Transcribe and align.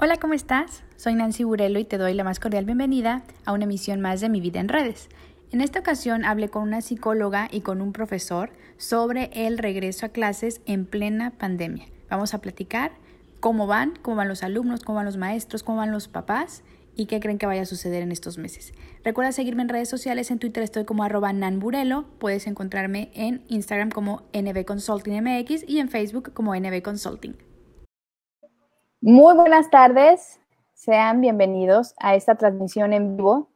Hola, 0.00 0.16
¿cómo 0.16 0.34
estás? 0.34 0.82
Soy 0.96 1.14
Nancy 1.14 1.44
Burelo 1.44 1.78
y 1.78 1.84
te 1.84 1.98
doy 1.98 2.14
la 2.14 2.24
más 2.24 2.40
cordial 2.40 2.64
bienvenida 2.64 3.22
a 3.44 3.52
una 3.52 3.62
emisión 3.62 4.00
más 4.00 4.20
de 4.20 4.28
Mi 4.28 4.40
Vida 4.40 4.58
en 4.58 4.68
Redes. 4.68 5.08
En 5.52 5.60
esta 5.60 5.78
ocasión 5.78 6.24
hablé 6.24 6.48
con 6.48 6.64
una 6.64 6.80
psicóloga 6.80 7.48
y 7.48 7.60
con 7.60 7.80
un 7.80 7.92
profesor 7.92 8.50
sobre 8.76 9.30
el 9.46 9.56
regreso 9.56 10.04
a 10.04 10.08
clases 10.08 10.62
en 10.66 10.84
plena 10.84 11.30
pandemia. 11.30 11.86
Vamos 12.10 12.34
a 12.34 12.40
platicar 12.40 12.90
cómo 13.38 13.68
van, 13.68 13.94
cómo 14.02 14.16
van 14.16 14.26
los 14.26 14.42
alumnos, 14.42 14.82
cómo 14.82 14.96
van 14.96 15.06
los 15.06 15.16
maestros, 15.16 15.62
cómo 15.62 15.78
van 15.78 15.92
los 15.92 16.08
papás 16.08 16.64
y 16.96 17.06
qué 17.06 17.20
creen 17.20 17.38
que 17.38 17.46
vaya 17.46 17.62
a 17.62 17.66
suceder 17.66 18.02
en 18.02 18.10
estos 18.10 18.36
meses. 18.36 18.74
Recuerda 19.04 19.30
seguirme 19.30 19.62
en 19.62 19.68
redes 19.68 19.88
sociales, 19.88 20.32
en 20.32 20.40
Twitter 20.40 20.64
estoy 20.64 20.84
como 20.84 21.04
arroba 21.04 21.32
nanburelo, 21.32 22.04
puedes 22.18 22.48
encontrarme 22.48 23.12
en 23.14 23.44
Instagram 23.46 23.90
como 23.90 24.24
NB 24.32 24.64
Consulting 24.64 25.22
MX 25.22 25.64
y 25.68 25.78
en 25.78 25.88
Facebook 25.88 26.32
como 26.32 26.56
NB 26.56 26.82
Consulting. 26.82 27.53
Muy 29.06 29.34
buenas 29.34 29.68
tardes, 29.68 30.40
sean 30.72 31.20
bienvenidos 31.20 31.94
a 31.98 32.14
esta 32.14 32.36
transmisión 32.36 32.94
en 32.94 33.18
vivo 33.18 33.50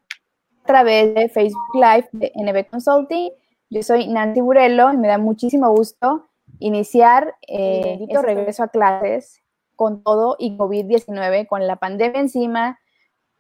a 0.63 0.67
través 0.67 1.15
de 1.15 1.31
Facebook 1.31 1.71
Live 1.73 2.07
de 2.13 2.33
NB 2.35 2.69
Consulting. 2.69 3.31
Yo 3.71 3.83
soy 3.83 4.09
Nancy 4.09 4.43
Burello 4.43 4.93
y 4.93 4.99
me 4.99 5.09
da 5.09 5.17
muchísimo 5.17 5.71
gusto 5.71 6.29
iniciar 6.59 7.35
eh, 7.49 7.99
el 8.11 8.23
regreso 8.23 8.63
a 8.63 8.69
clases 8.69 9.43
con 9.75 10.03
todo 10.03 10.37
y 10.39 10.59
COVID-19, 10.59 11.47
con 11.47 11.67
la 11.67 11.77
pandemia 11.77 12.21
encima, 12.21 12.79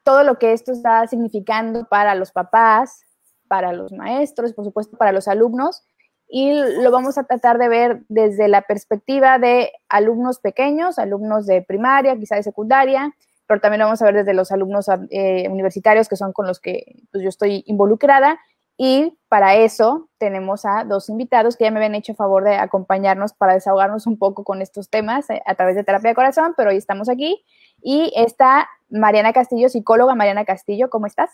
todo 0.02 0.23
lo 0.23 0.38
que 0.38 0.55
esto 0.55 0.73
está 0.73 1.07
significando 1.09 1.88
para 1.91 2.15
los 2.15 2.33
papás, 2.33 3.02
para 3.49 3.75
los 3.75 3.93
maestros, 3.93 4.55
por 4.55 4.65
supuesto 4.65 4.97
para 4.97 5.13
los 5.13 5.29
alumnos 5.29 5.83
y 6.28 6.52
lo 6.52 6.91
vamos 6.91 7.16
a 7.16 7.24
tratar 7.24 7.59
de 7.59 7.68
ver 7.68 8.02
desde 8.09 8.48
la 8.48 8.62
perspectiva 8.62 9.38
de 9.38 9.73
alumnos 9.88 10.38
pequeños, 10.38 10.98
alumnos 10.98 11.46
de 11.46 11.62
primaria, 11.62 12.16
quizá 12.18 12.37
de 12.37 12.42
secundaria, 12.42 13.14
pero 13.46 13.60
también 13.60 13.80
lo 13.80 13.87
vamos 13.87 14.02
a 14.02 14.04
ver 14.04 14.14
desde 14.14 14.34
los 14.34 14.52
alumnos 14.52 14.88
eh, 15.10 15.48
universitarios 15.48 16.06
que 16.06 16.16
son 16.16 16.34
con 16.34 16.46
los 16.46 16.60
que 16.60 16.96
pues, 17.10 17.23
yo 17.23 17.30
estoy 17.30 17.65
involucrada. 17.66 18.38
Y 18.80 19.18
para 19.29 19.57
eso 19.57 20.09
tenemos 20.18 20.65
a 20.65 20.85
dos 20.85 21.09
invitados 21.09 21.57
que 21.57 21.65
ya 21.65 21.70
me 21.70 21.79
habían 21.79 21.96
hecho 21.96 22.15
favor 22.15 22.45
de 22.45 22.57
acompañarnos 22.57 23.32
para 23.32 23.54
desahogarnos 23.54 24.07
un 24.07 24.18
poco 24.18 24.45
con 24.45 24.63
estos 24.63 24.88
temas 24.88 25.29
eh, 25.30 25.42
a 25.46 25.54
través 25.54 25.74
de 25.76 25.82
Terapia 25.82 26.10
de 26.10 26.15
Corazón, 26.15 26.54
pero 26.57 26.70
hoy 26.70 26.76
estamos 26.76 27.09
aquí. 27.09 27.42
Y 27.80 28.13
está 28.15 28.68
Mariana 28.90 29.32
Castillo, 29.32 29.68
psicóloga. 29.70 30.15
Mariana 30.15 30.45
Castillo, 30.45 30.90
¿cómo 30.90 31.07
estás? 31.07 31.30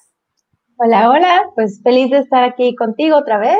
Hola, 0.77 1.11
hola, 1.11 1.43
pues 1.55 1.83
feliz 1.83 2.11
de 2.11 2.19
estar 2.19 2.45
aquí 2.45 2.75
contigo 2.77 3.17
otra 3.17 3.39
vez 3.39 3.59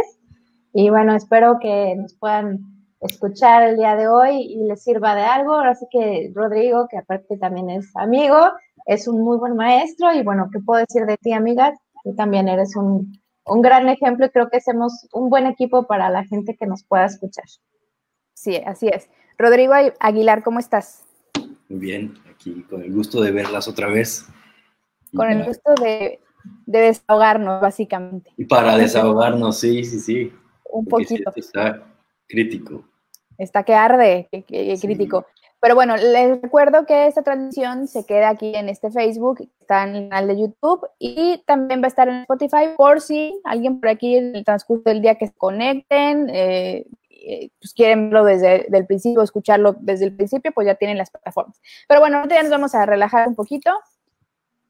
y 0.77 0.91
bueno, 0.91 1.15
espero 1.15 1.59
que 1.61 1.95
nos 1.97 2.15
puedan 2.15 2.59
escuchar 3.01 3.63
el 3.63 3.77
día 3.77 3.95
de 3.95 4.09
hoy 4.09 4.41
y 4.41 4.65
les 4.67 4.83
sirva 4.83 5.15
de 5.15 5.23
algo. 5.23 5.55
Así 5.55 5.87
que 5.89 6.33
Rodrigo, 6.35 6.89
que 6.91 6.99
aparte 6.99 7.37
también 7.37 7.71
es 7.71 7.95
amigo, 7.95 8.37
es 8.85 9.07
un 9.07 9.23
muy 9.23 9.39
buen 9.39 9.55
maestro 9.55 10.13
y 10.13 10.25
bueno, 10.25 10.49
¿qué 10.53 10.59
puedo 10.59 10.81
decir 10.81 11.07
de 11.07 11.17
ti, 11.17 11.33
amiga? 11.33 11.73
Tú 12.03 12.17
también 12.17 12.49
eres 12.49 12.75
un, 12.75 13.13
un 13.47 13.63
gran 13.63 13.89
ejemplo 13.89 14.27
y 14.27 14.31
creo 14.31 14.51
que 14.51 14.57
hacemos 14.57 15.07
un 15.13 15.31
buen 15.31 15.47
equipo 15.47 15.87
para 15.87 16.11
la 16.11 16.25
gente 16.25 16.57
que 16.57 16.67
nos 16.67 16.83
pueda 16.83 17.05
escuchar. 17.05 17.45
Sí, 18.35 18.57
así 18.67 18.89
es. 18.89 19.09
Rodrigo 19.39 19.75
Aguilar, 20.01 20.43
¿cómo 20.43 20.59
estás? 20.59 21.05
Muy 21.69 21.79
bien, 21.79 22.15
aquí 22.29 22.65
con 22.69 22.83
el 22.83 22.93
gusto 22.93 23.23
de 23.23 23.31
verlas 23.31 23.69
otra 23.69 23.87
vez. 23.87 24.27
Con 25.15 25.31
el 25.31 25.45
gusto 25.45 25.73
de, 25.81 26.19
de 26.67 26.79
desahogarnos, 26.81 27.61
básicamente. 27.61 28.33
Y 28.37 28.47
para 28.47 28.77
desahogarnos, 28.77 29.61
sí, 29.61 29.85
sí, 29.85 30.01
sí 30.01 30.33
un 30.75 30.87
poquito. 30.87 31.33
Está 31.35 31.83
crítico. 32.27 32.85
Está 33.39 33.63
que 33.63 33.75
arde, 33.75 34.29
que, 34.31 34.79
crítico. 34.81 35.27
Pero 35.61 35.75
bueno, 35.75 35.97
les 35.97 36.43
recuerdo 36.43 36.85
que 36.85 37.07
esta 37.07 37.23
transmisión 37.23 37.89
se 37.89 38.05
queda 38.05 38.29
aquí 38.29 38.55
en 38.55 38.69
este 38.69 38.91
Facebook, 38.91 39.49
está 39.61 39.85
en 39.85 39.97
el 39.97 40.09
canal 40.11 40.29
de 40.29 40.39
YouTube 40.39 40.87
y 40.99 41.43
también 41.47 41.81
va 41.81 41.87
a 41.87 41.89
estar 41.89 42.07
en 42.07 42.17
Spotify 42.17 42.75
por 42.77 43.01
si 43.01 43.41
alguien 43.45 43.81
por 43.81 43.89
aquí 43.89 44.17
en 44.17 44.37
el 44.37 44.45
transcurso 44.45 44.83
del 44.85 45.01
día 45.01 45.15
que 45.15 45.29
se 45.29 45.35
conecten, 45.35 46.29
eh, 46.29 46.85
eh, 47.09 47.49
pues 47.59 47.73
quieren 47.73 48.11
verlo 48.11 48.27
desde 48.27 48.67
el 48.77 48.87
principio, 48.87 49.23
escucharlo 49.23 49.75
desde 49.81 50.05
el 50.05 50.15
principio, 50.15 50.53
pues 50.53 50.67
ya 50.67 50.75
tienen 50.75 50.99
las 50.99 51.11
plataformas. 51.11 51.59
Pero 51.89 52.01
bueno, 52.01 52.19
ahorita 52.19 52.35
ya 52.35 52.43
nos 52.43 52.53
vamos 52.53 52.75
a 52.75 52.85
relajar 52.85 53.27
un 53.27 53.35
poquito 53.35 53.71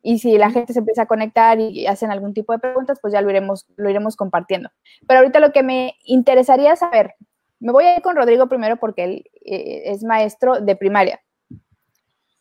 y 0.06 0.18
si 0.18 0.36
la 0.36 0.50
gente 0.50 0.74
se 0.74 0.80
empieza 0.80 1.02
a 1.02 1.06
conectar 1.06 1.58
y 1.58 1.86
hacen 1.86 2.10
algún 2.10 2.34
tipo 2.34 2.52
de 2.52 2.58
preguntas, 2.58 2.98
pues 3.00 3.14
ya 3.14 3.22
lo 3.22 3.30
iremos, 3.30 3.66
lo 3.76 3.88
iremos 3.88 4.16
compartiendo. 4.16 4.68
Pero 5.08 5.20
ahorita 5.20 5.40
lo 5.40 5.50
que 5.50 5.62
me 5.62 5.94
interesaría 6.04 6.76
saber, 6.76 7.14
me 7.58 7.72
voy 7.72 7.84
a 7.84 7.96
ir 7.96 8.02
con 8.02 8.14
Rodrigo 8.14 8.46
primero 8.46 8.76
porque 8.76 9.04
él 9.04 9.24
eh, 9.46 9.84
es 9.86 10.04
maestro 10.04 10.60
de 10.60 10.76
primaria. 10.76 11.22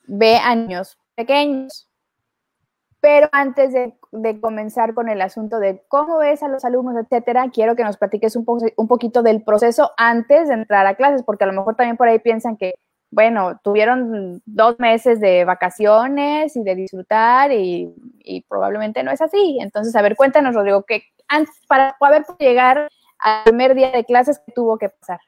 Ve 0.08 0.36
a 0.44 0.54
niños 0.56 0.98
pequeños. 1.16 1.90
Pero 3.00 3.30
antes 3.32 3.72
de, 3.72 3.94
comenzar 4.42 4.94
con 4.94 5.08
el 5.08 5.22
asunto 5.22 5.60
de 5.60 5.84
cómo 5.88 6.18
ves 6.18 6.44
a 6.44 6.50
los 6.50 6.66
alumnos, 6.66 7.02
etcétera, 7.02 7.50
quiero 7.50 7.78
que 7.78 7.86
nos 7.86 7.96
platiques 7.96 8.36
un, 8.36 8.46
un 8.76 8.88
poquito 8.90 9.24
del 9.24 9.42
proceso 9.42 9.92
antes 9.96 10.50
de 10.50 10.56
entrar 10.56 10.86
a 10.86 10.96
clases, 10.96 11.24
porque 11.24 11.46
a 11.46 11.48
lo 11.48 11.54
mejor 11.54 11.76
también 11.76 11.96
por 11.96 12.10
ahí 12.10 12.20
piensan 12.20 12.58
que 12.58 12.74
bueno, 13.14 13.60
tuvieron 13.64 14.42
dos 14.46 14.80
meses 14.80 15.20
de 15.20 15.46
vacaciones 15.46 16.56
y 16.56 16.64
de 16.64 16.76
disfrutar 16.76 17.52
y, 17.52 17.94
probablemente 18.50 19.04
no 19.04 19.12
es 19.12 19.22
así. 19.22 19.60
Entonces, 19.62 19.96
a 19.96 20.02
ver, 20.02 20.16
cuéntanos, 20.16 20.56
Rodrigo, 20.56 20.84
que 20.84 21.04
para 21.68 21.96
poder 22.00 22.24
llegar 22.40 22.90
al 23.20 23.44
primer 23.44 23.76
día 23.76 23.92
de 23.92 24.04
clases, 24.04 24.42
¿qué 24.46 24.52
tuvo 24.54 24.78
que 24.78 24.90
pasar? 24.90 25.20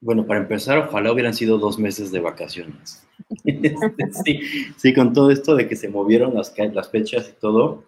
Bueno, 0.00 0.26
para 0.26 0.40
empezar, 0.40 0.78
ojalá 0.78 1.12
hubieran 1.12 1.34
sido 1.34 1.58
dos 1.58 1.78
meses 1.78 2.10
de 2.10 2.20
vacaciones. 2.20 3.06
sí, 4.24 4.40
sí, 4.76 4.94
con 4.94 5.12
todo 5.12 5.30
esto 5.30 5.54
de 5.56 5.68
que 5.68 5.76
se 5.76 5.88
movieron 5.88 6.34
las, 6.34 6.54
las 6.72 6.90
fechas 6.90 7.28
y 7.28 7.38
todo, 7.38 7.84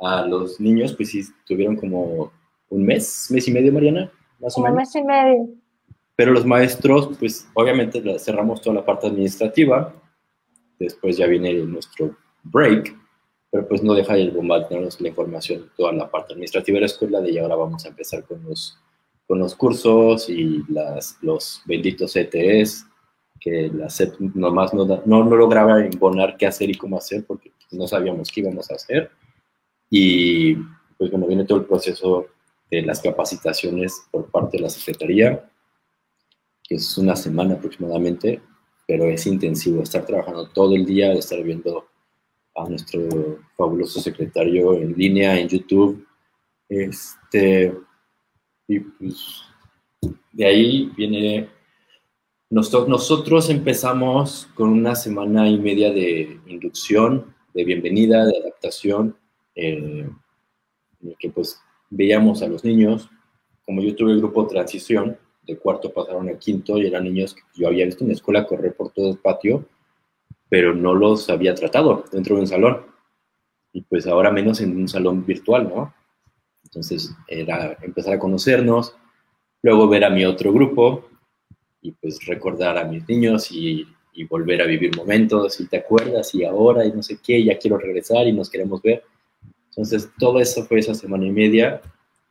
a 0.00 0.22
los 0.22 0.58
niños, 0.58 0.94
pues 0.94 1.10
sí, 1.10 1.22
tuvieron 1.46 1.76
como 1.76 2.32
un 2.70 2.86
mes, 2.86 3.28
mes 3.30 3.46
y 3.48 3.52
medio, 3.52 3.72
Mariana, 3.72 4.10
más 4.40 4.56
o 4.56 4.62
menos. 4.62 4.72
Un 4.72 4.76
mes 4.76 4.94
y 4.94 5.02
medio. 5.02 5.48
Pero 6.18 6.32
los 6.32 6.44
maestros, 6.44 7.16
pues 7.16 7.48
obviamente 7.54 8.02
cerramos 8.18 8.60
toda 8.60 8.74
la 8.74 8.84
parte 8.84 9.06
administrativa, 9.06 9.94
después 10.76 11.16
ya 11.16 11.28
viene 11.28 11.54
nuestro 11.62 12.16
break, 12.42 12.92
pero 13.52 13.68
pues 13.68 13.84
no 13.84 13.94
deja 13.94 14.14
de 14.14 14.28
bombardearnos 14.30 15.00
la 15.00 15.10
información, 15.10 15.70
toda 15.76 15.92
la 15.92 16.10
parte 16.10 16.32
administrativa 16.32 16.74
de 16.74 16.80
la 16.80 16.86
escuela, 16.86 17.20
de 17.20 17.30
y 17.30 17.38
ahora 17.38 17.54
vamos 17.54 17.84
a 17.84 17.90
empezar 17.90 18.24
con 18.24 18.42
los, 18.42 18.76
con 19.28 19.38
los 19.38 19.54
cursos 19.54 20.28
y 20.28 20.64
las, 20.68 21.18
los 21.22 21.62
benditos 21.66 22.16
ETS, 22.16 22.84
que 23.38 23.70
la 23.72 23.88
SEP 23.88 24.18
nomás 24.18 24.74
no, 24.74 24.86
no, 24.86 25.24
no 25.24 25.36
lograba 25.36 25.86
imponer 25.86 26.34
qué 26.36 26.48
hacer 26.48 26.68
y 26.68 26.74
cómo 26.74 26.98
hacer, 26.98 27.24
porque 27.24 27.52
no 27.70 27.86
sabíamos 27.86 28.32
qué 28.32 28.40
íbamos 28.40 28.68
a 28.72 28.74
hacer. 28.74 29.12
Y 29.88 30.56
pues 30.96 31.12
bueno, 31.12 31.28
viene 31.28 31.44
todo 31.44 31.58
el 31.58 31.64
proceso 31.66 32.26
de 32.72 32.82
las 32.82 33.00
capacitaciones 33.00 34.02
por 34.10 34.28
parte 34.32 34.56
de 34.56 34.64
la 34.64 34.68
Secretaría, 34.68 35.47
que 36.68 36.74
es 36.74 36.98
una 36.98 37.16
semana 37.16 37.54
aproximadamente, 37.54 38.42
pero 38.86 39.04
es 39.06 39.26
intensivo 39.26 39.82
estar 39.82 40.04
trabajando 40.04 40.48
todo 40.48 40.76
el 40.76 40.84
día, 40.84 41.12
estar 41.14 41.42
viendo 41.42 41.88
a 42.54 42.68
nuestro 42.68 43.38
fabuloso 43.56 44.00
secretario 44.00 44.74
en 44.74 44.92
línea 44.92 45.38
en 45.40 45.48
YouTube. 45.48 46.06
Este, 46.68 47.74
y 48.68 48.80
pues 48.80 49.42
de 50.32 50.44
ahí 50.44 50.92
viene, 50.94 51.48
nosotros, 52.50 52.88
nosotros 52.88 53.48
empezamos 53.48 54.48
con 54.54 54.68
una 54.68 54.94
semana 54.94 55.48
y 55.48 55.58
media 55.58 55.90
de 55.90 56.38
inducción, 56.46 57.34
de 57.54 57.64
bienvenida, 57.64 58.26
de 58.26 58.38
adaptación, 58.38 59.16
eh, 59.54 60.06
en 61.00 61.08
el 61.08 61.16
que 61.18 61.30
pues 61.30 61.60
veíamos 61.88 62.42
a 62.42 62.48
los 62.48 62.62
niños, 62.62 63.08
como 63.64 63.80
yo 63.80 63.96
tuve 63.96 64.12
el 64.12 64.18
grupo 64.18 64.46
transición, 64.46 65.18
de 65.48 65.58
cuarto 65.58 65.92
pasaron 65.92 66.28
a 66.28 66.38
quinto 66.38 66.78
y 66.78 66.86
eran 66.86 67.04
niños 67.04 67.34
que 67.34 67.42
yo 67.54 67.66
había 67.66 67.86
visto 67.86 68.04
en 68.04 68.08
la 68.08 68.14
escuela 68.14 68.46
correr 68.46 68.74
por 68.74 68.90
todo 68.90 69.10
el 69.10 69.18
patio, 69.18 69.64
pero 70.48 70.74
no 70.74 70.94
los 70.94 71.28
había 71.30 71.54
tratado 71.54 72.04
dentro 72.12 72.36
de 72.36 72.42
un 72.42 72.46
salón. 72.46 72.82
Y 73.72 73.82
pues 73.82 74.06
ahora 74.06 74.30
menos 74.30 74.60
en 74.60 74.76
un 74.76 74.88
salón 74.88 75.24
virtual, 75.24 75.68
¿no? 75.68 75.94
Entonces 76.64 77.14
era 77.26 77.76
empezar 77.82 78.14
a 78.14 78.18
conocernos, 78.18 78.94
luego 79.62 79.88
ver 79.88 80.04
a 80.04 80.10
mi 80.10 80.24
otro 80.24 80.52
grupo 80.52 81.08
y 81.80 81.92
pues 81.92 82.24
recordar 82.26 82.76
a 82.76 82.84
mis 82.84 83.08
niños 83.08 83.50
y, 83.50 83.86
y 84.12 84.24
volver 84.24 84.62
a 84.62 84.66
vivir 84.66 84.96
momentos 84.96 85.60
y 85.60 85.66
te 85.66 85.78
acuerdas 85.78 86.34
y 86.34 86.44
ahora 86.44 86.84
y 86.84 86.92
no 86.92 87.02
sé 87.02 87.18
qué, 87.22 87.42
ya 87.42 87.58
quiero 87.58 87.78
regresar 87.78 88.26
y 88.26 88.32
nos 88.32 88.50
queremos 88.50 88.82
ver. 88.82 89.02
Entonces 89.70 90.10
todo 90.18 90.40
eso 90.40 90.64
fue 90.64 90.80
esa 90.80 90.94
semana 90.94 91.24
y 91.24 91.30
media 91.30 91.80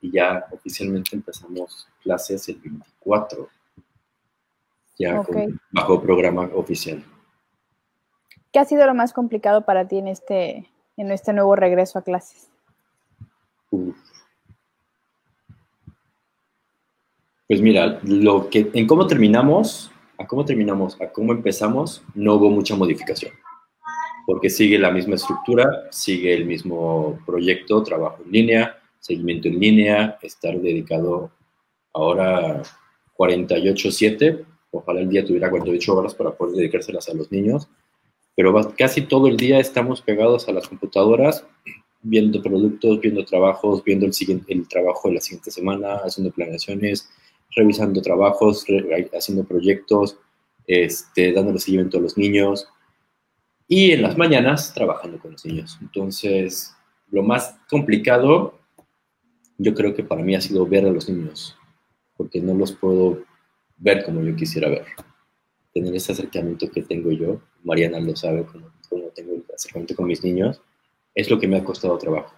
y 0.01 0.11
ya 0.11 0.45
oficialmente 0.51 1.15
empezamos 1.15 1.87
clases 2.01 2.47
el 2.49 2.59
24, 2.59 3.49
ya 4.99 5.21
bajo 5.71 6.01
programa 6.01 6.49
oficial. 6.53 7.03
¿Qué 8.51 8.59
ha 8.59 8.65
sido 8.65 8.85
lo 8.85 8.95
más 8.95 9.13
complicado 9.13 9.65
para 9.65 9.87
ti 9.87 9.97
en 9.97 10.07
este, 10.07 10.69
en 10.95 11.11
este 11.11 11.33
nuevo 11.33 11.55
regreso 11.55 11.99
a 11.99 12.03
clases? 12.03 12.49
Pues 17.47 17.61
mira, 17.61 17.99
lo 18.03 18.49
que, 18.49 18.69
en 18.73 18.87
cómo 18.87 19.07
terminamos, 19.07 19.91
a 20.17 20.25
cómo 20.25 20.43
terminamos, 20.45 20.99
a 21.01 21.07
cómo 21.09 21.33
empezamos, 21.33 22.03
no 22.13 22.35
hubo 22.35 22.49
mucha 22.49 22.75
modificación. 22.75 23.31
porque 24.25 24.49
sigue 24.49 24.77
la 24.77 24.91
misma 24.91 25.15
estructura, 25.15 25.87
sigue 25.89 26.33
el 26.33 26.43
mismo 26.45 27.17
proyecto, 27.25 27.81
trabajo 27.81 28.21
en 28.25 28.31
línea, 28.31 28.77
seguimiento 28.99 29.47
en 29.47 29.59
línea, 29.59 30.17
estar 30.21 30.59
dedicado 30.59 31.31
ahora 31.93 32.61
48/7, 33.15 34.45
ojalá 34.71 35.01
el 35.01 35.09
día 35.09 35.25
tuviera 35.25 35.49
48 35.49 35.95
horas 35.95 36.15
para 36.15 36.31
poder 36.31 36.55
dedicárselas 36.55 37.09
a 37.09 37.13
los 37.13 37.31
niños, 37.31 37.67
pero 38.35 38.53
casi 38.77 39.01
todo 39.01 39.27
el 39.27 39.37
día 39.37 39.59
estamos 39.59 40.01
pegados 40.01 40.47
a 40.47 40.51
las 40.51 40.67
computadoras, 40.67 41.45
viendo 42.01 42.41
productos, 42.41 43.01
viendo 43.01 43.25
trabajos, 43.25 43.83
viendo 43.83 44.05
el, 44.05 44.13
siguiente, 44.13 44.53
el 44.53 44.67
trabajo 44.67 45.07
de 45.07 45.15
la 45.15 45.21
siguiente 45.21 45.51
semana, 45.51 45.95
haciendo 46.05 46.31
planeaciones, 46.31 47.09
revisando 47.55 48.01
trabajos, 48.01 48.65
haciendo 49.17 49.43
proyectos, 49.43 50.17
este, 50.67 51.33
dándole 51.33 51.59
seguimiento 51.59 51.97
a 51.97 52.01
los 52.01 52.17
niños 52.17 52.67
y 53.67 53.91
en 53.91 54.01
las 54.01 54.17
mañanas 54.17 54.73
trabajando 54.73 55.19
con 55.19 55.31
los 55.31 55.45
niños. 55.45 55.77
Entonces, 55.81 56.75
lo 57.09 57.23
más 57.23 57.57
complicado 57.69 58.56
yo 59.57 59.73
creo 59.73 59.93
que 59.95 60.03
para 60.03 60.23
mí 60.23 60.35
ha 60.35 60.41
sido 60.41 60.65
ver 60.65 60.85
a 60.85 60.91
los 60.91 61.09
niños, 61.09 61.57
porque 62.15 62.41
no 62.41 62.53
los 62.53 62.71
puedo 62.71 63.23
ver 63.77 64.03
como 64.05 64.21
yo 64.21 64.35
quisiera 64.35 64.69
ver. 64.69 64.85
Tener 65.73 65.95
ese 65.95 66.11
acercamiento 66.11 66.69
que 66.69 66.83
tengo 66.83 67.11
yo, 67.11 67.41
Mariana 67.63 67.99
lo 67.99 68.15
sabe, 68.15 68.45
como, 68.45 68.67
tengo 69.15 69.33
el 69.33 69.43
acercamiento 69.53 69.95
con 69.95 70.07
mis 70.07 70.23
niños, 70.23 70.61
es 71.15 71.29
lo 71.29 71.39
que 71.39 71.47
me 71.47 71.57
ha 71.57 71.63
costado 71.63 71.97
trabajo. 71.97 72.33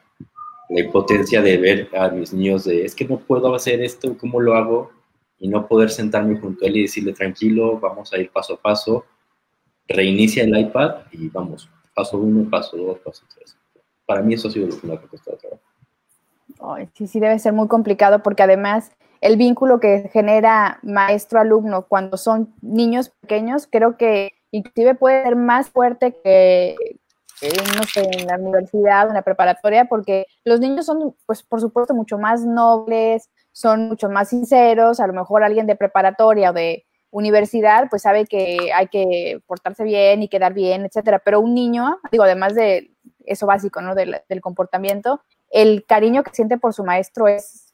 La 0.69 0.81
impotencia 0.81 1.41
de 1.41 1.57
ver 1.57 1.89
a 1.95 2.09
mis 2.09 2.33
niños 2.33 2.63
de, 2.63 2.85
es 2.85 2.95
que 2.95 3.05
no 3.05 3.19
puedo 3.19 3.53
hacer 3.53 3.81
esto, 3.81 4.17
¿cómo 4.17 4.39
lo 4.39 4.55
hago? 4.55 4.91
Y 5.39 5.47
no 5.47 5.67
poder 5.67 5.89
sentarme 5.89 6.37
junto 6.37 6.63
a 6.63 6.67
él 6.67 6.77
y 6.77 6.81
decirle, 6.83 7.13
tranquilo, 7.13 7.79
vamos 7.79 8.13
a 8.13 8.17
ir 8.17 8.29
paso 8.29 8.53
a 8.53 8.61
paso, 8.61 9.05
reinicia 9.87 10.43
el 10.43 10.57
iPad 10.57 11.05
y 11.11 11.27
vamos, 11.29 11.69
paso 11.93 12.17
uno, 12.17 12.49
paso 12.49 12.77
dos, 12.77 12.99
paso 12.99 13.23
tres. 13.33 13.57
Para 14.05 14.21
mí 14.21 14.33
eso 14.33 14.47
ha 14.47 14.51
sido 14.51 14.67
lo 14.67 14.79
que 14.79 14.87
me 14.87 14.93
ha 14.93 15.01
costado 15.01 15.37
trabajo 15.37 15.68
sí, 16.93 17.07
sí 17.07 17.19
debe 17.19 17.39
ser 17.39 17.53
muy 17.53 17.67
complicado 17.67 18.21
porque 18.23 18.43
además 18.43 18.91
el 19.21 19.37
vínculo 19.37 19.79
que 19.79 20.09
genera 20.11 20.79
maestro-alumno 20.83 21.85
cuando 21.87 22.17
son 22.17 22.53
niños 22.61 23.09
pequeños, 23.21 23.67
creo 23.69 23.97
que 23.97 24.31
inclusive 24.51 24.95
puede 24.95 25.23
ser 25.23 25.35
más 25.35 25.69
fuerte 25.69 26.15
que, 26.23 26.75
no 27.75 27.83
sé, 27.83 28.09
en 28.11 28.27
la 28.27 28.37
universidad 28.37 29.05
o 29.05 29.09
en 29.09 29.15
la 29.15 29.21
preparatoria, 29.21 29.85
porque 29.85 30.25
los 30.45 30.59
niños 30.59 30.85
son, 30.85 31.15
pues, 31.25 31.43
por 31.43 31.61
supuesto, 31.61 31.93
mucho 31.93 32.17
más 32.17 32.45
nobles, 32.45 33.29
son 33.51 33.89
mucho 33.89 34.09
más 34.09 34.29
sinceros, 34.29 34.99
a 34.99 35.07
lo 35.07 35.13
mejor 35.13 35.43
alguien 35.43 35.67
de 35.67 35.75
preparatoria 35.75 36.51
o 36.51 36.53
de 36.53 36.85
universidad, 37.11 37.87
pues 37.89 38.03
sabe 38.03 38.25
que 38.25 38.71
hay 38.73 38.87
que 38.87 39.41
portarse 39.47 39.83
bien 39.83 40.21
y 40.23 40.29
quedar 40.29 40.53
bien, 40.53 40.85
etcétera, 40.85 41.19
pero 41.19 41.39
un 41.39 41.55
niño, 41.55 41.99
digo, 42.11 42.23
además 42.23 42.55
de 42.55 42.91
eso 43.25 43.47
básico, 43.47 43.81
¿no? 43.81 43.95
Del, 43.95 44.21
del 44.29 44.41
comportamiento, 44.41 45.21
el 45.49 45.85
cariño 45.85 46.23
que 46.23 46.31
siente 46.31 46.57
por 46.57 46.73
su 46.73 46.83
maestro 46.83 47.27
es, 47.27 47.73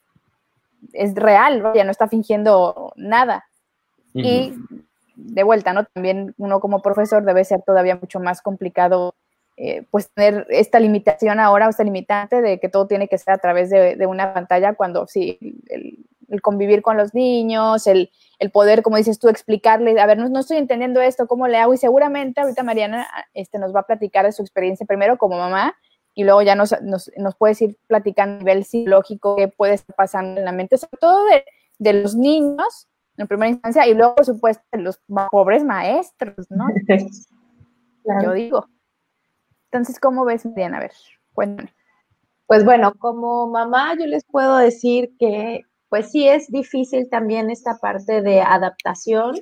es 0.93 1.13
real, 1.15 1.71
ya 1.75 1.83
no 1.83 1.91
está 1.91 2.07
fingiendo 2.07 2.93
nada. 2.95 3.45
Y 4.13 4.53
de 5.15 5.43
vuelta, 5.43 5.73
¿no? 5.73 5.85
También 5.85 6.33
uno 6.37 6.61
como 6.61 6.81
profesor 6.81 7.23
debe 7.23 7.43
ser 7.43 7.61
todavía 7.63 7.97
mucho 7.97 8.21
más 8.21 8.41
complicado, 8.41 9.13
eh, 9.57 9.85
pues 9.91 10.09
tener 10.11 10.45
esta 10.49 10.79
limitación 10.79 11.39
ahora, 11.39 11.67
esta 11.67 11.83
limitante 11.83 12.41
de 12.41 12.59
que 12.59 12.69
todo 12.69 12.87
tiene 12.87 13.09
que 13.09 13.17
ser 13.17 13.33
a 13.33 13.37
través 13.37 13.69
de, 13.69 14.05
una 14.07 14.33
pantalla, 14.33 14.73
cuando 14.73 15.05
sí, 15.07 15.37
el, 15.67 16.41
convivir 16.41 16.81
con 16.81 16.95
los 16.95 17.13
niños, 17.13 17.87
el, 17.87 18.09
poder, 18.53 18.83
como 18.83 18.97
dices 18.97 19.19
tú, 19.19 19.27
explicarles, 19.27 19.97
a 19.97 20.05
ver, 20.05 20.17
no, 20.17 20.29
no, 20.29 20.39
estoy 20.39 20.57
entendiendo 20.57 21.01
esto, 21.01 21.27
¿cómo 21.27 21.47
le 21.47 21.57
hago? 21.57 21.73
Y 21.73 21.77
seguramente 21.77 22.39
ahorita 22.39 22.63
Mariana 22.63 23.07
este, 23.33 23.59
nos 23.59 23.75
va 23.75 23.81
a 23.81 23.87
platicar 23.87 24.25
de 24.25 24.31
su 24.31 24.43
experiencia 24.43 24.85
primero 24.85 25.17
como 25.17 25.37
mamá 25.37 25.75
y 26.15 26.23
luego 26.23 26.41
ya 26.41 26.55
nos, 26.55 26.73
nos, 26.81 27.11
nos 27.17 27.35
puedes 27.35 27.61
ir 27.61 27.77
platicando 27.87 28.35
a 28.35 28.39
nivel 28.39 28.63
psicológico 28.63 29.35
qué 29.35 29.49
puede 29.49 29.75
estar 29.75 29.95
pasando 29.95 30.39
en 30.39 30.45
la 30.45 30.53
mente, 30.53 30.77
sobre 30.77 30.97
todo 30.99 31.25
de, 31.25 31.43
de 31.77 31.93
los 31.93 32.15
niños 32.15 32.87
en 33.17 33.27
primera 33.27 33.51
instancia 33.51 33.87
y 33.87 33.93
luego, 33.93 34.15
por 34.15 34.25
supuesto, 34.25 34.63
de 34.71 34.79
los 34.79 34.99
pobres 35.31 35.63
maestros, 35.63 36.49
¿no? 36.49 36.65
Yo 38.23 38.33
digo. 38.33 38.67
Entonces, 39.71 39.99
¿cómo 39.99 40.25
ves, 40.25 40.45
Mariana? 40.45 40.77
A 40.77 40.81
ver, 40.81 40.91
cuéntame. 41.33 41.73
Pues 42.47 42.63
bueno, 42.63 42.93
como 42.99 43.47
mamá 43.47 43.95
yo 43.97 44.05
les 44.05 44.23
puedo 44.23 44.57
decir 44.57 45.15
que 45.17 45.63
pues 45.89 46.11
sí 46.11 46.27
es 46.27 46.47
difícil 46.51 47.09
también 47.09 47.49
esta 47.49 47.77
parte 47.77 48.21
de 48.21 48.41
adaptación, 48.41 49.35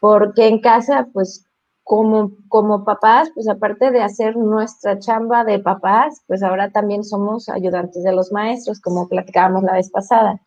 porque 0.00 0.48
en 0.48 0.60
casa 0.60 1.06
pues 1.12 1.46
como, 1.90 2.30
como 2.46 2.84
papás, 2.84 3.32
pues 3.34 3.48
aparte 3.48 3.90
de 3.90 4.00
hacer 4.00 4.36
nuestra 4.36 5.00
chamba 5.00 5.42
de 5.42 5.58
papás, 5.58 6.22
pues 6.28 6.40
ahora 6.40 6.70
también 6.70 7.02
somos 7.02 7.48
ayudantes 7.48 8.04
de 8.04 8.12
los 8.12 8.30
maestros, 8.30 8.80
como 8.80 9.08
platicábamos 9.08 9.64
la 9.64 9.72
vez 9.72 9.90
pasada. 9.90 10.40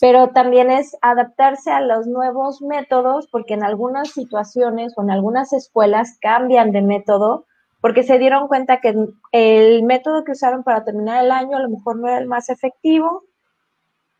Pero 0.00 0.30
también 0.30 0.70
es 0.70 0.96
adaptarse 1.02 1.70
a 1.70 1.82
los 1.82 2.06
nuevos 2.06 2.62
métodos, 2.62 3.28
porque 3.30 3.52
en 3.52 3.64
algunas 3.64 4.12
situaciones 4.12 4.94
o 4.96 5.02
en 5.02 5.10
algunas 5.10 5.52
escuelas 5.52 6.16
cambian 6.22 6.72
de 6.72 6.80
método, 6.80 7.44
porque 7.82 8.02
se 8.02 8.18
dieron 8.18 8.48
cuenta 8.48 8.80
que 8.80 8.94
el 9.32 9.82
método 9.82 10.24
que 10.24 10.32
usaron 10.32 10.64
para 10.64 10.84
terminar 10.84 11.22
el 11.22 11.32
año 11.32 11.58
a 11.58 11.60
lo 11.60 11.68
mejor 11.68 11.98
no 11.98 12.08
era 12.08 12.16
el 12.16 12.26
más 12.28 12.48
efectivo, 12.48 13.24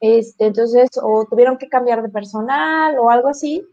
este, 0.01 0.49
entonces, 0.49 0.91
o 1.03 1.25
tuvieron 1.31 1.57
que 1.57 1.71
cambiar 1.71 2.03
de 2.03 2.11
personal 2.11 2.99
o 2.99 3.09
algo 3.09 3.29
así, 3.29 3.67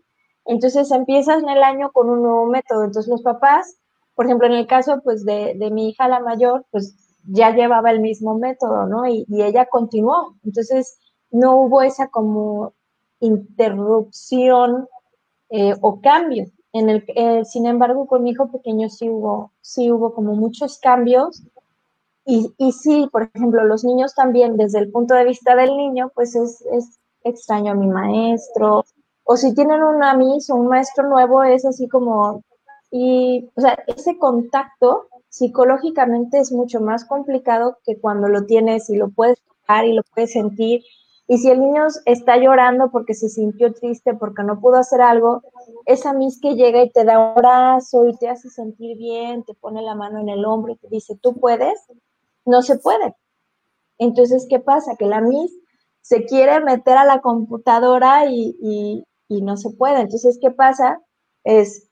entonces 0.45 0.91
empiezas 0.91 1.41
en 1.41 1.49
el 1.49 1.63
año 1.63 1.91
con 1.91 2.09
un 2.09 2.21
nuevo 2.21 2.45
método. 2.45 2.83
Entonces 2.83 3.09
los 3.09 3.23
papás, 3.23 3.77
por 4.13 4.25
ejemplo, 4.25 4.47
en 4.47 4.53
el 4.53 4.67
caso 4.67 5.01
pues 5.03 5.25
de, 5.25 5.55
mi 5.71 5.89
hija 5.89 6.07
la 6.07 6.19
mayor, 6.19 6.65
pues 6.71 6.95
ya 7.27 7.51
llevaba 7.51 7.89
el 7.91 7.99
mismo 7.99 8.37
método, 8.37 8.85
¿no? 8.85 9.07
Y, 9.07 9.25
ella 9.29 9.65
continuó. 9.65 10.35
Entonces 10.43 10.99
no 11.31 11.55
hubo 11.57 11.81
esa 11.81 12.07
como 12.09 12.73
interrupción 13.19 14.87
eh, 15.49 15.73
o 15.81 15.99
cambio. 16.01 16.45
En 16.73 16.89
el, 16.89 17.03
eh, 17.07 17.43
sin 17.45 17.65
embargo, 17.65 18.05
con 18.05 18.23
mi 18.23 18.31
hijo 18.31 18.51
pequeño 18.51 18.89
sí 18.89 19.09
hubo, 19.09 19.51
sí 19.61 19.91
hubo 19.91 20.13
como 20.13 20.35
muchos 20.35 20.77
cambios. 20.79 21.41
Y, 22.25 22.53
y 22.57 22.71
sí, 22.71 23.07
por 23.11 23.23
ejemplo, 23.33 23.63
los 23.65 23.83
niños 23.83 24.13
también, 24.15 24.57
desde 24.57 24.79
el 24.79 24.91
punto 24.91 25.15
de 25.15 25.25
vista 25.25 25.55
del 25.55 25.75
niño, 25.77 26.11
pues 26.13 26.35
es, 26.35 26.61
es 26.71 26.99
extraño 27.23 27.71
a 27.71 27.75
mi 27.75 27.87
maestro, 27.87 28.83
o 29.25 29.37
si 29.37 29.53
tienen 29.53 29.83
una 29.83 30.13
Miss 30.15 30.49
o 30.49 30.55
un 30.55 30.67
maestro 30.67 31.09
nuevo, 31.09 31.43
es 31.43 31.65
así 31.65 31.87
como, 31.89 32.43
y, 32.91 33.49
o 33.55 33.61
sea, 33.61 33.83
ese 33.87 34.17
contacto 34.19 35.07
psicológicamente 35.29 36.39
es 36.39 36.51
mucho 36.51 36.79
más 36.79 37.05
complicado 37.05 37.79
que 37.83 37.99
cuando 37.99 38.27
lo 38.27 38.45
tienes 38.45 38.89
y 38.89 38.95
lo 38.95 39.09
puedes 39.09 39.41
tocar 39.41 39.85
y 39.85 39.93
lo 39.93 40.03
puedes 40.13 40.31
sentir. 40.31 40.83
Y 41.27 41.39
si 41.39 41.49
el 41.49 41.59
niño 41.59 41.87
está 42.05 42.37
llorando 42.37 42.91
porque 42.91 43.15
se 43.15 43.29
sintió 43.29 43.73
triste, 43.73 44.13
porque 44.13 44.43
no 44.43 44.61
pudo 44.61 44.75
hacer 44.75 45.01
algo, 45.01 45.41
esa 45.87 46.13
Miss 46.13 46.39
que 46.39 46.53
llega 46.53 46.83
y 46.83 46.91
te 46.91 47.03
da 47.03 47.17
un 47.17 47.31
abrazo 47.31 48.05
y 48.05 48.15
te 48.17 48.29
hace 48.29 48.51
sentir 48.51 48.95
bien, 48.95 49.43
te 49.43 49.55
pone 49.55 49.81
la 49.81 49.95
mano 49.95 50.19
en 50.19 50.29
el 50.29 50.45
hombro 50.45 50.73
y 50.73 50.77
te 50.77 50.87
dice, 50.87 51.17
tú 51.19 51.33
puedes, 51.33 51.79
no 52.45 52.61
se 52.61 52.77
puede. 52.77 53.15
Entonces, 53.97 54.45
¿qué 54.47 54.59
pasa? 54.59 54.95
Que 54.97 55.07
la 55.07 55.19
Miss 55.19 55.51
se 56.01 56.25
quiere 56.25 56.59
meter 56.59 56.95
a 56.95 57.05
la 57.05 57.21
computadora 57.21 58.27
y, 58.27 58.55
y 58.61 59.03
no 59.29 59.57
se 59.57 59.71
puede. 59.71 60.01
Entonces, 60.01 60.37
¿qué 60.41 60.51
pasa? 60.51 61.01
Es, 61.43 61.89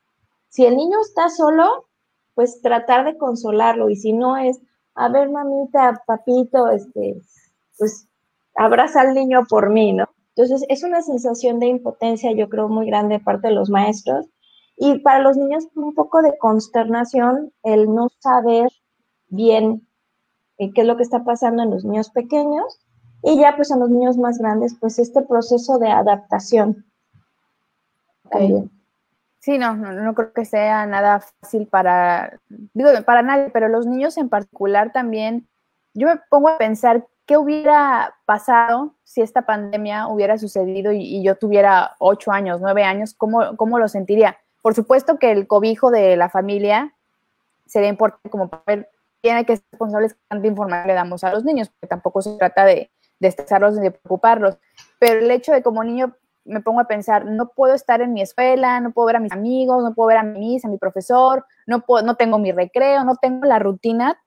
si 0.50 0.66
el 0.66 0.78
niño 0.78 1.00
está 1.02 1.30
solo, 1.30 1.88
pues 2.36 2.62
tratar 2.62 3.06
de 3.06 3.18
consolarlo 3.18 3.90
y 3.90 3.96
si 3.96 4.14
no 4.14 4.38
es, 4.38 4.60
a 4.96 5.10
ver, 5.10 5.30
mamita, 5.30 6.04
papito, 6.06 6.70
este, 6.70 7.22
pues 7.78 8.08
abraza 8.56 9.02
al 9.02 9.14
niño 9.14 9.46
por 9.50 9.70
mí, 9.70 9.94
¿no? 9.94 10.08
Entonces, 10.36 10.66
es 10.70 10.84
una 10.84 11.02
sensación 11.02 11.60
de 11.60 11.68
impotencia, 11.68 12.32
yo 12.32 12.50
creo, 12.50 12.68
muy 12.68 12.88
grande 12.88 13.18
de 13.18 13.24
parte 13.24 13.50
de 13.50 13.54
los 13.54 13.70
maestros. 13.70 14.28
Y 14.76 15.00
para 15.00 15.20
los 15.20 15.38
niños, 15.38 15.68
un 15.76 15.94
poco 15.94 16.22
de 16.24 16.38
consternación 16.38 17.54
el 17.62 17.94
no 17.94 18.10
saber 18.20 18.70
bien 19.28 19.88
eh, 20.58 20.72
qué 20.74 20.82
es 20.82 20.88
lo 20.88 20.98
que 20.98 21.04
está 21.04 21.24
pasando 21.24 21.62
en 21.62 21.70
los 21.70 21.86
niños 21.86 22.10
pequeños. 22.10 22.80
Y 23.22 23.38
ya, 23.40 23.56
pues, 23.56 23.70
en 23.70 23.80
los 23.80 23.90
niños 23.90 24.18
más 24.18 24.40
grandes, 24.40 24.76
pues, 24.80 24.98
este 24.98 25.22
proceso 25.22 25.78
de 25.78 25.90
adaptación. 25.90 26.86
Sí, 29.40 29.58
no, 29.58 29.76
no, 29.76 30.14
creo 30.16 30.32
que 30.32 30.46
sea 30.46 30.86
nada 30.86 31.20
fácil 31.20 31.68
para, 31.68 32.40
digo, 32.48 32.90
para 33.06 33.22
nadie, 33.22 33.50
pero 33.50 33.68
los 33.68 33.86
niños 33.86 34.18
en 34.18 34.30
particular 34.30 34.94
también, 34.94 35.50
yo 35.94 36.08
me 36.08 36.18
pongo 36.30 36.48
a 36.48 36.58
pensar 36.58 37.06
qué 37.26 37.36
hubiera 37.36 38.16
pasado 38.26 38.96
si 39.04 39.22
esta 39.22 39.42
pandemia 39.42 40.08
hubiera 40.08 40.38
sucedido 40.38 40.94
y, 40.94 41.22
yo 41.24 41.36
tuviera 41.36 41.92
ocho 42.00 42.32
años, 42.32 42.62
nueve 42.62 42.86
años, 42.86 43.14
¿cómo, 43.14 43.58
¿cómo, 43.58 43.80
lo 43.80 43.90
sentiría? 43.90 44.38
Por 44.62 44.76
supuesto 44.76 45.20
que 45.20 45.32
el 45.32 45.46
cobijo 45.46 45.92
de 45.92 46.16
la 46.16 46.30
familia 46.30 46.94
sería 47.66 47.90
importante 47.90 48.30
como 48.30 48.50
para 48.50 48.64
ver 48.66 48.90
hay 49.24 49.46
que 49.46 49.58
ser 49.58 49.66
responsables 49.72 50.16
tanta 50.28 50.48
información 50.48 50.88
le 50.88 50.94
damos 50.94 51.24
a 51.24 51.32
los 51.32 51.44
niños, 51.44 51.70
porque 51.70 51.88
tampoco 51.88 52.22
se 52.22 52.38
trata 52.38 52.66
de, 52.66 52.92
de 53.20 53.28
estresarlos 53.28 53.76
ni 53.76 53.84
de 53.84 53.92
preocuparlos, 53.92 54.58
pero 55.00 55.20
el 55.20 55.32
hecho 55.32 55.52
de 55.54 55.64
como 55.64 55.84
niño 55.84 56.16
me 56.46 56.62
pongo 56.62 56.82
a 56.82 56.88
pensar, 56.88 57.26
no 57.26 57.50
puedo 57.50 57.74
estar 57.74 58.02
en 58.02 58.14
mi 58.14 58.22
escuela, 58.22 58.80
no 58.80 58.92
puedo 58.92 59.08
ver 59.08 59.16
a 59.18 59.20
mis 59.20 59.32
amigos, 59.32 59.84
no 59.84 59.94
puedo 59.94 60.08
ver 60.08 60.18
a 60.18 60.24
mi 60.24 60.58
a 60.64 60.68
mi 60.68 60.78
profesor, 60.78 61.46
no, 61.66 61.82
puedo, 61.82 62.06
no 62.06 62.16
tengo 62.16 62.38
mi 62.40 62.52
recreo, 62.52 63.04
no 63.04 63.16
tengo 63.16 63.46
la 63.46 63.60
rutina, 63.60 64.20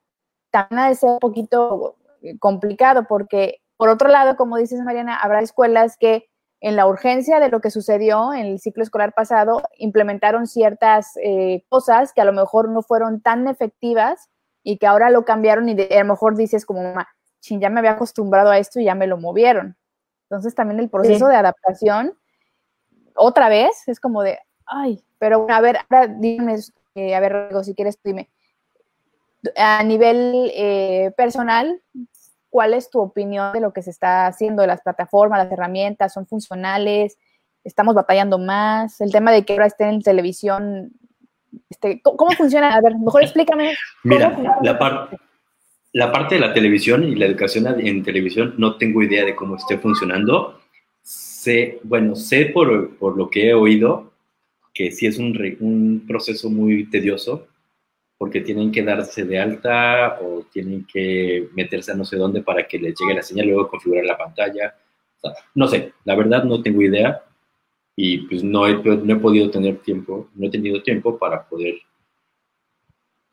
también 0.50 0.78
ha 0.78 0.88
de 0.88 0.94
ser 0.94 1.10
un 1.10 1.18
poquito 1.18 1.96
complicado 2.38 3.06
porque, 3.08 3.60
por 3.76 3.88
otro 3.88 4.08
lado, 4.08 4.36
como 4.36 4.56
dices 4.56 4.80
Mariana, 4.80 5.16
habrá 5.16 5.40
escuelas 5.40 5.96
que 5.98 6.28
en 6.60 6.76
la 6.76 6.86
urgencia 6.86 7.38
de 7.38 7.50
lo 7.50 7.60
que 7.60 7.70
sucedió 7.70 8.32
en 8.32 8.46
el 8.46 8.58
ciclo 8.58 8.82
escolar 8.82 9.12
pasado, 9.12 9.62
implementaron 9.76 10.46
ciertas 10.46 11.12
eh, 11.22 11.64
cosas 11.68 12.12
que 12.14 12.22
a 12.22 12.24
lo 12.24 12.32
mejor 12.32 12.70
no 12.70 12.82
fueron 12.82 13.20
tan 13.20 13.46
efectivas 13.46 14.30
y 14.62 14.78
que 14.78 14.86
ahora 14.86 15.10
lo 15.10 15.24
cambiaron 15.24 15.68
y 15.68 15.80
a 15.80 15.98
lo 16.02 16.04
mejor 16.06 16.36
dices 16.36 16.64
como 16.64 16.82
mamá, 16.82 17.08
ya 17.42 17.70
me 17.70 17.78
había 17.78 17.92
acostumbrado 17.92 18.50
a 18.50 18.58
esto 18.58 18.80
y 18.80 18.84
ya 18.84 18.94
me 18.94 19.06
lo 19.06 19.18
movieron. 19.18 19.76
Entonces 20.28 20.54
también 20.54 20.80
el 20.80 20.90
proceso 20.90 21.28
de 21.28 21.36
adaptación, 21.36 22.14
otra 23.14 23.48
vez, 23.48 23.86
es 23.86 24.00
como 24.00 24.22
de, 24.22 24.38
ay, 24.66 25.02
pero 25.18 25.46
a 25.48 25.60
ver, 25.60 25.78
ahora 25.88 26.08
dime, 26.08 26.56
eh, 26.94 27.14
a 27.14 27.20
ver, 27.20 27.50
si 27.62 27.74
quieres, 27.74 27.98
dime, 28.02 28.30
a 29.56 29.82
nivel 29.84 30.50
eh, 30.54 31.12
personal, 31.16 31.80
¿cuál 32.50 32.74
es 32.74 32.90
tu 32.90 33.00
opinión 33.00 33.52
de 33.52 33.60
lo 33.60 33.72
que 33.72 33.82
se 33.82 33.90
está 33.90 34.26
haciendo 34.26 34.62
de 34.62 34.68
las 34.68 34.80
plataformas, 34.80 35.44
las 35.44 35.52
herramientas? 35.52 36.12
¿Son 36.12 36.26
funcionales? 36.26 37.16
¿Estamos 37.62 37.94
batallando 37.94 38.38
más? 38.38 39.00
El 39.00 39.12
tema 39.12 39.30
de 39.30 39.44
que 39.44 39.52
ahora 39.52 39.66
estén 39.66 39.88
en 39.90 40.02
televisión, 40.02 40.92
este, 41.70 42.02
¿cómo, 42.02 42.30
funciona? 42.32 42.74
A 42.74 42.80
ver, 42.80 42.96
mejor 42.96 43.22
explícame. 43.22 43.74
Mira, 44.02 44.36
la, 44.62 44.78
parte 44.78 45.18
la 45.96 46.12
parte 46.12 46.34
de 46.34 46.42
la 46.42 46.52
televisión 46.52 47.04
y 47.04 47.14
la 47.14 47.24
educación 47.24 47.66
en 47.80 48.02
televisión 48.02 48.52
no 48.58 48.76
tengo 48.76 49.02
idea 49.02 49.24
de 49.24 49.34
cómo 49.34 49.56
esté 49.56 49.78
funcionando. 49.78 50.60
Sé, 51.00 51.78
bueno, 51.84 52.14
sé 52.14 52.50
por, 52.52 52.98
por 52.98 53.16
lo 53.16 53.30
que 53.30 53.48
he 53.48 53.54
oído 53.54 54.12
que 54.74 54.90
sí 54.90 55.06
es 55.06 55.16
un, 55.16 55.34
un 55.60 56.04
proceso 56.06 56.50
muy 56.50 56.84
tedioso 56.90 57.46
porque 58.18 58.42
tienen 58.42 58.70
que 58.70 58.82
darse 58.82 59.24
de 59.24 59.38
alta 59.38 60.18
o 60.20 60.44
tienen 60.52 60.84
que 60.84 61.48
meterse 61.54 61.92
a 61.92 61.94
no 61.94 62.04
sé 62.04 62.18
dónde 62.18 62.42
para 62.42 62.68
que 62.68 62.78
les 62.78 62.94
llegue 63.00 63.14
la 63.14 63.22
señal, 63.22 63.46
luego 63.46 63.68
configurar 63.68 64.04
la 64.04 64.18
pantalla. 64.18 64.74
no 65.54 65.66
sé, 65.66 65.94
la 66.04 66.14
verdad 66.14 66.44
no 66.44 66.62
tengo 66.62 66.82
idea 66.82 67.22
y 67.96 68.18
pues 68.18 68.44
no 68.44 68.66
he, 68.66 68.74
no 68.74 69.14
he 69.14 69.16
podido 69.16 69.48
tener 69.48 69.78
tiempo, 69.78 70.28
no 70.34 70.46
he 70.46 70.50
tenido 70.50 70.82
tiempo 70.82 71.18
para 71.18 71.48
poder 71.48 71.76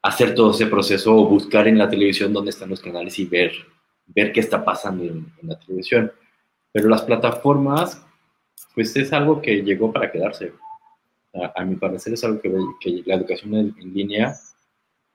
hacer 0.04 0.36
todo 0.36 0.52
ese 0.52 0.68
proceso 0.68 1.16
o 1.16 1.28
buscar 1.28 1.68
en 1.68 1.78
la 1.78 1.90
televisión 1.90 2.34
dónde 2.34 2.52
están 2.52 2.70
los 2.70 2.82
canales 2.82 3.18
y 3.20 3.26
ver, 3.26 3.54
ver 4.06 4.34
qué 4.34 4.42
está 4.42 4.64
pasando 4.64 5.06
en, 5.06 5.26
la 5.42 5.58
televisión. 5.58 6.12
Pero 6.74 6.90
las 6.90 7.04
plataformas, 7.04 8.06
pues 8.76 8.96
es 8.98 9.14
algo 9.14 9.42
que 9.42 9.64
llegó 9.64 9.94
para 9.94 10.12
quedarse. 10.12 10.54
A, 11.56 11.64
mi 11.64 11.76
parecer 11.76 12.14
es 12.14 12.24
algo 12.24 12.42
que, 12.42 12.50
la 13.06 13.16
educación 13.16 13.56
en, 13.56 13.76
en 13.80 13.94
línea 13.94 14.36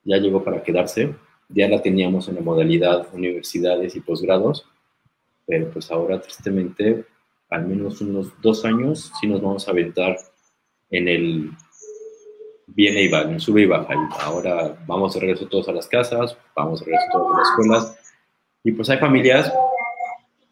ya 0.03 0.17
llegó 0.17 0.43
para 0.43 0.63
quedarse. 0.63 1.15
Ya 1.49 1.69
la 1.69 1.81
teníamos 1.81 2.27
en 2.27 2.35
la 2.35 2.41
modalidad 2.41 3.07
universidades 3.13 3.95
y 3.95 4.01
posgrados, 4.01 4.67
pero 5.45 5.69
pues 5.69 5.91
ahora 5.91 6.19
tristemente, 6.19 7.05
al 7.49 7.67
menos 7.67 8.01
unos 8.01 8.33
dos 8.41 8.65
años, 8.65 9.11
sí 9.19 9.27
nos 9.27 9.41
vamos 9.41 9.67
a 9.67 9.71
aventar 9.71 10.17
en 10.89 11.07
el 11.07 11.51
viene 12.79 13.03
y 13.03 13.07
va, 13.09 13.37
sube 13.39 13.63
y 13.63 13.65
baja. 13.65 13.93
Y 13.93 14.23
ahora 14.23 14.73
vamos 14.87 15.13
de 15.13 15.19
regreso 15.19 15.45
todos 15.47 15.67
a 15.67 15.73
las 15.73 15.85
casas, 15.85 16.37
vamos 16.55 16.79
de 16.79 16.85
regreso 16.85 17.07
todos 17.11 17.33
a 17.33 17.37
las 17.37 17.49
escuelas. 17.49 18.15
Y 18.63 18.71
pues 18.71 18.89
hay 18.89 18.97
familias 18.97 19.53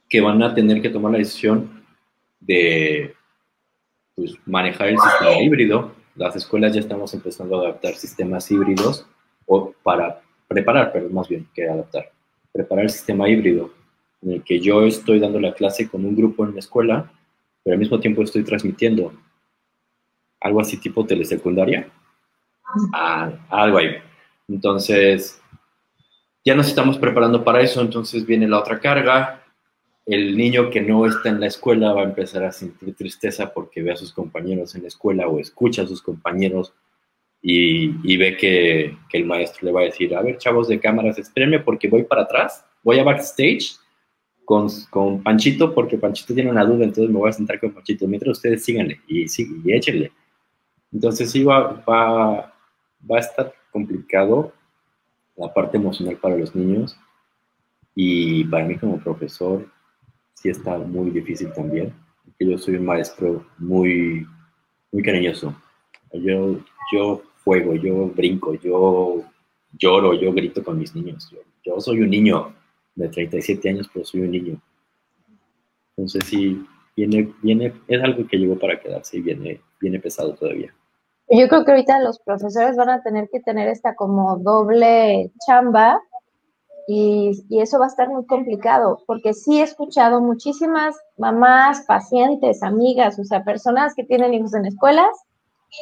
que 0.10 0.20
van 0.20 0.44
a 0.44 0.54
tener 0.54 0.82
que 0.82 0.90
tomar 0.90 1.14
la 1.14 1.20
decisión 1.20 1.86
de 2.42 3.16
pues, 4.14 4.34
manejar 4.46 4.90
el 4.90 5.00
sistema 5.00 5.42
híbrido. 5.42 5.94
Las 6.16 6.36
escuelas 6.36 6.74
ya 6.74 6.82
estamos 6.82 7.14
empezando 7.14 7.60
a 7.60 7.68
adaptar 7.68 7.96
sistemas 7.96 8.52
híbridos 8.52 9.08
o 9.46 9.74
para 9.82 10.22
preparar, 10.50 10.92
pero 10.92 11.10
más 11.10 11.30
bien 11.30 11.48
que 11.54 11.70
adaptar, 11.70 12.12
preparar 12.52 12.84
el 12.84 12.90
sistema 12.90 13.30
híbrido 13.30 13.72
en 14.22 14.34
el 14.34 14.44
que 14.44 14.60
yo 14.60 14.86
estoy 14.86 15.20
dando 15.20 15.40
la 15.40 15.54
clase 15.54 15.88
con 15.88 16.04
un 16.04 16.14
grupo 16.14 16.44
en 16.44 16.56
la 16.56 16.60
escuela, 16.60 17.10
pero 17.64 17.76
al 17.76 17.80
mismo 17.80 18.02
tiempo 18.02 18.22
estoy 18.22 18.44
transmitiendo 18.44 19.14
algo 20.42 20.60
así 20.60 20.78
tipo 20.78 21.06
telesecundaria, 21.06 21.90
ah, 22.94 23.32
algo 23.50 23.78
ahí. 23.78 23.98
Entonces, 24.48 25.42
ya 26.46 26.56
nos 26.56 26.68
estamos 26.68 26.98
preparando 26.98 27.44
para 27.44 27.62
eso, 27.62 27.82
entonces 27.82 28.26
viene 28.26 28.48
la 28.48 28.60
otra 28.60 28.80
carga. 28.80 29.44
El 30.06 30.38
niño 30.38 30.70
que 30.70 30.80
no 30.80 31.06
está 31.06 31.30
en 31.30 31.42
la 31.42 31.48
escuela 31.48 31.92
va 31.92 32.02
a 32.02 32.06
empezar 32.06 32.44
a 32.44 32.52
sentir 32.52 32.96
tristeza 32.96 33.54
porque 33.54 33.84
ve 33.84 33.92
a 33.92 33.98
sus 33.98 34.14
compañeros 34.14 34.74
en 34.74 34.84
la 34.84 34.88
escuela 34.88 35.28
o 35.28 35.40
escucha 35.40 35.82
a 35.82 35.88
sus 35.88 36.02
compañeros 36.02 36.74
y, 37.42 38.18
ve 38.18 38.38
que, 38.38 38.98
el 39.14 39.26
maestro 39.26 39.66
le 39.66 39.72
va 39.72 39.82
a 39.82 39.86
decir, 39.86 40.16
a 40.16 40.22
ver, 40.22 40.38
chavos 40.38 40.68
de 40.68 40.80
cámaras, 40.80 41.18
espérenme 41.18 41.60
porque 41.60 41.88
voy 41.88 42.04
para 42.04 42.24
atrás, 42.24 42.66
voy 42.84 43.00
a 43.00 43.04
backstage 43.04 43.76
con, 44.46 44.68
con 44.90 45.22
Panchito 45.24 45.74
porque 45.74 45.98
Panchito 45.98 46.34
tiene 46.34 46.50
una 46.50 46.64
duda, 46.64 46.86
entonces 46.86 47.10
me 47.10 47.20
voy 47.20 47.30
a 47.30 47.34
sentar 47.34 47.60
con 47.60 47.72
Panchito, 47.72 48.08
mientras 48.08 48.38
ustedes 48.38 48.64
síganle 48.64 49.02
y, 49.08 49.28
sí, 49.28 49.48
y 49.64 49.74
échenle. 49.74 50.12
Entonces 50.92 51.30
sí 51.30 51.44
va, 51.44 51.84
va, 51.88 52.54
va 53.10 53.18
a 53.18 53.22
estar 53.22 53.54
complicado 53.72 54.54
la 55.36 55.54
parte 55.54 55.78
emocional 55.78 56.18
para 56.18 56.38
los 56.38 56.56
niños 56.56 56.98
y 57.96 58.44
para 58.46 58.66
mí 58.66 58.78
como 58.78 59.00
profesor 59.00 59.68
sí 60.34 60.50
está 60.50 60.78
muy 60.78 61.10
difícil 61.10 61.52
también, 61.54 61.94
yo 62.40 62.58
soy 62.58 62.76
un 62.76 62.86
maestro 62.86 63.46
muy, 63.58 64.28
muy 64.92 65.04
cariñoso. 65.04 65.56
Yo, 66.14 66.60
yo 66.92 67.24
juego, 67.44 67.76
yo 67.76 68.08
brinco, 68.08 68.54
yo 68.56 69.24
lloro, 69.78 70.14
yo 70.14 70.32
grito 70.34 70.64
con 70.64 70.78
mis 70.78 70.94
niños. 70.96 71.34
Yo, 71.66 71.80
soy 71.82 72.02
un 72.02 72.10
niño 72.10 72.54
de 72.96 73.10
37 73.10 73.70
años, 73.70 73.90
pero 73.94 74.06
soy 74.06 74.22
un 74.22 74.32
niño. 74.32 74.62
Entonces 75.96 76.26
sí, 76.26 76.66
viene, 76.96 77.34
viene, 77.42 77.74
es 77.88 78.04
algo 78.04 78.28
que 78.28 78.38
llegó 78.38 78.58
para 78.58 78.80
quedarse 78.80 79.18
y 79.18 79.22
viene, 79.22 79.62
viene 79.80 80.00
pesado 80.00 80.34
todavía. 80.34 80.74
Yo 81.30 81.48
creo 81.50 81.66
que 81.66 81.72
ahorita 81.72 82.00
los 82.00 82.20
profesores 82.20 82.78
van 82.78 82.90
a 82.90 83.02
tener 83.02 83.30
que 83.30 83.42
tener 83.42 83.68
esta 83.68 83.96
como 83.96 84.38
doble 84.38 85.32
chamba 85.46 86.00
y, 86.88 87.46
eso 87.50 87.80
va 87.80 87.86
a 87.86 87.90
estar 87.90 88.08
muy 88.08 88.26
complicado, 88.26 89.04
porque 89.06 89.34
sí 89.34 89.60
he 89.60 89.64
escuchado 89.64 90.22
muchísimas 90.22 90.96
mamás, 91.18 91.82
pacientes, 91.86 92.64
amigas, 92.64 93.20
o 93.20 93.26
sea, 93.26 93.44
personas 93.44 93.94
que 93.94 94.06
tienen 94.06 94.34
hijos 94.34 94.54
en 94.54 94.66
escuelas 94.66 95.10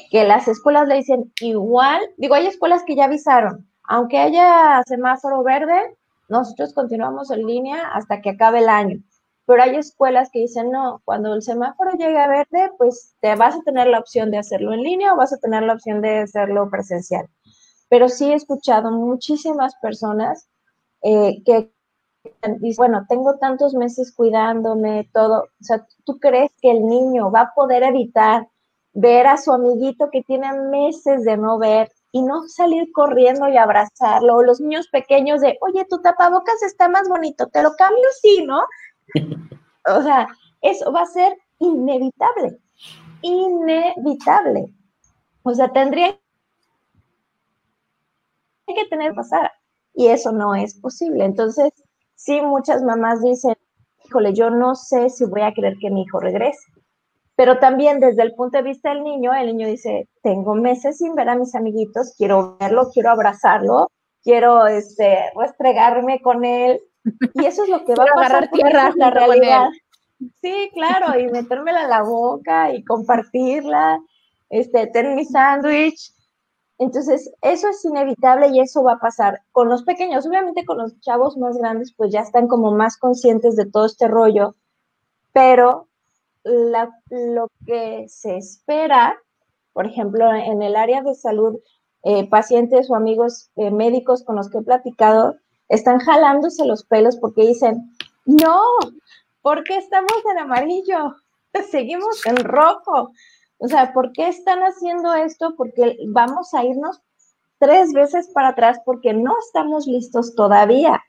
que 0.09 0.23
las 0.23 0.47
escuelas 0.47 0.87
le 0.87 0.95
dicen 0.95 1.31
igual, 1.41 2.01
digo, 2.17 2.33
hay 2.33 2.47
escuelas 2.47 2.83
que 2.83 2.95
ya 2.95 3.05
avisaron, 3.05 3.69
aunque 3.83 4.17
haya 4.17 4.81
semáforo 4.87 5.43
verde, 5.43 5.95
nosotros 6.27 6.73
continuamos 6.73 7.29
en 7.29 7.45
línea 7.45 7.89
hasta 7.93 8.19
que 8.21 8.31
acabe 8.31 8.59
el 8.59 8.69
año. 8.69 8.99
Pero 9.45 9.61
hay 9.61 9.75
escuelas 9.75 10.29
que 10.31 10.39
dicen, 10.39 10.71
no, 10.71 11.01
cuando 11.05 11.33
el 11.33 11.41
semáforo 11.41 11.91
llegue 11.91 12.17
a 12.17 12.27
verde, 12.27 12.71
pues 12.77 13.15
te 13.21 13.35
vas 13.35 13.55
a 13.55 13.61
tener 13.61 13.87
la 13.87 13.99
opción 13.99 14.31
de 14.31 14.39
hacerlo 14.39 14.73
en 14.73 14.81
línea 14.81 15.13
o 15.13 15.17
vas 15.17 15.33
a 15.33 15.37
tener 15.37 15.63
la 15.63 15.73
opción 15.73 16.01
de 16.01 16.19
hacerlo 16.19 16.69
presencial. 16.69 17.27
Pero 17.89 18.09
sí 18.09 18.31
he 18.31 18.35
escuchado 18.35 18.91
muchísimas 18.91 19.75
personas 19.75 20.49
eh, 21.03 21.43
que 21.45 21.71
dicen, 22.59 22.75
bueno, 22.77 23.05
tengo 23.07 23.37
tantos 23.37 23.75
meses 23.75 24.13
cuidándome, 24.15 25.09
todo. 25.13 25.43
O 25.43 25.63
sea, 25.63 25.85
¿tú 26.03 26.19
crees 26.19 26.51
que 26.61 26.71
el 26.71 26.85
niño 26.85 27.31
va 27.31 27.41
a 27.41 27.53
poder 27.53 27.83
evitar 27.83 28.47
ver 28.93 29.27
a 29.27 29.37
su 29.37 29.51
amiguito 29.51 30.09
que 30.09 30.23
tiene 30.23 30.51
meses 30.53 31.23
de 31.23 31.37
no 31.37 31.59
ver 31.59 31.91
y 32.11 32.21
no 32.21 32.47
salir 32.47 32.91
corriendo 32.93 33.49
y 33.49 33.57
abrazarlo, 33.57 34.37
o 34.37 34.43
los 34.43 34.61
niños 34.61 34.87
pequeños 34.87 35.41
de, 35.41 35.57
oye, 35.59 35.85
tu 35.89 36.01
tapabocas 36.01 36.63
está 36.63 36.87
más 36.87 37.09
bonito, 37.09 37.47
te 37.47 37.61
lo 37.61 37.73
cambio, 37.75 38.05
sí, 38.21 38.45
¿no? 38.47 38.61
o 39.87 40.01
sea, 40.01 40.27
eso 40.61 40.91
va 40.91 41.01
a 41.01 41.05
ser 41.05 41.37
inevitable, 41.59 42.59
inevitable. 43.21 44.67
O 45.43 45.53
sea, 45.53 45.71
tendría 45.71 46.17
que 48.67 48.85
tener 48.89 49.11
que 49.11 49.15
pasar, 49.15 49.51
y 49.93 50.07
eso 50.07 50.31
no 50.31 50.55
es 50.55 50.73
posible. 50.79 51.23
Entonces, 51.23 51.71
sí, 52.15 52.41
muchas 52.41 52.81
mamás 52.83 53.21
dicen, 53.21 53.55
híjole, 54.05 54.33
yo 54.33 54.49
no 54.49 54.75
sé 54.75 55.09
si 55.09 55.25
voy 55.25 55.41
a 55.41 55.53
querer 55.53 55.77
que 55.79 55.91
mi 55.91 56.03
hijo 56.03 56.19
regrese 56.19 56.65
pero 57.35 57.59
también 57.59 57.99
desde 57.99 58.23
el 58.23 58.33
punto 58.33 58.57
de 58.57 58.63
vista 58.63 58.89
del 58.89 59.03
niño, 59.03 59.33
el 59.33 59.47
niño 59.47 59.67
dice, 59.67 60.07
tengo 60.23 60.55
meses 60.55 60.97
sin 60.97 61.15
ver 61.15 61.29
a 61.29 61.35
mis 61.35 61.53
amiguitos, 61.53 62.13
quiero 62.17 62.57
verlo, 62.59 62.89
quiero 62.93 63.09
abrazarlo, 63.11 63.91
quiero 64.23 64.67
este, 64.67 65.17
restregarme 65.35 66.21
con 66.21 66.45
él. 66.45 66.79
Y 67.33 67.45
eso 67.45 67.63
es 67.63 67.69
lo 67.69 67.85
que 67.85 67.93
va 67.99 68.03
a 68.03 68.15
pasar 68.15 68.49
tierra 68.51 68.91
la 68.95 69.09
realidad. 69.09 69.69
Sí, 70.41 70.69
claro, 70.73 71.19
y 71.19 71.27
metérmela 71.27 71.83
en 71.83 71.89
la 71.89 72.03
boca 72.03 72.73
y 72.73 72.83
compartirla, 72.83 73.99
este, 74.49 74.87
tener 74.87 75.15
mi 75.15 75.25
sándwich. 75.25 76.13
Entonces, 76.77 77.31
eso 77.41 77.69
es 77.69 77.83
inevitable 77.85 78.49
y 78.49 78.59
eso 78.59 78.83
va 78.83 78.93
a 78.93 78.99
pasar 78.99 79.41
con 79.51 79.69
los 79.69 79.83
pequeños. 79.83 80.25
Obviamente 80.25 80.65
con 80.65 80.77
los 80.77 80.99
chavos 81.01 81.37
más 81.37 81.57
grandes, 81.57 81.93
pues 81.95 82.11
ya 82.11 82.21
están 82.21 82.47
como 82.47 82.71
más 82.71 82.97
conscientes 82.97 83.55
de 83.55 83.65
todo 83.65 83.85
este 83.85 84.07
rollo, 84.07 84.55
pero 85.31 85.87
lo 86.43 87.49
que 87.65 88.05
se 88.07 88.37
espera, 88.37 89.17
por 89.73 89.87
ejemplo, 89.87 90.31
en 90.33 90.61
el 90.61 90.75
área 90.75 91.01
de 91.01 91.15
salud, 91.15 91.59
eh, 92.03 92.29
pacientes 92.29 92.89
o 92.89 92.95
amigos 92.95 93.49
eh, 93.55 93.71
médicos 93.71 94.23
con 94.23 94.35
los 94.35 94.49
que 94.49 94.59
he 94.59 94.61
platicado, 94.61 95.37
están 95.69 95.99
jalándose 95.99 96.65
los 96.65 96.83
pelos 96.85 97.17
porque 97.17 97.47
dicen, 97.47 97.95
no, 98.25 98.61
¿por 99.41 99.63
qué 99.63 99.77
estamos 99.77 100.13
en 100.31 100.39
amarillo? 100.39 101.15
Seguimos 101.71 102.25
en 102.25 102.37
rojo. 102.37 103.11
O 103.57 103.67
sea, 103.67 103.93
¿por 103.93 104.11
qué 104.11 104.27
están 104.27 104.59
haciendo 104.59 105.13
esto? 105.13 105.55
Porque 105.55 105.97
vamos 106.09 106.53
a 106.53 106.63
irnos 106.63 107.01
tres 107.59 107.93
veces 107.93 108.27
para 108.33 108.49
atrás 108.49 108.79
porque 108.85 109.13
no 109.13 109.33
estamos 109.47 109.87
listos 109.87 110.35
todavía. 110.35 111.01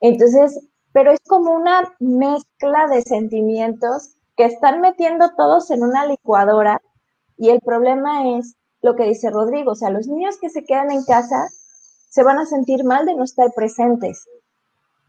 Entonces, 0.00 0.68
pero 0.92 1.12
es 1.12 1.20
como 1.26 1.52
una 1.52 1.94
mezcla 1.98 2.86
de 2.88 3.02
sentimientos 3.02 4.16
que 4.36 4.44
están 4.44 4.80
metiendo 4.80 5.34
todos 5.36 5.70
en 5.70 5.82
una 5.82 6.06
licuadora 6.06 6.80
y 7.36 7.50
el 7.50 7.60
problema 7.60 8.36
es 8.38 8.56
lo 8.82 8.94
que 8.96 9.04
dice 9.04 9.30
Rodrigo, 9.30 9.72
o 9.72 9.74
sea, 9.74 9.90
los 9.90 10.06
niños 10.06 10.36
que 10.38 10.50
se 10.50 10.64
quedan 10.64 10.90
en 10.90 11.04
casa 11.04 11.48
se 12.14 12.22
van 12.22 12.38
a 12.38 12.46
sentir 12.46 12.84
mal 12.84 13.06
de 13.06 13.16
no 13.16 13.24
estar 13.24 13.50
presentes. 13.56 14.28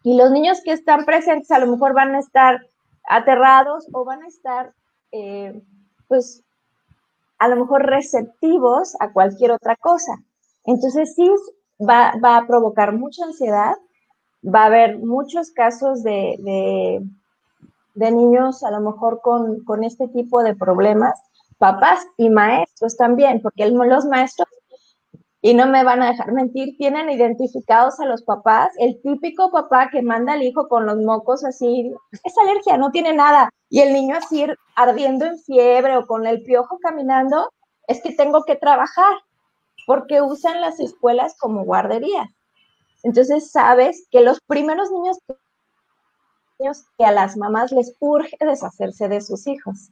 Y 0.01 0.17
los 0.17 0.31
niños 0.31 0.59
que 0.63 0.71
están 0.71 1.05
presentes 1.05 1.51
a 1.51 1.59
lo 1.59 1.67
mejor 1.67 1.93
van 1.93 2.15
a 2.15 2.19
estar 2.19 2.65
aterrados 3.07 3.87
o 3.93 4.03
van 4.05 4.23
a 4.23 4.27
estar, 4.27 4.73
eh, 5.11 5.61
pues, 6.07 6.41
a 7.37 7.47
lo 7.47 7.57
mejor 7.57 7.85
receptivos 7.85 8.95
a 8.99 9.13
cualquier 9.13 9.51
otra 9.51 9.75
cosa. 9.75 10.13
Entonces 10.63 11.13
sí 11.13 11.29
va, 11.79 12.11
a 12.23 12.47
provocar 12.47 12.91
mucha 12.93 13.23
ansiedad, 13.23 13.75
va 14.43 14.63
a 14.63 14.65
haber 14.65 14.97
muchos 14.97 15.51
casos 15.51 16.01
de, 16.01 17.03
de, 17.93 18.11
niños 18.11 18.63
a 18.63 18.71
lo 18.71 18.79
mejor 18.79 19.21
con, 19.21 19.63
con, 19.63 19.83
este 19.83 20.07
tipo 20.07 20.41
de 20.41 20.55
problemas, 20.55 21.21
papás 21.59 22.03
y 22.17 22.31
maestros 22.31 22.97
también, 22.97 23.43
porque 23.43 23.69
los 23.69 24.05
maestros, 24.05 24.47
y 25.45 25.53
no 25.53 25.67
me 25.67 25.83
van 25.83 26.01
a 26.01 26.07
dejar 26.07 26.31
mentir, 26.31 26.75
tienen 26.75 27.07
identificados 27.07 27.99
a 27.99 28.05
los 28.07 28.23
papás, 28.23 28.69
el 28.79 28.99
típico 29.03 29.51
papá 29.51 29.91
que 29.91 30.01
manda 30.01 30.33
al 30.33 30.41
hijo 30.41 30.67
con 30.67 30.87
los 30.87 30.97
mocos 30.97 31.45
así, 31.45 31.93
es 32.23 32.37
alergia, 32.39 32.79
no 32.79 32.89
tiene 32.89 33.13
nada, 33.13 33.51
y 33.69 33.81
el 33.81 33.93
niño 33.93 34.15
así 34.17 34.43
ardiendo 34.75 35.23
en 35.23 35.37
fiebre 35.37 35.97
o 35.97 36.07
con 36.07 36.25
el 36.25 36.41
piojo 36.41 36.79
caminando, 36.79 37.51
es 37.87 38.01
que 38.01 38.15
tengo 38.15 38.43
que 38.43 38.55
trabajar 38.55 39.13
porque 39.85 40.19
usan 40.19 40.61
las 40.61 40.79
escuelas 40.79 41.37
como 41.37 41.63
guarderías. 41.63 42.27
Entonces 43.03 43.51
sabes 43.51 44.07
que 44.09 44.21
los 44.21 44.41
primeros 44.47 44.89
niños 44.89 45.19
que 46.97 47.05
a 47.05 47.11
las 47.11 47.37
mamás 47.37 47.71
les 47.71 47.95
urge 47.99 48.35
deshacerse 48.39 49.09
de 49.09 49.21
sus 49.21 49.45
hijos. 49.45 49.91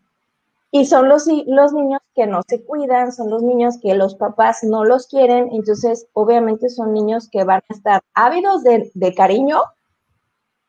Y 0.72 0.88
son 0.88 1.10
los, 1.10 1.28
los 1.28 1.74
niños 1.74 2.02
que 2.16 2.28
no 2.28 2.42
se 2.48 2.64
cuidan, 2.64 3.12
son 3.12 3.30
los 3.30 3.44
niños 3.44 3.80
que 3.82 3.96
los 3.96 4.16
papás 4.16 4.64
no 4.64 4.84
los 4.86 5.08
quieren, 5.08 5.50
entonces 5.52 6.08
obviamente 6.14 6.70
son 6.70 6.94
niños 6.94 7.30
que 7.30 7.44
van 7.44 7.62
a 7.70 7.74
estar 7.74 8.02
ávidos 8.14 8.64
de, 8.64 9.14
cariño 9.16 9.62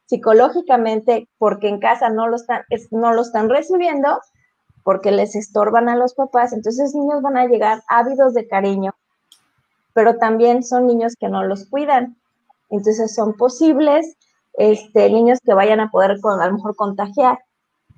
psicológicamente 0.06 1.28
porque 1.38 1.68
en 1.68 1.80
casa 1.80 2.08
no 2.10 2.28
lo, 2.28 2.36
están, 2.36 2.62
no 2.90 3.12
lo 3.12 3.22
están 3.22 3.48
recibiendo, 3.48 4.20
porque 4.82 5.10
les 5.10 5.34
estorban 5.34 5.88
a 5.88 5.96
los 5.96 6.14
papás, 6.14 6.52
entonces 6.52 6.94
niños 6.94 7.22
van 7.22 7.36
a 7.36 7.46
llegar 7.46 7.82
ávidos 7.88 8.34
de 8.34 8.46
cariño 8.46 8.94
pero 9.94 10.18
también 10.18 10.62
son 10.62 10.86
niños 10.86 11.14
que 11.18 11.28
no 11.28 11.44
los 11.44 11.66
cuidan. 11.66 12.16
Entonces 12.68 13.14
son 13.14 13.34
posibles 13.34 14.18
este, 14.54 15.08
niños 15.08 15.38
que 15.42 15.54
vayan 15.54 15.80
a 15.80 15.90
poder 15.90 16.20
con, 16.20 16.40
a 16.40 16.48
lo 16.48 16.54
mejor 16.54 16.76
contagiar. 16.76 17.38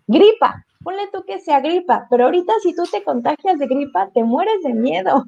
Gripa, 0.06 0.65
ponle 0.86 1.08
tú 1.12 1.24
que 1.24 1.40
sea 1.40 1.58
gripa, 1.58 2.06
pero 2.08 2.26
ahorita 2.26 2.52
si 2.62 2.72
tú 2.72 2.84
te 2.84 3.02
contagias 3.02 3.58
de 3.58 3.66
gripa, 3.66 4.08
te 4.14 4.22
mueres 4.22 4.62
de 4.62 4.72
miedo. 4.72 5.24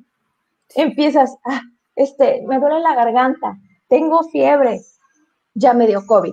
Empiezas, 0.76 1.36
ah, 1.44 1.62
este, 1.96 2.44
me 2.46 2.60
duele 2.60 2.78
la 2.78 2.94
garganta, 2.94 3.56
tengo 3.88 4.22
fiebre, 4.22 4.82
ya 5.54 5.74
me 5.74 5.88
dio 5.88 6.06
COVID. 6.06 6.32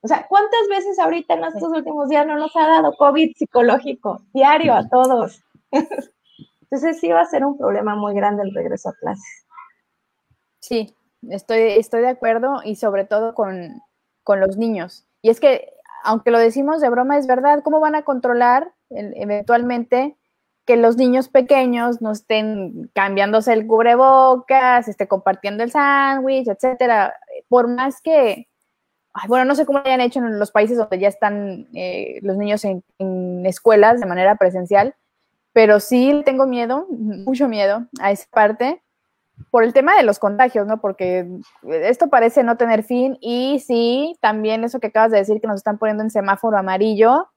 O 0.00 0.08
sea, 0.08 0.26
¿cuántas 0.26 0.68
veces 0.70 0.98
ahorita 0.98 1.34
en 1.34 1.44
estos 1.44 1.68
últimos 1.68 2.08
días 2.08 2.26
no 2.26 2.38
nos 2.38 2.56
ha 2.56 2.66
dado 2.66 2.94
COVID 2.96 3.36
psicológico? 3.36 4.22
Diario 4.32 4.72
a 4.72 4.88
todos. 4.88 5.42
Entonces 6.62 6.98
sí 6.98 7.08
va 7.08 7.20
a 7.20 7.26
ser 7.26 7.44
un 7.44 7.58
problema 7.58 7.94
muy 7.94 8.14
grande 8.14 8.42
el 8.42 8.54
regreso 8.54 8.88
a 8.88 8.94
clases. 8.94 9.46
Sí, 10.60 10.96
estoy, 11.28 11.60
estoy 11.72 12.00
de 12.00 12.08
acuerdo 12.08 12.62
y 12.64 12.76
sobre 12.76 13.04
todo 13.04 13.34
con, 13.34 13.82
los 14.26 14.56
niños. 14.56 15.06
Y 15.20 15.28
es 15.28 15.40
que, 15.40 15.74
aunque 16.02 16.30
lo 16.30 16.38
decimos 16.38 16.80
de 16.80 16.88
broma, 16.88 17.18
es 17.18 17.26
verdad, 17.26 17.62
¿cómo 17.62 17.80
van 17.80 17.94
a 17.94 18.02
controlar 18.02 18.72
eventualmente 18.90 20.16
que 20.64 20.76
los 20.76 20.96
niños 20.96 21.28
pequeños 21.28 22.00
no 22.00 22.12
estén 22.12 22.90
cambiándose 22.94 23.52
el 23.52 23.66
cubrebocas, 23.66 24.88
esté 24.88 25.08
compartiendo 25.08 25.64
el 25.64 25.70
sándwich, 25.70 26.48
etcétera? 26.48 27.14
Por 27.48 27.68
más 27.68 28.00
que, 28.02 28.48
bueno, 29.28 29.44
no 29.44 29.54
sé 29.54 29.66
cómo 29.66 29.78
lo 29.78 29.86
hayan 29.86 30.00
hecho 30.00 30.20
en 30.20 30.38
los 30.38 30.50
países 30.50 30.76
donde 30.76 30.98
ya 30.98 31.08
están 31.08 31.68
eh, 31.74 32.18
los 32.22 32.36
niños 32.36 32.64
en, 32.64 32.84
en 32.98 33.44
escuelas 33.46 34.00
de 34.00 34.06
manera 34.06 34.36
presencial, 34.36 34.94
pero 35.52 35.80
sí 35.80 36.22
tengo 36.24 36.46
miedo, 36.46 36.86
mucho 36.88 37.48
miedo 37.48 37.86
a 38.00 38.10
esa 38.10 38.26
parte 38.30 38.81
por 39.50 39.64
el 39.64 39.72
tema 39.72 39.96
de 39.96 40.02
los 40.02 40.18
contagios, 40.18 40.66
¿no? 40.66 40.80
Porque 40.80 41.28
esto 41.68 42.08
parece 42.08 42.42
no 42.42 42.56
tener 42.56 42.82
fin 42.82 43.18
y 43.20 43.60
sí, 43.60 44.16
también 44.20 44.64
eso 44.64 44.80
que 44.80 44.88
acabas 44.88 45.10
de 45.10 45.18
decir 45.18 45.40
que 45.40 45.46
nos 45.46 45.56
están 45.56 45.78
poniendo 45.78 46.02
en 46.02 46.10
semáforo 46.10 46.56
amarillo. 46.56 47.28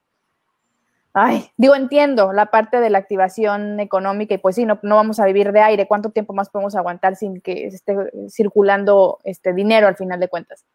Ay, 1.14 1.50
digo, 1.56 1.76
entiendo 1.76 2.34
la 2.34 2.48
parte 2.48 2.80
de 2.80 2.90
la 2.90 2.98
activación 2.98 3.80
económica 3.80 4.34
y 4.34 4.38
pues 4.38 4.56
sí, 4.56 4.66
no, 4.66 4.80
no 4.82 4.96
vamos 4.98 5.20
a 5.20 5.26
vivir 5.26 5.52
de 5.54 5.62
aire. 5.62 5.88
¿Cuánto 5.88 6.10
tiempo 6.10 6.34
más 6.34 6.50
podemos 6.50 6.76
aguantar 6.76 7.16
sin 7.16 7.40
que 7.40 7.68
esté 7.68 7.96
circulando 8.30 9.20
este 9.24 9.54
dinero 9.54 9.88
al 9.88 9.96
final 9.96 10.20
de 10.20 10.28
cuentas? 10.28 10.66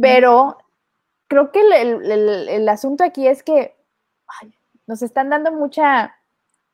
Pero 0.00 0.56
creo 1.28 1.52
que 1.52 1.60
el, 1.60 2.68
asunto 2.68 3.04
aquí 3.04 3.26
es 3.28 3.42
que 3.42 3.76
nos 4.86 5.02
están 5.02 5.28
dando 5.28 5.52
mucha 5.52 6.14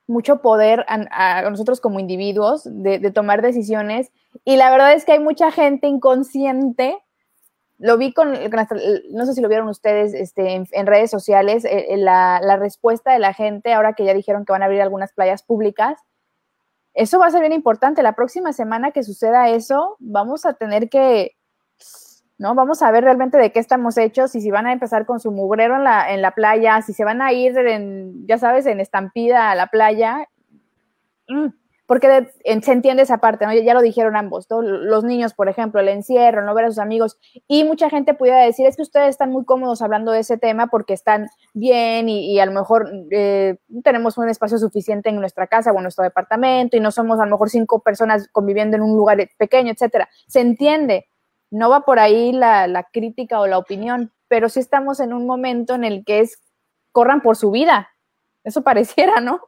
mucho 0.06 0.42
poder 0.42 0.84
a, 0.88 1.42
nosotros 1.50 1.80
como 1.80 2.00
individuos 2.00 2.62
de, 2.64 2.98
tomar 3.10 3.42
decisiones 3.42 4.10
y 4.44 4.56
la 4.56 4.70
verdad 4.70 4.92
es 4.92 5.04
que 5.04 5.12
hay 5.12 5.20
mucha 5.20 5.50
gente 5.50 5.86
inconsciente. 5.86 6.98
Lo 7.78 7.98
vi 7.98 8.12
con, 8.12 8.32
no 8.32 9.26
sé 9.26 9.34
si 9.34 9.40
lo 9.40 9.48
vieron 9.48 9.68
ustedes 9.68 10.14
este, 10.14 10.54
en, 10.54 10.86
redes 10.86 11.10
sociales, 11.10 11.64
eh, 11.64 11.86
eh, 11.90 11.96
la, 11.96 12.56
respuesta 12.58 13.12
de 13.12 13.18
la 13.18 13.34
gente 13.34 13.72
ahora 13.72 13.94
que 13.94 14.04
ya 14.04 14.14
dijeron 14.14 14.44
que 14.44 14.52
van 14.52 14.62
a 14.62 14.66
abrir 14.66 14.80
algunas 14.80 15.12
playas 15.12 15.42
públicas. 15.42 15.98
Eso 16.94 17.18
va 17.18 17.26
a 17.26 17.30
ser 17.30 17.40
bien 17.40 17.52
importante. 17.52 18.02
La 18.02 18.14
próxima 18.14 18.52
semana 18.52 18.92
que 18.92 19.02
suceda 19.02 19.48
eso, 19.48 19.96
vamos 19.98 20.46
a 20.46 20.54
tener 20.54 20.88
que, 20.88 21.36
¿no? 22.38 22.54
Vamos 22.54 22.82
a 22.82 22.90
ver 22.90 23.04
realmente 23.04 23.38
de 23.38 23.52
qué 23.52 23.60
estamos 23.60 23.96
hechos 23.96 24.34
y 24.34 24.40
si 24.40 24.50
van 24.50 24.66
a 24.66 24.72
empezar 24.72 25.06
con 25.06 25.20
su 25.20 25.30
mugrero 25.30 25.76
en 25.76 25.84
la, 25.84 26.12
en 26.12 26.22
la 26.22 26.32
playa, 26.32 26.82
si 26.82 26.92
se 26.92 27.04
van 27.04 27.22
a 27.22 27.32
ir, 27.32 27.56
en, 27.58 28.26
ya 28.26 28.38
sabes, 28.38 28.66
en 28.66 28.80
estampida 28.80 29.50
a 29.50 29.54
la 29.54 29.68
playa. 29.68 30.28
Mm, 31.28 31.48
porque 31.86 32.28
se 32.62 32.72
entiende 32.72 33.02
esa 33.02 33.18
parte, 33.18 33.46
¿no? 33.46 33.52
Ya 33.52 33.74
lo 33.74 33.82
dijeron 33.82 34.16
ambos, 34.16 34.46
los 34.48 35.04
niños, 35.04 35.34
por 35.34 35.48
ejemplo, 35.48 35.80
el 35.80 35.88
encierro, 35.88 36.42
no 36.42 36.54
ver 36.54 36.64
a 36.64 36.68
sus 36.68 36.78
amigos, 36.78 37.18
y 37.46 37.64
mucha 37.64 37.90
gente 37.90 38.14
pudiera 38.14 38.38
decir, 38.38 38.66
es 38.66 38.76
que 38.76 38.82
ustedes 38.82 39.10
están 39.10 39.30
muy 39.30 39.44
cómodos 39.44 39.82
hablando 39.82 40.10
de 40.10 40.20
ese 40.20 40.38
tema 40.38 40.68
porque 40.68 40.94
están 40.94 41.28
bien 41.52 42.08
y, 42.08 42.38
a 42.40 42.46
lo 42.46 42.52
mejor 42.52 42.90
eh, 43.10 43.58
tenemos 43.82 44.16
un 44.16 44.28
espacio 44.28 44.56
suficiente 44.58 45.10
en 45.10 45.16
nuestra 45.16 45.46
casa 45.46 45.72
o 45.72 45.76
en 45.76 45.82
nuestro 45.82 46.04
departamento 46.04 46.76
y 46.76 46.80
no 46.80 46.90
somos 46.90 47.20
a 47.20 47.26
lo 47.26 47.32
mejor 47.32 47.50
cinco 47.50 47.80
personas 47.80 48.28
conviviendo 48.32 48.76
en 48.76 48.82
un 48.82 48.96
lugar 48.96 49.18
pequeño, 49.36 49.70
etcétera. 49.70 50.08
Se 50.26 50.40
entiende, 50.40 51.06
no 51.54 51.70
va 51.70 51.84
por 51.84 52.00
ahí 52.00 52.32
la, 52.32 52.88
crítica 52.92 53.40
o 53.40 53.46
la 53.46 53.58
opinión, 53.58 54.12
pero 54.26 54.48
sí 54.48 54.58
estamos 54.58 54.98
en 54.98 55.12
un 55.12 55.24
momento 55.24 55.74
en 55.74 55.84
el 55.84 56.04
que 56.04 56.18
es 56.20 56.38
corran 56.90 57.20
por 57.20 57.36
su 57.36 57.52
vida. 57.52 57.90
Eso 58.42 58.62
pareciera, 58.62 59.20
¿no? 59.20 59.40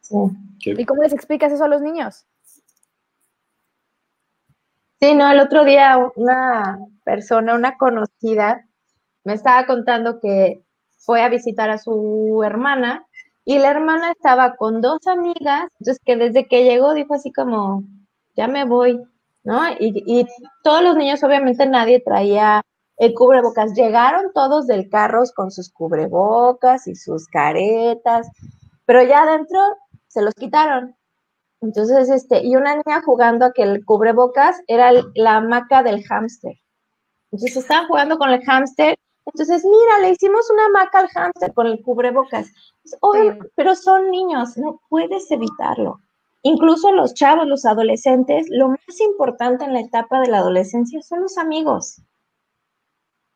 Sí. 0.00 0.16
¿Y 0.64 0.86
cómo 0.86 1.02
les 1.02 1.12
explicas 1.12 1.52
eso 1.52 1.64
a 1.64 1.68
los 1.68 1.82
niños? 1.82 2.24
Sí, 5.00 5.14
no, 5.14 5.30
el 5.30 5.38
otro 5.38 5.64
día 5.64 5.98
una 6.16 6.78
persona, 7.04 7.54
una 7.54 7.76
conocida, 7.76 8.66
me 9.22 9.34
estaba 9.34 9.66
contando 9.66 10.20
que 10.20 10.62
fue 10.96 11.22
a 11.22 11.28
visitar 11.28 11.68
a 11.68 11.76
su 11.76 12.42
hermana 12.42 13.06
y 13.44 13.58
la 13.58 13.70
hermana 13.70 14.12
estaba 14.12 14.56
con 14.56 14.80
dos 14.80 15.06
amigas, 15.06 15.68
entonces 15.78 16.00
que 16.02 16.16
desde 16.16 16.48
que 16.48 16.64
llegó 16.64 16.94
dijo 16.94 17.12
así 17.12 17.30
como, 17.30 17.84
ya 18.34 18.48
me 18.48 18.64
voy, 18.64 18.98
¿no? 19.44 19.60
Y, 19.78 20.26
todos 20.62 20.82
los 20.82 20.96
niños, 20.96 21.22
obviamente 21.22 21.66
nadie 21.66 22.00
traía 22.00 22.62
el 22.96 23.14
cubrebocas. 23.14 23.74
Llegaron 23.74 24.32
todos 24.32 24.66
del 24.66 24.88
carro 24.88 25.22
con 25.34 25.50
sus 25.50 25.70
cubrebocas 25.70 26.86
y 26.86 26.94
sus 26.96 27.26
caretas, 27.28 28.28
pero 28.86 29.02
ya 29.02 29.22
adentro 29.22 29.60
se 30.08 30.22
los 30.22 30.34
quitaron. 30.34 30.96
Entonces, 31.60 32.10
este, 32.10 32.44
y 32.44 32.56
una 32.56 32.74
niña 32.74 33.02
jugando 33.04 33.46
a 33.46 33.52
que 33.52 33.62
el 33.62 33.84
cubrebocas 33.84 34.60
era 34.66 34.92
la 35.14 35.36
hamaca 35.36 35.82
del 35.82 36.04
hámster. 36.04 36.54
Entonces 37.30 37.56
estaban 37.56 37.88
jugando 37.88 38.18
con 38.18 38.30
el 38.30 38.42
hámster. 38.44 38.96
Entonces, 39.26 39.64
mira, 39.64 39.98
le 40.02 40.10
hicimos 40.10 40.50
una 40.50 40.66
hamaca 40.66 41.00
al 41.00 41.08
hámster 41.08 41.52
con 41.54 41.66
el 41.66 41.82
cubrebocas. 41.82 42.48
pero 43.56 43.74
son 43.74 44.10
niños, 44.10 44.56
no 44.56 44.80
puedes 44.88 45.30
evitarlo. 45.30 46.00
Incluso 46.46 46.92
los 46.92 47.14
chavos, 47.14 47.46
los 47.46 47.64
adolescentes, 47.64 48.46
lo 48.50 48.68
más 48.68 49.00
importante 49.00 49.64
en 49.64 49.72
la 49.72 49.80
etapa 49.80 50.20
de 50.20 50.28
la 50.28 50.38
adolescencia 50.38 51.00
son 51.00 51.22
los 51.22 51.38
amigos. 51.38 52.02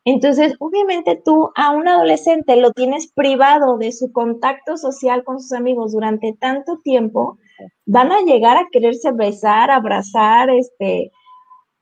Entonces, 0.05 0.53
obviamente 0.59 1.19
tú 1.25 1.49
a 1.55 1.71
un 1.71 1.87
adolescente 1.87 2.55
lo 2.55 2.71
tienes 2.71 3.11
privado 3.11 3.79
de 3.79 3.91
su 3.93 4.11
contacto 4.11 4.77
social 4.77 5.23
con 5.23 5.39
sus 5.39 5.53
amigos 5.53 5.91
durante 5.91 6.33
tanto 6.33 6.77
tiempo, 6.83 7.39
van 7.87 8.11
a 8.11 8.21
llegar 8.21 8.57
a 8.57 8.67
quererse 8.71 9.11
besar, 9.11 9.71
abrazar, 9.71 10.51
este, 10.51 11.11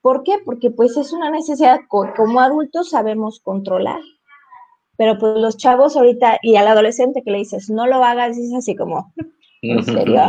¿por 0.00 0.22
qué? 0.22 0.38
Porque 0.42 0.70
pues 0.70 0.96
es 0.96 1.12
una 1.12 1.30
necesidad 1.30 1.80
que 1.80 2.12
como 2.16 2.40
adultos 2.40 2.88
sabemos 2.88 3.40
controlar. 3.40 4.00
Pero 4.96 5.18
pues 5.18 5.36
los 5.36 5.58
chavos 5.58 5.94
ahorita 5.94 6.38
y 6.42 6.56
al 6.56 6.68
adolescente 6.68 7.22
que 7.22 7.30
le 7.30 7.38
dices, 7.38 7.68
no 7.68 7.86
lo 7.86 8.02
hagas, 8.02 8.38
es 8.38 8.54
así 8.54 8.74
como, 8.74 9.12
¿en 9.62 9.84
serio? 9.84 10.20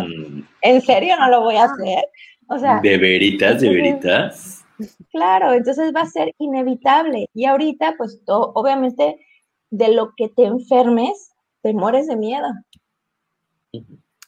¿En 0.62 0.82
serio 0.82 1.16
no 1.18 1.30
lo 1.30 1.42
voy 1.42 1.56
a 1.56 1.66
hacer? 1.66 2.06
O 2.48 2.58
sea, 2.58 2.80
¿de 2.82 2.98
veritas, 2.98 3.62
de 3.62 3.70
veritas? 3.70 4.66
Claro, 5.12 5.54
entonces 5.54 5.94
va 5.96 6.02
a 6.02 6.06
ser 6.06 6.34
inevitable. 6.38 7.30
Y 7.34 7.46
ahorita, 7.46 7.96
pues 7.98 8.22
obviamente, 8.28 9.20
de 9.70 9.94
lo 9.94 10.14
que 10.16 10.30
te 10.30 10.46
enfermes, 10.46 11.32
te 11.62 11.74
mueres 11.74 12.08
de 12.08 12.16
miedo. 12.16 12.48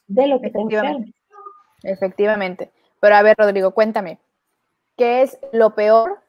De 0.06 0.26
lo 0.26 0.40
que 0.40 0.50
te 0.50 0.60
enfermes. 0.60 1.10
Efectivamente. 1.82 2.70
Pero 3.00 3.16
a 3.16 3.22
ver, 3.22 3.34
Rodrigo, 3.36 3.72
cuéntame, 3.72 4.18
¿qué 4.96 5.22
es 5.22 5.38
lo 5.52 5.74
peor 5.74 6.20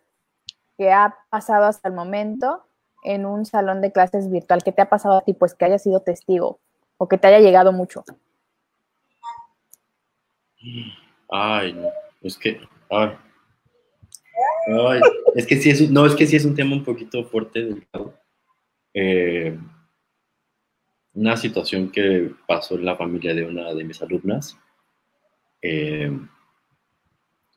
que 0.77 0.91
ha 0.91 1.15
pasado 1.29 1.65
hasta 1.65 1.89
el 1.89 1.93
momento 1.93 2.63
en 3.03 3.25
un 3.25 3.45
salón 3.45 3.81
de 3.81 3.91
clases 3.91 4.31
virtual? 4.31 4.63
¿Qué 4.63 4.71
te 4.71 4.81
ha 4.81 4.89
pasado 4.89 5.17
a 5.17 5.21
ti? 5.21 5.33
Pues 5.33 5.53
que 5.53 5.65
haya 5.65 5.77
sido 5.77 5.99
testigo 5.99 6.59
o 6.97 7.07
que 7.07 7.17
te 7.17 7.27
haya 7.27 7.39
llegado 7.39 7.71
mucho. 7.71 8.03
Ay, 11.29 11.73
no, 11.73 11.89
es 12.21 12.37
que, 12.37 12.59
ay, 12.89 13.17
ay, 14.67 15.01
es 15.35 15.47
que 15.47 15.57
sí 15.57 15.69
es, 15.69 15.89
no, 15.89 16.05
es 16.05 16.15
que 16.15 16.25
sí 16.27 16.35
es 16.35 16.45
un 16.45 16.55
tema 16.55 16.73
un 16.73 16.83
poquito 16.83 17.23
fuerte, 17.25 17.63
delicado. 17.63 18.13
Eh, 18.93 19.57
una 21.13 21.37
situación 21.37 21.91
que 21.91 22.31
pasó 22.47 22.75
en 22.75 22.85
la 22.85 22.95
familia 22.95 23.33
de 23.33 23.45
una 23.45 23.73
de 23.73 23.83
mis 23.83 24.01
alumnas. 24.01 24.57
Eh, 25.61 26.11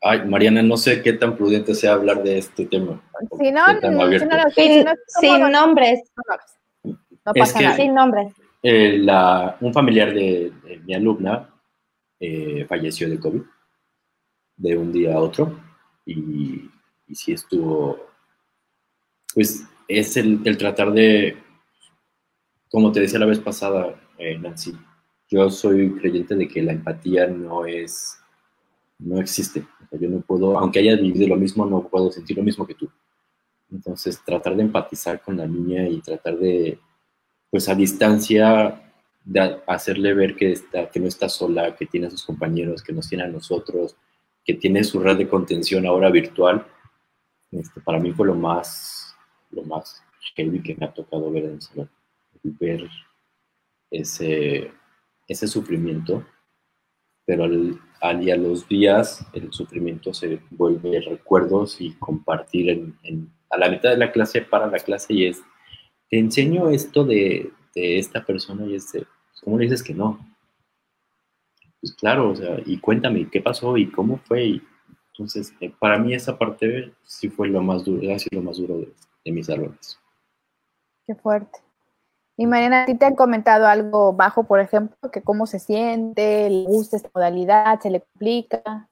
Ay, 0.02 0.24
Mariana, 0.24 0.62
no 0.62 0.76
sé 0.76 1.02
qué 1.02 1.14
tan 1.14 1.36
prudente 1.36 1.74
sea 1.74 1.94
hablar 1.94 2.22
de 2.22 2.38
este 2.38 2.66
tema. 2.66 3.02
Si 3.40 3.50
no, 3.50 3.62
sin, 3.80 3.96
nombres. 5.50 6.02
No 6.84 7.32
pasa 7.34 7.60
nada. 7.60 7.76
Sin 7.76 7.94
nombres. 7.94 8.32
Eh, 8.62 9.04
un 9.60 9.72
familiar 9.72 10.12
de, 10.12 10.52
mi 10.84 10.94
alumna 10.94 11.48
eh, 12.20 12.64
falleció 12.68 13.08
de 13.08 13.18
COVID 13.18 13.42
de 14.56 14.76
un 14.76 14.92
día 14.92 15.14
a 15.14 15.20
otro 15.20 15.58
y, 16.04 16.70
y 17.06 17.14
sí 17.14 17.32
estuvo, 17.32 17.98
pues 19.34 19.64
es 19.88 20.16
el, 20.16 20.40
el, 20.44 20.56
tratar 20.56 20.92
de, 20.92 21.36
como 22.70 22.92
te 22.92 23.00
decía 23.00 23.18
la 23.18 23.26
vez 23.26 23.38
pasada, 23.38 24.00
eh, 24.18 24.38
Nancy, 24.38 24.72
yo 25.28 25.50
soy 25.50 25.92
creyente 25.92 26.34
de 26.34 26.48
que 26.48 26.62
la 26.62 26.72
empatía 26.72 27.26
no 27.26 27.66
es, 27.66 28.18
no 28.98 29.20
existe 29.20 29.66
yo 29.92 30.08
no 30.08 30.20
puedo, 30.20 30.58
aunque 30.58 30.80
haya 30.80 30.96
vivido 30.96 31.28
lo 31.28 31.36
mismo, 31.36 31.66
no 31.66 31.88
puedo 31.88 32.10
sentir 32.10 32.36
lo 32.36 32.42
mismo 32.42 32.66
que 32.66 32.74
tú. 32.74 32.90
Entonces, 33.70 34.20
tratar 34.24 34.56
de 34.56 34.62
empatizar 34.62 35.20
con 35.20 35.36
la 35.36 35.46
niña 35.46 35.88
y 35.88 36.00
tratar 36.00 36.38
de, 36.38 36.78
pues 37.50 37.68
a 37.68 37.74
distancia, 37.74 38.85
de 39.26 39.60
hacerle 39.66 40.14
ver 40.14 40.36
que, 40.36 40.52
está, 40.52 40.88
que 40.88 41.00
no 41.00 41.08
está 41.08 41.28
sola, 41.28 41.74
que 41.74 41.84
tiene 41.84 42.06
a 42.06 42.10
sus 42.10 42.24
compañeros, 42.24 42.82
que 42.82 42.92
nos 42.92 43.08
tiene 43.08 43.24
a 43.24 43.28
nosotros, 43.28 43.96
que 44.44 44.54
tiene 44.54 44.84
su 44.84 45.00
red 45.00 45.18
de 45.18 45.28
contención 45.28 45.84
ahora 45.84 46.10
virtual, 46.10 46.64
este, 47.50 47.80
para 47.80 47.98
mí 47.98 48.12
fue 48.12 48.28
lo 48.28 48.36
más, 48.36 49.16
lo 49.50 49.62
más 49.64 50.02
heavy 50.36 50.62
que 50.62 50.76
me 50.76 50.86
ha 50.86 50.94
tocado 50.94 51.30
ver 51.30 51.44
en 51.44 51.54
el 51.54 51.62
salón. 51.62 51.90
Ver 52.42 52.88
ese, 53.90 54.70
ese 55.26 55.48
sufrimiento, 55.48 56.24
pero 57.24 57.44
al, 57.44 57.80
al 58.00 58.22
y 58.22 58.30
a 58.30 58.36
los 58.36 58.68
días 58.68 59.26
el 59.32 59.52
sufrimiento 59.52 60.14
se 60.14 60.40
vuelve 60.50 61.00
recuerdos 61.00 61.80
y 61.80 61.92
compartir 61.94 62.94
en, 63.02 63.32
a 63.50 63.58
la 63.58 63.68
mitad 63.68 63.90
de 63.90 63.96
la 63.96 64.12
clase 64.12 64.42
para 64.42 64.68
la 64.68 64.78
clase 64.78 65.14
y 65.14 65.26
es, 65.26 65.42
te 66.08 66.18
enseño 66.18 66.70
esto 66.70 67.04
de, 67.04 67.50
de 67.74 67.98
esta 67.98 68.24
persona 68.24 68.64
y 68.66 68.76
es, 68.76 68.92
de, 68.92 69.04
¿cómo 69.42 69.58
le 69.58 69.64
dices 69.64 69.82
que 69.82 69.94
no? 69.94 70.18
Pues 71.80 71.94
claro, 71.94 72.30
o 72.30 72.36
sea, 72.36 72.58
y 72.64 72.78
cuéntame 72.78 73.28
qué 73.30 73.40
pasó 73.40 73.76
y 73.76 73.90
cómo 73.90 74.18
fue. 74.18 74.44
Y, 74.44 74.62
entonces, 75.12 75.52
eh, 75.60 75.72
para 75.78 75.98
mí 75.98 76.14
esa 76.14 76.36
parte 76.36 76.92
sí 77.04 77.28
fue 77.28 77.48
lo 77.48 77.62
más 77.62 77.84
duro, 77.84 78.14
ha 78.14 78.18
sido 78.18 78.40
lo 78.40 78.48
más 78.48 78.58
duro 78.58 78.78
de, 78.78 78.92
de 79.24 79.32
mis 79.32 79.46
salones. 79.46 79.98
Qué 81.06 81.14
fuerte. 81.14 81.60
Y 82.36 82.46
Mariana, 82.46 82.82
¿a 82.82 82.86
ti 82.86 82.94
te 82.94 83.06
han 83.06 83.14
comentado 83.14 83.66
algo 83.66 84.12
bajo, 84.12 84.44
por 84.44 84.60
ejemplo, 84.60 85.10
que 85.10 85.22
cómo 85.22 85.46
se 85.46 85.58
siente, 85.58 86.50
le 86.50 86.64
gusta 86.64 86.96
esta 86.96 87.10
modalidad, 87.14 87.80
se 87.80 87.90
le 87.90 88.00
complica? 88.00 88.90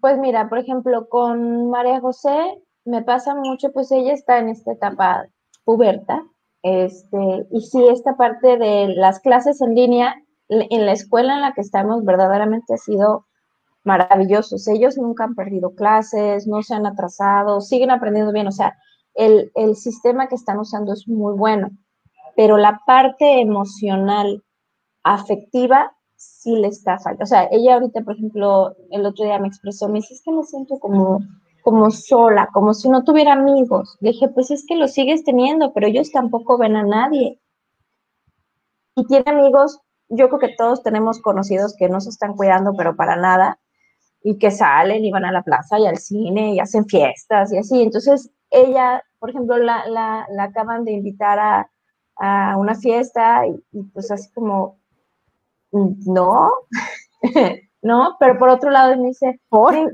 Pues 0.00 0.18
mira, 0.18 0.48
por 0.48 0.58
ejemplo, 0.58 1.08
con 1.08 1.70
María 1.70 2.00
José 2.00 2.60
me 2.84 3.02
pasa 3.02 3.34
mucho, 3.34 3.72
pues 3.72 3.92
ella 3.92 4.12
está 4.12 4.38
en 4.38 4.48
esta 4.48 4.72
etapa 4.72 5.28
puberta, 5.64 6.24
este, 6.62 7.46
y 7.50 7.60
sí, 7.62 7.86
esta 7.88 8.16
parte 8.16 8.58
de 8.58 8.88
las 8.88 9.20
clases 9.20 9.60
en 9.60 9.74
línea, 9.74 10.16
en 10.48 10.86
la 10.86 10.92
escuela 10.92 11.34
en 11.34 11.42
la 11.42 11.52
que 11.52 11.60
estamos, 11.60 12.04
verdaderamente 12.04 12.74
ha 12.74 12.78
sido 12.78 13.26
maravillosos. 13.84 14.66
Ellos 14.68 14.96
nunca 14.96 15.24
han 15.24 15.34
perdido 15.34 15.74
clases, 15.74 16.46
no 16.46 16.62
se 16.62 16.74
han 16.74 16.86
atrasado, 16.86 17.60
siguen 17.60 17.90
aprendiendo 17.90 18.32
bien, 18.32 18.46
o 18.46 18.52
sea, 18.52 18.76
el, 19.14 19.50
el 19.54 19.76
sistema 19.76 20.28
que 20.28 20.36
están 20.36 20.58
usando 20.58 20.92
es 20.92 21.08
muy 21.08 21.34
bueno 21.34 21.70
pero 22.38 22.56
la 22.56 22.80
parte 22.86 23.40
emocional, 23.40 24.44
afectiva, 25.02 25.92
sí 26.14 26.54
le 26.54 26.68
está 26.68 26.96
faltando. 27.00 27.24
O 27.24 27.26
sea, 27.26 27.48
ella 27.50 27.74
ahorita, 27.74 28.02
por 28.02 28.14
ejemplo, 28.14 28.76
el 28.92 29.04
otro 29.04 29.24
día 29.24 29.40
me 29.40 29.48
expresó, 29.48 29.88
me 29.88 29.98
dice, 29.98 30.14
es 30.14 30.22
que 30.22 30.30
me 30.30 30.44
siento 30.44 30.78
como, 30.78 31.18
como 31.68 31.90
sola, 31.90 32.48
como 32.54 32.72
si 32.72 32.88
no 32.88 33.04
tuviera 33.04 33.34
amigos. 33.34 33.98
Le 34.00 34.12
dije, 34.12 34.30
pues 34.30 34.50
es 34.50 34.64
que 34.66 34.74
lo 34.74 34.88
sigues 34.88 35.22
teniendo, 35.22 35.74
pero 35.74 35.86
ellos 35.86 36.10
tampoco 36.10 36.56
ven 36.56 36.76
a 36.76 36.82
nadie. 36.82 37.42
Y 38.96 39.06
tiene 39.06 39.30
amigos, 39.30 39.78
yo 40.08 40.28
creo 40.28 40.40
que 40.40 40.56
todos 40.56 40.82
tenemos 40.82 41.20
conocidos 41.20 41.76
que 41.76 41.90
no 41.90 42.00
se 42.00 42.08
están 42.08 42.36
cuidando, 42.36 42.72
pero 42.74 42.96
para 42.96 43.16
nada, 43.16 43.60
y 44.22 44.38
que 44.38 44.50
salen 44.50 45.04
y 45.04 45.10
van 45.10 45.26
a 45.26 45.30
la 45.30 45.42
plaza 45.42 45.78
y 45.78 45.84
al 45.84 45.98
cine 45.98 46.54
y 46.54 46.58
hacen 46.58 46.86
fiestas 46.86 47.52
y 47.52 47.58
así. 47.58 47.82
Entonces, 47.82 48.30
ella, 48.48 49.02
por 49.18 49.28
ejemplo, 49.28 49.58
la, 49.58 49.86
la, 49.88 50.26
la 50.30 50.44
acaban 50.44 50.86
de 50.86 50.92
invitar 50.92 51.38
a, 51.38 51.70
a 52.16 52.56
una 52.56 52.76
fiesta 52.76 53.42
y, 53.46 53.82
pues 53.92 54.10
así 54.10 54.32
como, 54.32 54.80
no, 55.70 56.48
no, 57.82 58.16
pero 58.18 58.38
por 58.38 58.48
otro 58.48 58.70
lado 58.70 58.96
me 58.96 59.08
dice, 59.08 59.40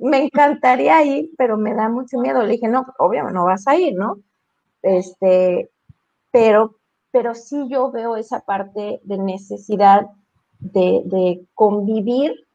me, 0.03 0.25
encantaría 0.25 1.03
ir, 1.05 1.31
pero 1.37 1.57
me 1.57 1.75
da 1.75 1.89
mucho 1.89 2.19
miedo. 2.19 2.43
Le 2.43 2.53
dije, 2.53 2.69
no, 2.69 2.87
obviamente 2.99 3.35
no 3.35 3.45
vas 3.45 3.67
a 3.67 3.77
ir, 3.77 3.95
¿no? 3.95 4.19
Este, 4.83 5.71
pero, 6.31 6.77
pero 7.11 7.35
sí 7.35 7.67
yo 7.69 7.91
veo 7.91 8.17
esa 8.17 8.41
parte 8.41 9.01
de 9.05 9.19
necesidad 9.19 10.09
de, 10.61 11.03
de 11.05 11.47
convivir 11.55 12.47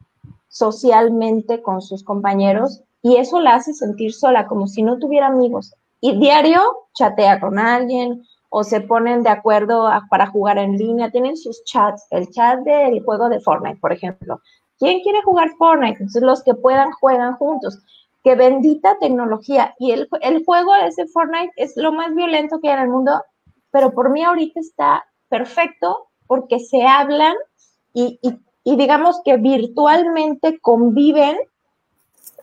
socialmente 0.47 1.61
con 1.61 1.81
sus 1.81 2.03
compañeros 2.03 2.81
y 3.01 3.17
eso 3.17 3.39
la 3.39 3.55
hace 3.55 3.73
sentir 3.73 4.13
sola, 4.13 4.47
como 4.47 4.67
si 4.67 4.81
no 4.81 4.97
tuviera 4.97 5.27
amigos. 5.27 5.75
Y 6.01 6.17
diario 6.19 6.61
chatea 6.93 7.39
con 7.39 7.59
alguien 7.59 8.23
o 8.49 8.63
se 8.63 8.81
ponen 8.81 9.23
de 9.23 9.29
acuerdo 9.29 9.89
para 10.09 10.27
jugar 10.27 10.57
en 10.57 10.77
línea, 10.77 11.11
tienen 11.11 11.37
sus 11.37 11.63
chats, 11.63 12.07
el 12.09 12.29
chat 12.29 12.59
del 12.61 13.03
juego 13.03 13.29
de 13.29 13.39
Fortnite, 13.39 13.79
por 13.79 13.93
ejemplo. 13.93 14.41
¿Quién 14.79 15.01
quiere 15.01 15.21
jugar 15.23 15.51
Fortnite? 15.57 15.97
Entonces 15.99 16.23
los 16.23 16.41
que 16.43 16.55
puedan 16.55 16.91
juegan 16.93 17.35
juntos. 17.35 17.79
Qué 18.23 18.35
bendita 18.35 18.97
tecnología. 18.99 19.75
Y 19.77 19.91
el, 19.91 20.09
el 20.21 20.43
juego 20.45 20.73
de 20.73 20.87
ese 20.87 21.05
Fortnite 21.07 21.51
es 21.57 21.75
lo 21.75 21.91
más 21.91 22.15
violento 22.15 22.59
que 22.59 22.69
hay 22.69 22.75
en 22.75 22.83
el 22.83 22.89
mundo, 22.89 23.21
pero 23.71 23.91
por 23.91 24.09
mí 24.09 24.23
ahorita 24.23 24.59
está 24.59 25.05
perfecto 25.27 26.07
porque 26.27 26.59
se 26.59 26.83
hablan 26.83 27.35
y, 27.93 28.19
y, 28.21 28.75
digamos 28.75 29.21
que 29.25 29.37
virtualmente 29.37 30.59
conviven 30.59 31.37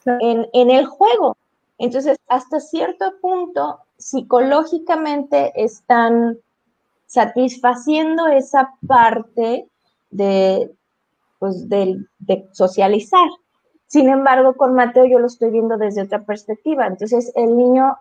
en, 0.04 0.46
en 0.52 0.70
el 0.70 0.86
juego. 0.86 1.36
Entonces, 1.78 2.18
hasta 2.28 2.58
cierto 2.58 3.12
punto, 3.20 3.78
psicológicamente 3.96 5.52
están 5.54 6.38
satisfaciendo 7.06 8.26
esa 8.26 8.74
parte 8.86 9.68
de, 10.10 10.70
pues, 11.38 11.68
de, 11.68 12.04
socializar. 12.52 13.28
Sin 13.86 14.08
embargo, 14.08 14.54
con 14.54 14.74
Mateo 14.74 15.06
yo 15.06 15.18
lo 15.18 15.26
estoy 15.26 15.50
viendo 15.50 15.76
desde 15.76 16.02
otra 16.02 16.24
perspectiva. 16.24 16.86
Entonces, 16.86 17.32
el 17.36 17.56
niño 17.56 17.96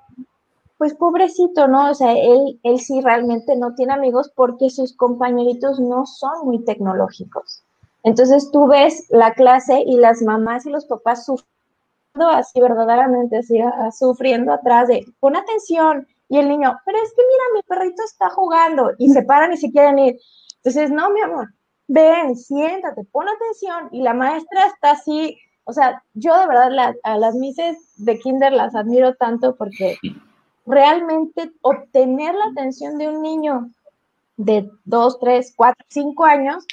pues 0.78 0.94
pobrecito, 0.94 1.68
¿no? 1.68 1.92
O 1.92 1.94
sea, 1.94 2.12
él, 2.12 2.60
él 2.64 2.80
sí 2.80 3.00
realmente 3.00 3.56
no 3.56 3.76
tiene 3.76 3.94
amigos 3.94 4.30
porque 4.36 4.70
sus 4.70 4.94
compañeritos 4.94 5.80
no 5.80 6.06
son 6.06 6.46
muy 6.46 6.66
tecnológicos. 6.66 7.64
Entonces 8.04 8.52
tú 8.52 8.68
ves 8.68 9.08
la 9.10 9.34
clase 9.34 9.84
y 9.86 9.98
las 9.98 10.22
mamás 10.22 10.66
y 10.66 10.70
los 10.70 10.86
papás 10.86 11.26
sufriendo 11.26 12.30
así 12.30 12.62
verdaderamente, 12.62 13.38
así, 13.38 13.60
sufriendo 13.98 14.54
atrás 14.54 14.88
de, 14.88 15.06
pon 15.20 15.36
atención. 15.36 16.08
Y 16.30 16.38
el 16.38 16.48
niño, 16.48 16.78
pero 16.86 16.98
es 16.98 17.14
que 17.16 17.22
mira, 17.22 17.44
mi 17.56 17.62
perrito 17.64 18.04
está 18.04 18.30
jugando 18.30 18.92
y 18.98 19.10
se 19.10 19.24
paran 19.24 19.54
y 19.54 19.58
se 19.58 19.72
quieren 19.72 20.00
ir. 20.00 20.20
Entonces, 20.58 20.92
no, 20.92 21.12
mi 21.12 21.22
amor, 21.22 21.50
ven, 21.88 22.36
siéntate, 22.36 23.04
pon 23.12 23.28
atención. 23.28 23.90
Y 23.92 24.02
la 24.02 24.14
maestra 24.14 24.66
está 24.68 24.92
así, 24.92 25.38
o 25.66 25.74
sea, 25.74 26.04
yo 26.14 26.38
de 26.38 26.48
verdad 26.48 26.96
a 27.04 27.18
las 27.18 27.36
mises 27.36 27.78
de 27.98 28.20
kinder 28.20 28.54
las 28.54 28.76
admiro 28.76 29.16
tanto 29.16 29.56
porque 29.56 29.98
realmente 30.66 31.52
obtener 31.62 32.36
la 32.36 32.46
atención 32.46 32.98
de 32.98 33.10
un 33.10 33.22
niño 33.22 33.70
de 34.38 34.70
dos, 34.84 35.20
tres, 35.20 35.54
cuatro, 35.56 35.86
cinco 35.90 36.26
años, 36.26 36.66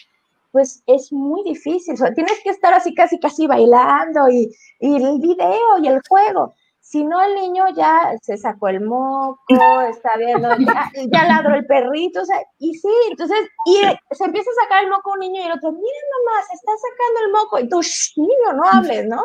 pues 0.51 0.83
es 0.87 1.13
muy 1.13 1.43
difícil. 1.45 1.95
O 1.95 1.97
sea, 1.97 2.13
tienes 2.13 2.39
que 2.43 2.51
estar 2.51 2.75
así 2.75 2.95
casi, 2.95 3.19
casi 3.19 3.47
bailando 3.47 4.29
y, 4.29 4.55
y 4.81 4.97
el 4.97 5.19
video 5.21 5.79
y 5.83 5.89
el 5.89 6.01
juego. 6.09 6.55
Si 6.93 7.05
no, 7.05 7.23
el 7.23 7.35
niño 7.37 7.65
ya 7.75 8.13
se 8.21 8.37
sacó 8.37 8.69
el 8.69 8.83
moco, 8.83 9.39
está 9.89 10.11
viendo, 10.19 10.51
ya, 10.59 10.93
ya 11.11 11.25
ladró 11.25 11.55
el 11.55 11.65
perrito, 11.65 12.21
o 12.21 12.25
sea, 12.27 12.37
y 12.59 12.75
sí, 12.75 12.93
entonces, 13.09 13.39
y 13.65 13.77
se 14.15 14.25
empieza 14.25 14.51
a 14.51 14.63
sacar 14.63 14.85
el 14.85 14.91
moco 14.91 15.13
un 15.13 15.21
niño 15.21 15.41
y 15.41 15.47
el 15.47 15.53
otro, 15.53 15.73
mira 15.73 15.87
mamá, 15.87 16.43
se 16.47 16.55
está 16.55 16.73
sacando 16.77 17.21
el 17.25 17.33
moco, 17.33 17.59
y 17.61 17.69
tú, 17.71 17.81
niño, 18.21 18.53
no 18.55 18.65
hables, 18.71 19.07
¿no? 19.07 19.23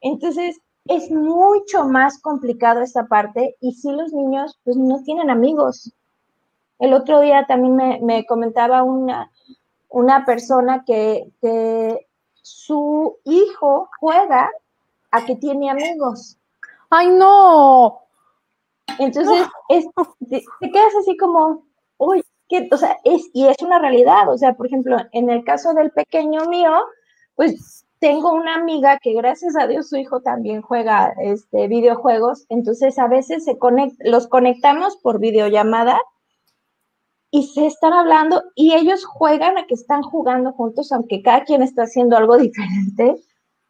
Entonces, 0.00 0.58
es 0.86 1.10
mucho 1.10 1.84
más 1.84 2.18
complicado 2.22 2.80
esta 2.80 3.06
parte, 3.06 3.54
y 3.60 3.72
sí 3.72 3.92
los 3.92 4.14
niños, 4.14 4.58
pues 4.64 4.78
no 4.78 5.02
tienen 5.02 5.28
amigos. 5.28 5.92
El 6.78 6.94
otro 6.94 7.20
día 7.20 7.44
también 7.46 7.76
me, 7.76 8.00
me 8.00 8.24
comentaba 8.24 8.82
una, 8.82 9.30
una 9.90 10.24
persona 10.24 10.84
que, 10.86 11.30
que 11.42 12.06
su 12.40 13.18
hijo 13.24 13.90
juega 14.00 14.50
a 15.10 15.26
que 15.26 15.36
tiene 15.36 15.68
amigos. 15.68 16.38
¡Ay, 16.96 17.10
no! 17.10 18.02
Entonces, 19.00 19.48
Es, 19.68 19.84
te, 20.28 20.44
quedas 20.70 20.94
así 21.00 21.16
como, 21.16 21.66
uy, 21.98 22.22
que, 22.48 22.68
o 22.70 22.76
sea, 22.76 22.98
es, 23.02 23.28
y 23.32 23.46
es 23.48 23.56
una 23.62 23.80
realidad. 23.80 24.28
O 24.28 24.38
sea, 24.38 24.54
por 24.54 24.66
ejemplo, 24.66 24.96
en 25.10 25.28
el 25.28 25.42
caso 25.42 25.74
del 25.74 25.90
pequeño 25.90 26.44
mío, 26.44 26.70
pues 27.34 27.84
tengo 27.98 28.32
una 28.32 28.54
amiga 28.54 28.98
que 29.00 29.12
gracias 29.14 29.56
a 29.56 29.66
Dios 29.66 29.88
su 29.88 29.96
hijo 29.96 30.20
también 30.20 30.62
juega 30.62 31.14
este, 31.18 31.66
videojuegos, 31.66 32.46
entonces 32.48 32.98
a 32.98 33.08
veces 33.08 33.44
se 33.44 33.58
conect, 33.58 33.96
los 34.04 34.28
conectamos 34.28 34.96
por 34.98 35.18
videollamada 35.18 35.98
y 37.32 37.48
se 37.48 37.66
están 37.66 37.92
hablando 37.92 38.42
y 38.54 38.74
ellos 38.74 39.04
juegan 39.04 39.58
a 39.58 39.66
que 39.66 39.74
están 39.74 40.02
jugando 40.02 40.52
juntos, 40.52 40.92
aunque 40.92 41.22
cada 41.22 41.44
quien 41.44 41.62
está 41.62 41.84
haciendo 41.84 42.16
algo 42.16 42.36
diferente, 42.38 43.16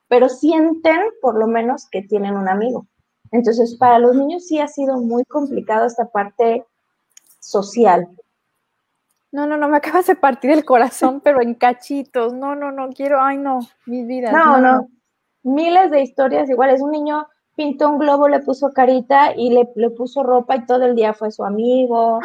pero 0.09 0.29
sienten 0.29 1.01
por 1.23 1.39
lo 1.39 1.47
menos 1.47 1.89
que 1.91 2.03
tienen 2.03 2.37
un 2.37 2.49
amigo. 2.49 2.87
Entonces, 3.35 3.75
para 3.75 3.99
los 3.99 4.15
niños 4.15 4.47
sí 4.47 4.61
ha 4.61 4.69
sido 4.69 4.97
muy 4.99 5.25
complicado 5.25 5.87
esta 5.87 6.09
parte 6.09 6.65
social. 7.41 8.09
No, 9.33 9.45
no, 9.45 9.57
no, 9.57 9.69
me 9.69 9.79
acabas 9.79 10.07
de 10.07 10.15
partir 10.15 10.53
el 10.53 10.65
corazón, 10.65 11.21
pero 11.21 11.43
en 11.43 11.55
cachitos. 11.55 12.33
No, 12.33 12.55
no, 12.55 12.71
no, 12.71 12.91
quiero, 12.91 13.21
ay, 13.21 13.39
no, 13.39 13.59
mi 13.87 14.05
vida. 14.05 14.31
No, 14.31 14.61
no, 14.61 14.87
Miles 15.43 15.91
de 15.91 16.03
historias 16.03 16.49
iguales. 16.49 16.81
Un 16.81 16.93
niño 16.93 17.27
pintó 17.57 17.91
un 17.91 17.99
globo, 17.99 18.29
le 18.29 18.39
puso 18.39 18.71
carita 18.71 19.35
y 19.35 19.51
le, 19.51 19.69
le, 19.75 19.91
puso 19.91 20.23
ropa 20.23 20.55
y 20.55 20.67
todo 20.67 20.85
el 20.85 20.95
día 20.95 21.13
fue 21.13 21.33
su 21.33 21.45
amigo. 21.45 22.21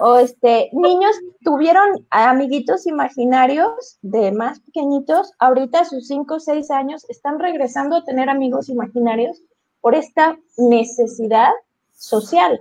O 0.00 0.18
este, 0.18 0.68
niños 0.74 1.16
tuvieron 1.42 2.06
amiguitos 2.10 2.86
imaginarios 2.86 3.98
de 4.02 4.32
más 4.32 4.60
pequeñitos. 4.60 5.32
Ahorita 5.38 5.80
a 5.80 5.84
sus 5.86 6.08
5 6.08 6.34
o 6.34 6.40
6 6.40 6.70
años 6.70 7.08
están 7.08 7.38
regresando 7.38 7.96
a 7.96 8.04
tener 8.04 8.28
amigos 8.28 8.68
imaginarios 8.68 9.40
por 9.82 9.94
esta 9.94 10.38
necesidad 10.56 11.50
social 11.92 12.58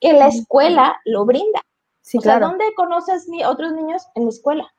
que 0.00 0.12
la 0.12 0.26
escuela 0.26 0.96
lo 1.04 1.24
brinda. 1.24 1.60
Sí, 2.00 2.18
o 2.18 2.20
sea, 2.20 2.40
¿dónde 2.40 2.64
conoces 2.74 3.28
ni 3.28 3.44
otros 3.44 3.72
niños? 3.72 4.08
En 4.14 4.24
la 4.24 4.30
escuela. 4.30 4.74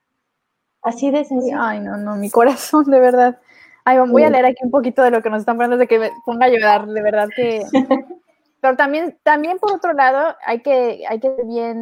Así 0.81 1.11
de 1.11 1.23
sencillo. 1.23 1.57
Ay, 1.59 1.79
no, 1.79 1.97
no, 1.97 2.15
mi 2.15 2.29
corazón, 2.29 2.85
de 2.85 2.99
verdad. 2.99 3.39
Ay, 3.85 3.99
voy 4.09 4.23
a 4.23 4.29
leer 4.29 4.45
aquí 4.45 4.63
un 4.63 4.71
poquito 4.71 5.01
de 5.01 5.11
lo 5.11 5.21
que 5.21 5.29
nos 5.29 5.39
están 5.39 5.55
poniendo 5.55 5.77
de 5.77 5.87
que 5.87 5.99
me 5.99 6.11
ponga 6.25 6.47
a 6.47 6.49
llorar, 6.49 6.87
de 6.87 7.01
verdad 7.01 7.29
que... 7.33 7.63
Pero 8.59 8.75
también, 8.75 9.17
también 9.23 9.59
por 9.59 9.71
otro 9.71 9.93
lado, 9.93 10.35
hay 10.43 10.61
que, 10.61 11.03
hay 11.07 11.19
que 11.19 11.35
ser 11.35 11.45
bien 11.45 11.81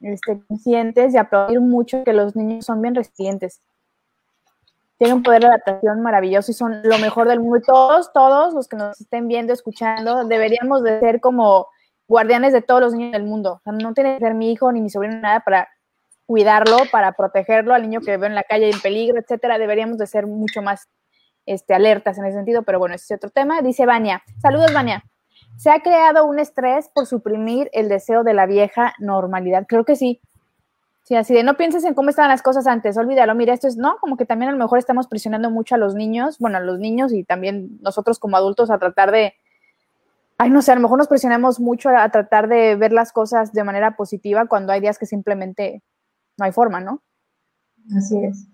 este, 0.00 0.42
conscientes 0.48 1.12
y 1.12 1.18
aplaudir 1.18 1.60
mucho 1.60 2.04
que 2.04 2.14
los 2.14 2.34
niños 2.34 2.64
son 2.64 2.80
bien 2.80 2.94
resilientes 2.94 3.60
tienen 4.98 5.18
un 5.18 5.22
poder 5.22 5.42
de 5.42 5.48
adaptación 5.48 6.00
maravilloso 6.00 6.50
y 6.50 6.54
son 6.54 6.80
lo 6.82 6.98
mejor 6.98 7.28
del 7.28 7.40
mundo. 7.40 7.58
Y 7.58 7.62
todos, 7.62 8.12
todos 8.12 8.54
los 8.54 8.68
que 8.68 8.76
nos 8.76 9.00
estén 9.00 9.28
viendo, 9.28 9.52
escuchando, 9.52 10.24
deberíamos 10.24 10.82
de 10.82 11.00
ser 11.00 11.20
como 11.20 11.68
guardianes 12.08 12.52
de 12.52 12.62
todos 12.62 12.80
los 12.80 12.94
niños 12.94 13.12
del 13.12 13.24
mundo. 13.24 13.54
O 13.54 13.60
sea, 13.62 13.72
no 13.72 13.92
tiene 13.92 14.14
que 14.14 14.24
ser 14.24 14.34
mi 14.34 14.52
hijo 14.52 14.72
ni 14.72 14.80
mi 14.80 14.90
sobrino 14.90 15.20
nada 15.20 15.40
para 15.40 15.68
cuidarlo, 16.24 16.78
para 16.90 17.12
protegerlo 17.12 17.74
al 17.74 17.82
niño 17.82 18.00
que 18.00 18.16
veo 18.16 18.26
en 18.26 18.34
la 18.34 18.42
calle 18.42 18.70
en 18.70 18.80
peligro, 18.80 19.20
etcétera. 19.20 19.58
Deberíamos 19.58 19.98
de 19.98 20.06
ser 20.06 20.26
mucho 20.26 20.62
más 20.62 20.88
este, 21.44 21.74
alertas 21.74 22.18
en 22.18 22.24
ese 22.24 22.36
sentido, 22.36 22.62
pero 22.62 22.78
bueno, 22.78 22.94
ese 22.94 23.14
es 23.14 23.18
otro 23.18 23.30
tema. 23.30 23.60
Dice 23.62 23.86
Vania, 23.86 24.22
saludos 24.40 24.72
Vania. 24.72 25.04
Se 25.56 25.70
ha 25.70 25.80
creado 25.80 26.26
un 26.26 26.38
estrés 26.38 26.90
por 26.94 27.06
suprimir 27.06 27.70
el 27.72 27.88
deseo 27.88 28.24
de 28.24 28.34
la 28.34 28.46
vieja 28.46 28.94
normalidad. 28.98 29.64
Creo 29.66 29.84
que 29.84 29.96
sí, 29.96 30.20
Sí, 31.06 31.14
así 31.14 31.34
de 31.34 31.44
no 31.44 31.56
pienses 31.56 31.84
en 31.84 31.94
cómo 31.94 32.10
estaban 32.10 32.32
las 32.32 32.42
cosas 32.42 32.66
antes, 32.66 32.96
olvídalo, 32.96 33.32
mira, 33.36 33.54
esto 33.54 33.68
es, 33.68 33.76
¿no? 33.76 33.96
Como 34.00 34.16
que 34.16 34.26
también 34.26 34.48
a 34.48 34.52
lo 34.52 34.58
mejor 34.58 34.80
estamos 34.80 35.06
presionando 35.06 35.52
mucho 35.52 35.76
a 35.76 35.78
los 35.78 35.94
niños, 35.94 36.40
bueno, 36.40 36.58
a 36.58 36.60
los 36.60 36.80
niños 36.80 37.12
y 37.12 37.22
también 37.22 37.78
nosotros 37.80 38.18
como 38.18 38.36
adultos 38.36 38.72
a 38.72 38.78
tratar 38.78 39.12
de, 39.12 39.34
ay, 40.36 40.50
no 40.50 40.62
sé, 40.62 40.72
a 40.72 40.74
lo 40.74 40.80
mejor 40.80 40.98
nos 40.98 41.06
presionamos 41.06 41.60
mucho 41.60 41.90
a, 41.90 42.08
tratar 42.08 42.48
de 42.48 42.74
ver 42.74 42.90
las 42.90 43.12
cosas 43.12 43.52
de 43.52 43.62
manera 43.62 43.94
positiva 43.94 44.46
cuando 44.46 44.72
hay 44.72 44.80
días 44.80 44.98
que 44.98 45.06
simplemente 45.06 45.80
no 46.38 46.44
hay 46.44 46.50
forma, 46.50 46.80
¿no? 46.80 47.00
Así 47.96 48.24
es. 48.24 48.48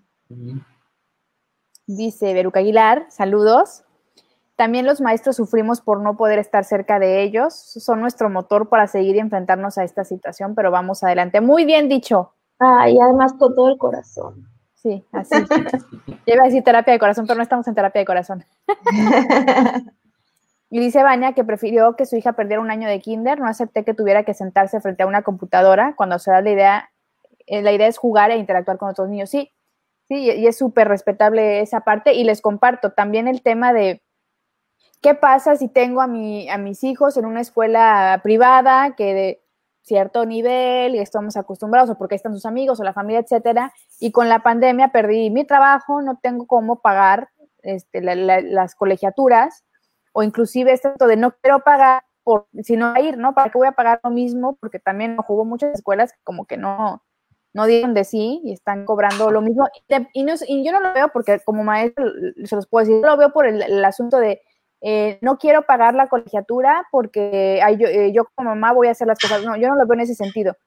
Dice 1.87 2.35
Beruca 2.35 2.59
Aguilar, 2.59 3.07
saludos. 3.09 3.83
También 4.55 4.85
los 4.85 5.01
maestros 5.01 5.37
sufrimos 5.37 5.81
por 5.81 6.01
no 6.01 6.17
poder 6.17 6.37
estar 6.37 6.65
cerca 6.65 6.99
de 6.99 7.23
ellos. 7.23 7.55
Son 7.55 7.99
nuestro 7.99 8.29
motor 8.29 8.69
para 8.69 8.85
seguir 8.85 9.15
y 9.15 9.19
enfrentarnos 9.19 9.79
a 9.79 9.83
esta 9.83 10.03
situación, 10.03 10.53
pero 10.53 10.69
vamos 10.69 11.03
adelante. 11.03 11.41
Muy 11.41 11.65
bien 11.65 11.89
dicho. 11.89 12.35
Ah, 12.59 12.89
y 12.89 12.99
además 12.99 13.33
con 13.33 13.55
todo 13.55 13.69
el 13.69 13.77
corazón. 13.77 14.47
Sí, 14.83 15.05
así. 15.13 15.35
Yo 16.07 16.33
iba 16.33 16.43
a 16.43 16.47
decir 16.47 16.63
terapia 16.63 16.91
de 16.91 16.99
corazón, 16.99 17.25
pero 17.25 17.37
no 17.37 17.43
estamos 17.43 17.67
en 17.67 17.75
terapia 17.75 17.99
de 17.99 18.05
corazón. 18.05 18.45
y 20.69 20.79
dice 20.79 21.03
Vania 21.03 21.33
que 21.33 21.45
prefirió 21.45 21.95
que 21.95 22.05
su 22.05 22.17
hija 22.17 22.33
perdiera 22.33 22.61
un 22.61 22.69
año 22.69 22.89
de 22.89 22.99
kinder, 22.99 23.39
no 23.39 23.47
acepté 23.47 23.85
que 23.85 23.93
tuviera 23.93 24.23
que 24.23 24.33
sentarse 24.33 24.81
frente 24.81 25.03
a 25.03 25.07
una 25.07 25.21
computadora 25.21 25.93
cuando 25.95 26.19
se 26.19 26.31
da 26.31 26.41
la 26.41 26.51
idea, 26.51 26.89
eh, 27.47 27.61
la 27.61 27.71
idea 27.71 27.87
es 27.87 27.97
jugar 27.97 28.31
e 28.31 28.37
interactuar 28.37 28.77
con 28.77 28.89
otros 28.89 29.07
niños. 29.07 29.29
Sí, 29.29 29.51
sí, 30.09 30.15
y 30.15 30.47
es 30.47 30.57
súper 30.57 30.89
respetable 30.89 31.61
esa 31.61 31.81
parte. 31.81 32.13
Y 32.13 32.25
les 32.25 32.41
comparto 32.41 32.91
también 32.91 33.29
el 33.29 33.41
tema 33.41 33.71
de, 33.71 34.01
¿qué 35.01 35.15
pasa 35.15 35.55
si 35.55 35.69
tengo 35.69 36.01
a, 36.01 36.07
mi, 36.07 36.49
a 36.49 36.57
mis 36.57 36.83
hijos 36.83 37.15
en 37.15 37.25
una 37.25 37.39
escuela 37.39 38.19
privada 38.21 38.95
que 38.97 39.13
de, 39.13 39.42
cierto 39.83 40.25
nivel 40.25 40.95
y 40.95 40.99
estamos 40.99 41.37
acostumbrados 41.37 41.89
o 41.89 41.97
porque 41.97 42.15
están 42.15 42.33
sus 42.33 42.45
amigos 42.45 42.79
o 42.79 42.83
la 42.83 42.93
familia, 42.93 43.19
etcétera, 43.19 43.73
y 43.99 44.11
con 44.11 44.29
la 44.29 44.39
pandemia 44.39 44.89
perdí 44.89 45.29
mi 45.29 45.45
trabajo, 45.45 46.01
no 46.01 46.19
tengo 46.21 46.47
cómo 46.47 46.81
pagar 46.81 47.29
este, 47.61 48.01
las 48.01 48.75
colegiaturas 48.75 49.63
o 50.13 50.23
inclusive 50.23 50.71
esto 50.71 51.07
de 51.07 51.17
no 51.17 51.31
quiero 51.41 51.63
pagar 51.63 52.03
por, 52.23 52.47
sino 52.61 52.93
ir, 52.97 53.17
¿no? 53.17 53.33
¿Para 53.33 53.51
qué 53.51 53.57
voy 53.57 53.67
a 53.67 53.73
pagar 53.73 53.99
lo 54.03 54.09
mismo? 54.09 54.55
Porque 54.59 54.79
también 54.79 55.17
hubo 55.27 55.43
muchas 55.43 55.73
escuelas 55.73 56.13
que 56.13 56.19
como 56.23 56.45
que 56.45 56.55
no, 56.55 57.03
no 57.53 57.65
dieron 57.65 57.93
de 57.93 58.05
sí 58.05 58.41
y 58.45 58.53
están 58.53 58.85
cobrando 58.85 59.31
lo 59.31 59.41
mismo. 59.41 59.67
Y, 59.87 60.23
y, 60.23 60.65
yo 60.65 60.71
no 60.71 60.79
lo 60.79 60.93
veo 60.93 61.09
porque 61.11 61.39
como 61.43 61.63
maestro 61.63 62.05
se 62.45 62.55
los 62.55 62.67
puedo 62.67 62.85
decir, 62.85 63.03
lo 63.03 63.17
veo 63.17 63.33
por 63.33 63.45
el 63.45 63.83
asunto 63.83 64.17
de 64.17 64.41
eh, 64.85 65.17
no 65.21 65.37
quiero 65.37 65.61
pagar 65.61 65.95
la 65.95 66.09
colegiatura 66.09 66.85
porque 66.91 67.61
eh, 67.61 68.11
yo, 68.13 68.25
como 68.35 68.49
mamá 68.49 68.73
voy 68.73 68.89
a 68.89 68.91
hacer 68.91 69.07
las 69.07 69.17
cosas. 69.17 69.41
No, 69.45 69.55
yo 69.55 69.69
no 69.69 69.75
lo 69.75 69.87
veo 69.87 69.93
en 69.93 70.01
ese 70.01 70.13
sentido, 70.13 70.57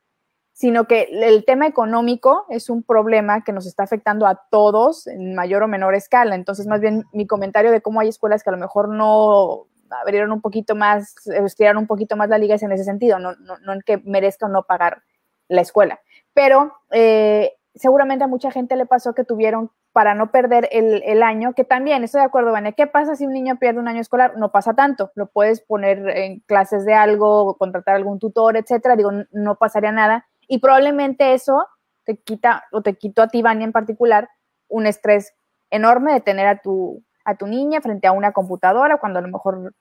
sino 0.55 0.87
que 0.87 1.07
el 1.13 1.45
tema 1.45 1.67
económico 1.67 2.47
es 2.49 2.71
un 2.71 2.83
problema 2.83 3.45
que 3.45 3.53
nos 3.53 3.67
está 3.67 3.83
afectando 3.83 4.27
a 4.27 4.41
todos 4.51 5.07
en 5.07 5.35
mayor 5.35 5.63
o 5.63 5.69
menor 5.69 5.95
escala. 5.95 6.35
Entonces, 6.35 6.67
más 6.67 6.81
bien 6.81 7.05
mi 7.13 7.27
comentario 7.27 7.71
de 7.71 7.83
cómo 7.83 8.01
hay 8.01 8.09
escuelas 8.09 8.43
que 8.43 8.49
a 8.49 8.55
lo 8.55 8.59
mejor 8.59 8.89
no 8.89 9.67
abrieron 9.91 10.33
un 10.33 10.41
poquito 10.41 10.75
más, 10.75 11.15
estiraron 11.27 11.83
un 11.83 11.87
poquito 11.87 12.17
más 12.17 12.31
la 12.31 12.39
liga 12.39 12.55
es 12.55 12.63
en 12.63 12.73
ese 12.73 12.85
sentido, 12.85 13.19
no, 13.19 13.35
no, 13.37 13.73
en 13.73 13.83
que 13.83 13.99
merezca 13.99 14.47
o 14.47 14.49
no 14.49 14.63
pagar 14.63 15.03
la 15.49 15.61
escuela. 15.61 16.01
Pero 16.33 16.73
eh, 16.91 17.53
seguramente 17.75 18.25
a 18.25 18.29
mucha 18.29 18.51
gente 18.51 18.77
le 18.77 18.87
pasó 18.87 19.15
que 19.15 19.25
tuvieron 19.25 19.71
para 19.97 20.15
no 20.15 20.31
perder 20.31 20.69
el, 20.73 21.23
año, 21.23 21.55
que 21.55 21.65
también 21.65 22.05
estoy 22.05 22.21
de 22.21 22.27
acuerdo, 22.27 22.53
Vania, 22.53 22.73
¿qué 22.73 22.87
pasa 22.87 23.17
si 23.17 23.25
un 23.25 23.33
niño 23.33 23.57
pierde 23.57 23.81
un 23.81 23.89
año 23.89 24.03
escolar? 24.03 24.37
No 24.37 24.53
pasa 24.53 24.75
tanto, 24.75 25.11
lo 25.15 25.25
puedes 25.25 25.63
poner 25.63 26.07
en 26.11 26.41
clases 26.41 26.85
de 26.85 26.93
algo, 26.93 27.57
contratar 27.57 27.97
algún 27.97 28.19
tutor, 28.19 28.59
etcétera, 28.59 28.95
digo, 28.95 29.11
no 29.31 29.55
pasaría 29.55 29.93
nada, 29.93 30.27
y 30.47 30.59
probablemente 30.59 31.33
eso 31.33 31.67
te 32.05 32.19
quita, 32.19 32.65
o 32.73 32.83
te 32.83 32.99
quitó 32.99 33.23
a 33.23 33.29
ti, 33.29 33.41
Vania, 33.41 33.65
en 33.65 33.73
particular, 33.73 34.29
un 34.69 34.85
estrés 34.85 35.33
enorme 35.71 36.13
de 36.13 36.21
tener 36.21 36.47
a 36.47 36.61
tu, 36.61 37.03
a 37.25 37.37
tu 37.37 37.47
niña 37.47 37.81
frente 37.81 38.07
a 38.07 38.13
una 38.13 38.33
computadora 38.33 38.99
cuando 38.99 39.21
a 39.21 39.23
lo 39.23 39.29
mejor 39.29 39.75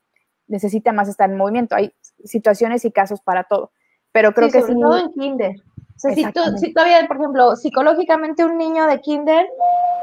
necesita 0.47 0.93
más 0.93 1.09
estar 1.09 1.29
en 1.29 1.35
movimiento. 1.35 1.75
Hay 1.75 1.93
situaciones 2.23 2.85
y 2.85 2.91
casos 2.93 3.19
para 3.19 3.43
todo. 3.43 3.73
Pero 4.15 4.31
creo 4.31 4.49
que 4.49 4.61
sobre 4.61 4.75
todo 4.75 4.97
en 4.97 5.11
kinder. 5.11 5.55
O 5.57 5.99
sea, 5.99 6.15
si, 6.15 6.73
todavía, 6.73 7.05
por 7.05 7.17
ejemplo, 7.17 7.53
psicológicamente 7.57 8.45
un 8.45 8.57
niño 8.57 8.87
de 8.87 9.01
kinder, 9.01 9.45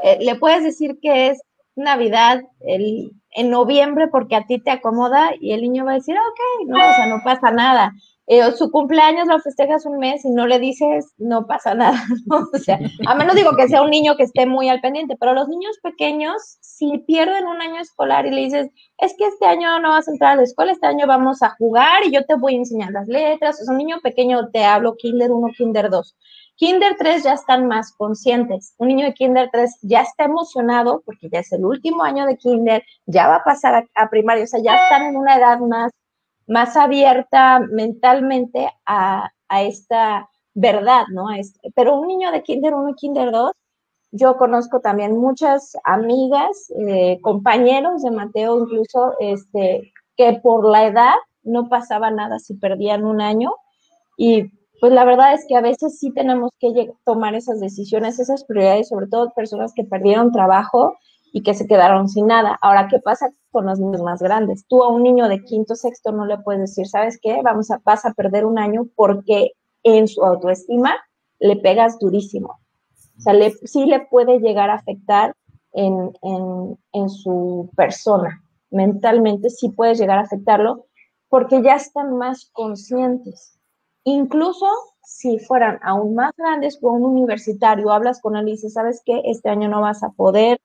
eh, 0.03 0.19
le 0.21 0.35
puedes 0.35 0.63
decir 0.63 0.99
que 1.01 1.29
es 1.29 1.41
Navidad 1.75 2.43
el, 2.59 3.11
en 3.31 3.49
noviembre 3.49 4.09
porque 4.09 4.35
a 4.35 4.45
ti 4.45 4.59
te 4.59 4.69
acomoda 4.69 5.31
y 5.39 5.53
el 5.53 5.61
niño 5.61 5.85
va 5.85 5.93
a 5.93 5.95
decir, 5.95 6.15
ok, 6.15 6.67
no, 6.67 6.77
o 6.77 6.93
sea, 6.93 7.07
no 7.07 7.21
pasa 7.23 7.49
nada. 7.49 7.91
Eh, 8.25 8.51
su 8.53 8.71
cumpleaños 8.71 9.27
lo 9.27 9.37
festejas 9.39 9.85
un 9.85 9.97
mes 9.97 10.23
y 10.23 10.29
no 10.29 10.47
le 10.47 10.57
dices, 10.57 11.13
no 11.17 11.45
pasa 11.45 11.73
nada, 11.75 12.01
O 12.29 12.57
sea, 12.57 12.79
a 13.05 13.15
menos 13.15 13.35
digo 13.35 13.51
que 13.57 13.67
sea 13.67 13.81
un 13.81 13.89
niño 13.89 14.15
que 14.15 14.23
esté 14.23 14.45
muy 14.45 14.69
al 14.69 14.79
pendiente, 14.79 15.17
pero 15.19 15.33
los 15.33 15.49
niños 15.49 15.77
pequeños, 15.83 16.57
si 16.61 16.99
pierden 16.99 17.47
un 17.47 17.61
año 17.61 17.81
escolar 17.81 18.25
y 18.25 18.31
le 18.31 18.41
dices, 18.41 18.69
es 18.97 19.13
que 19.17 19.25
este 19.25 19.45
año 19.45 19.79
no 19.79 19.89
vas 19.89 20.07
a 20.07 20.11
entrar 20.11 20.31
a 20.31 20.35
la 20.37 20.43
escuela, 20.43 20.71
este 20.71 20.87
año 20.87 21.05
vamos 21.05 21.43
a 21.43 21.49
jugar 21.57 22.05
y 22.05 22.11
yo 22.11 22.25
te 22.25 22.35
voy 22.35 22.55
a 22.55 22.59
enseñar 22.59 22.91
las 22.91 23.07
letras, 23.07 23.61
o 23.61 23.65
sea, 23.65 23.73
un 23.73 23.77
niño 23.77 23.99
pequeño 24.01 24.49
te 24.51 24.63
hablo 24.63 24.95
Kinder 24.95 25.31
1, 25.31 25.47
Kinder 25.57 25.89
2. 25.89 26.15
Kinder 26.55 26.95
3 26.97 27.23
ya 27.23 27.33
están 27.33 27.67
más 27.67 27.91
conscientes. 27.93 28.75
Un 28.77 28.89
niño 28.89 29.07
de 29.07 29.13
Kinder 29.15 29.49
3 29.51 29.79
ya 29.81 30.01
está 30.01 30.25
emocionado 30.25 31.01
porque 31.03 31.27
ya 31.29 31.39
es 31.39 31.51
el 31.51 31.65
último 31.65 32.03
año 32.03 32.25
de 32.25 32.37
Kinder, 32.37 32.83
ya 33.05 33.27
va 33.27 33.37
a 33.37 33.43
pasar 33.43 33.75
a, 33.75 34.01
a 34.01 34.09
primaria, 34.09 34.43
o 34.43 34.47
sea, 34.47 34.61
ya 34.63 34.75
están 34.75 35.03
en 35.07 35.17
una 35.17 35.35
edad 35.35 35.59
más 35.59 35.91
más 36.47 36.75
abierta 36.77 37.59
mentalmente 37.59 38.69
a, 38.85 39.29
esta 39.49 40.27
verdad, 40.55 41.03
¿no? 41.11 41.27
pero 41.75 41.99
un 41.99 42.07
niño 42.07 42.31
de 42.31 42.41
Kinder 42.41 42.73
1 42.73 42.89
y 42.89 42.95
Kinder 42.95 43.31
2, 43.31 43.51
yo 44.11 44.35
conozco 44.37 44.79
también 44.79 45.15
muchas 45.15 45.77
amigas, 45.83 46.71
eh, 46.87 47.19
compañeros 47.21 48.01
de 48.01 48.09
Mateo 48.09 48.59
incluso, 48.59 49.13
este, 49.19 49.93
que 50.17 50.39
por 50.41 50.65
la 50.65 50.87
edad 50.87 51.13
no 51.43 51.69
pasaba 51.69 52.09
nada 52.09 52.39
si 52.39 52.55
perdían 52.55 53.05
un 53.05 53.21
año 53.21 53.51
y 54.17 54.51
pues 54.79 54.91
la 54.91 55.05
verdad 55.05 55.33
es 55.33 55.45
que 55.47 55.55
a 55.55 55.61
veces 55.61 55.97
sí 55.97 56.11
tenemos 56.11 56.51
que 56.59 56.91
tomar 57.05 57.35
esas 57.35 57.59
decisiones, 57.59 58.19
esas 58.19 58.43
prioridades, 58.43 58.89
sobre 58.89 59.07
todo 59.07 59.31
personas 59.33 59.71
que 59.73 59.85
perdieron 59.85 60.31
trabajo 60.31 60.97
y 61.31 61.41
que 61.41 61.53
se 61.53 61.67
quedaron 61.67 62.09
sin 62.09 62.27
nada. 62.27 62.59
Ahora, 62.61 62.89
¿qué 62.89 62.99
pasa 62.99 63.29
con 63.53 63.65
los 63.65 63.79
niños 63.79 64.01
más 64.01 64.21
grandes? 64.21 64.65
Tú 64.67 64.83
a 64.83 64.89
un 64.89 65.03
niño 65.03 65.29
de 65.29 65.41
quinto, 65.45 65.75
sexto 65.75 66.11
no 66.11 66.25
le 66.25 66.37
puedes 66.39 66.61
decir, 66.61 66.87
¿sabes 66.87 67.17
qué? 67.21 67.41
Vamos 67.41 67.71
a, 67.71 67.79
vas 67.85 68.05
a 68.05 68.13
perder 68.13 68.45
un 68.45 68.59
año 68.59 68.87
porque 68.95 69.53
en 69.83 70.09
su 70.09 70.21
autoestima 70.25 70.95
le 71.39 71.55
pegas 71.55 71.97
durísimo. 71.99 72.59
O 73.17 73.21
sea, 73.21 73.33
sí 73.63 73.85
le 73.85 74.01
puede 74.01 74.39
llegar 74.39 74.69
a 74.69 74.75
afectar 74.75 75.35
en, 75.71 76.11
en 76.91 77.09
su 77.09 77.69
persona. 77.75 78.43
Mentalmente 78.69 79.49
sí 79.49 79.69
puede 79.69 79.95
llegar 79.95 80.17
a 80.17 80.23
afectarlo 80.23 80.87
porque 81.29 81.61
ya 81.61 81.75
están 81.75 82.17
más 82.17 82.49
conscientes. 82.51 83.57
Incluso 84.03 84.65
si 85.03 85.39
fueran 85.39 85.79
aún 85.83 86.15
más 86.15 86.31
grandes 86.37 86.79
o 86.81 86.91
un 86.91 87.03
universitario, 87.03 87.91
hablas 87.91 88.21
con 88.21 88.35
él 88.35 88.47
y 88.47 88.51
dices, 88.51 88.73
¿sabes 88.73 89.01
qué? 89.05 89.21
Este 89.25 89.49
año 89.49 89.69
no 89.69 89.81
vas 89.81 90.03
a 90.03 90.09
poder, 90.09 90.59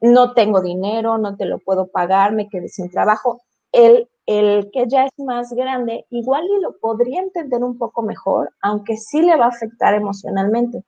no 0.00 0.32
tengo 0.34 0.60
dinero, 0.60 1.18
no 1.18 1.36
te 1.36 1.46
lo 1.46 1.58
puedo 1.58 1.88
pagar, 1.88 2.32
me 2.32 2.48
quedé 2.48 2.68
sin 2.68 2.90
trabajo. 2.90 3.40
El, 3.72 4.08
el 4.26 4.70
que 4.72 4.86
ya 4.88 5.04
es 5.04 5.12
más 5.18 5.52
grande, 5.52 6.06
igual 6.10 6.44
y 6.46 6.60
lo 6.60 6.78
podría 6.78 7.20
entender 7.20 7.62
un 7.62 7.78
poco 7.78 8.02
mejor, 8.02 8.52
aunque 8.62 8.96
sí 8.96 9.22
le 9.22 9.36
va 9.36 9.46
a 9.46 9.48
afectar 9.48 9.94
emocionalmente. 9.94 10.84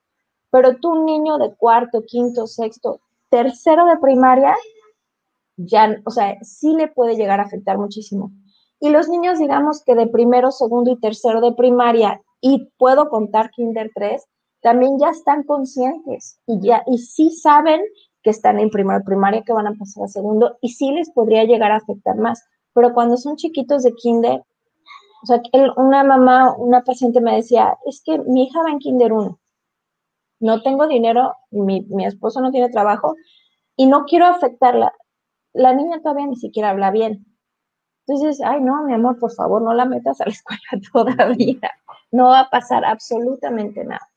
Pero 0.50 0.76
tú, 0.76 0.92
un 0.92 1.04
niño 1.04 1.38
de 1.38 1.54
cuarto, 1.54 2.04
quinto, 2.06 2.46
sexto, 2.46 3.00
tercero 3.28 3.86
de 3.86 3.98
primaria, 3.98 4.54
ya, 5.56 6.00
o 6.04 6.10
sea, 6.10 6.36
sí 6.42 6.74
le 6.74 6.88
puede 6.88 7.16
llegar 7.16 7.40
a 7.40 7.44
afectar 7.44 7.78
muchísimo. 7.78 8.32
Y 8.80 8.88
los 8.88 9.08
niños, 9.08 9.38
digamos 9.38 9.84
que 9.84 9.94
de 9.94 10.06
primero, 10.06 10.50
segundo 10.50 10.90
y 10.90 10.98
tercero 10.98 11.40
de 11.40 11.52
primaria, 11.52 12.20
y 12.40 12.70
puedo 12.78 13.08
contar 13.10 13.50
kinder 13.50 13.90
3, 13.94 14.24
también 14.62 14.98
ya 14.98 15.10
están 15.10 15.42
conscientes 15.44 16.38
y 16.46 16.60
ya, 16.60 16.82
y 16.86 16.98
sí 16.98 17.30
saben 17.30 17.80
que 18.22 18.30
están 18.30 18.58
en 18.58 18.70
primero 18.70 19.02
primaria 19.04 19.42
que 19.42 19.52
van 19.52 19.66
a 19.66 19.74
pasar 19.74 20.04
a 20.04 20.08
segundo 20.08 20.58
y 20.60 20.70
sí 20.70 20.92
les 20.92 21.10
podría 21.10 21.44
llegar 21.44 21.72
a 21.72 21.76
afectar 21.76 22.16
más. 22.16 22.44
Pero 22.74 22.92
cuando 22.92 23.16
son 23.16 23.36
chiquitos 23.36 23.82
de 23.82 23.92
kinder, 23.94 24.44
o 25.22 25.26
sea, 25.26 25.40
una 25.76 26.04
mamá, 26.04 26.54
una 26.56 26.82
paciente 26.82 27.20
me 27.20 27.36
decía, 27.36 27.76
es 27.86 28.02
que 28.04 28.18
mi 28.18 28.44
hija 28.44 28.62
va 28.62 28.70
en 28.70 28.78
kinder 28.78 29.12
1, 29.12 29.38
no 30.40 30.62
tengo 30.62 30.86
dinero, 30.86 31.34
mi, 31.50 31.82
mi 31.82 32.06
esposo 32.06 32.40
no 32.40 32.50
tiene 32.50 32.70
trabajo 32.70 33.14
y 33.76 33.86
no 33.86 34.04
quiero 34.04 34.26
afectarla. 34.26 34.94
La 35.52 35.74
niña 35.74 36.00
todavía 36.00 36.26
ni 36.26 36.36
siquiera 36.36 36.70
habla 36.70 36.90
bien. 36.90 37.26
Entonces, 38.06 38.40
ay, 38.44 38.60
no, 38.60 38.82
mi 38.84 38.94
amor, 38.94 39.18
por 39.18 39.32
favor, 39.32 39.62
no 39.62 39.74
la 39.74 39.84
metas 39.84 40.20
a 40.20 40.24
la 40.24 40.32
escuela 40.32 40.60
todavía. 40.92 41.70
No 42.10 42.28
va 42.28 42.40
a 42.40 42.50
pasar 42.50 42.84
absolutamente 42.84 43.84
nada. 43.84 44.08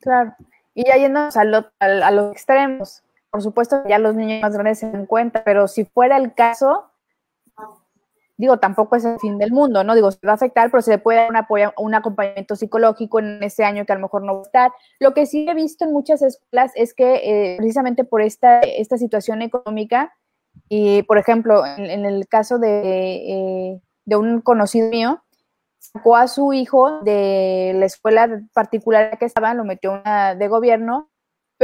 Claro. 0.00 0.34
Y 0.74 0.86
ya 0.86 0.96
yéndonos 0.96 1.36
a, 1.36 1.42
a 1.78 2.10
los 2.10 2.32
extremos, 2.32 3.03
por 3.34 3.42
supuesto, 3.42 3.82
ya 3.88 3.98
los 3.98 4.14
niños 4.14 4.42
más 4.42 4.52
grandes 4.52 4.78
se 4.78 4.88
dan 4.88 5.06
cuenta, 5.06 5.42
pero 5.42 5.66
si 5.66 5.84
fuera 5.84 6.18
el 6.18 6.34
caso, 6.34 6.84
digo, 8.36 8.60
tampoco 8.60 8.94
es 8.94 9.04
el 9.04 9.18
fin 9.18 9.38
del 9.38 9.50
mundo, 9.50 9.82
¿no? 9.82 9.96
Digo, 9.96 10.12
se 10.12 10.24
va 10.24 10.30
a 10.30 10.34
afectar, 10.36 10.70
pero 10.70 10.82
se 10.82 10.92
le 10.92 10.98
puede 10.98 11.18
dar 11.18 11.30
un, 11.30 11.36
apoyo, 11.38 11.72
un 11.76 11.96
acompañamiento 11.96 12.54
psicológico 12.54 13.18
en 13.18 13.42
ese 13.42 13.64
año 13.64 13.84
que 13.84 13.92
a 13.92 13.96
lo 13.96 14.02
mejor 14.02 14.22
no 14.22 14.34
va 14.34 14.38
a 14.38 14.42
estar. 14.42 14.72
Lo 15.00 15.14
que 15.14 15.26
sí 15.26 15.48
he 15.48 15.54
visto 15.54 15.84
en 15.84 15.92
muchas 15.92 16.22
escuelas 16.22 16.70
es 16.76 16.94
que 16.94 17.22
eh, 17.24 17.56
precisamente 17.56 18.04
por 18.04 18.22
esta, 18.22 18.60
esta 18.60 18.98
situación 18.98 19.42
económica, 19.42 20.14
y 20.68 21.02
por 21.02 21.18
ejemplo, 21.18 21.66
en, 21.66 22.06
el 22.06 22.28
caso 22.28 22.60
de, 22.60 22.82
eh, 22.84 23.80
de 24.04 24.14
un 24.16 24.42
conocido 24.42 24.90
mío, 24.90 25.24
sacó 25.80 26.14
a 26.14 26.28
su 26.28 26.52
hijo 26.52 27.00
de 27.00 27.72
la 27.74 27.86
escuela 27.86 28.42
particular 28.52 29.18
que 29.18 29.24
estaba, 29.24 29.54
lo 29.54 29.64
metió 29.64 29.90
una 29.90 30.36
de 30.36 30.46
gobierno 30.46 31.10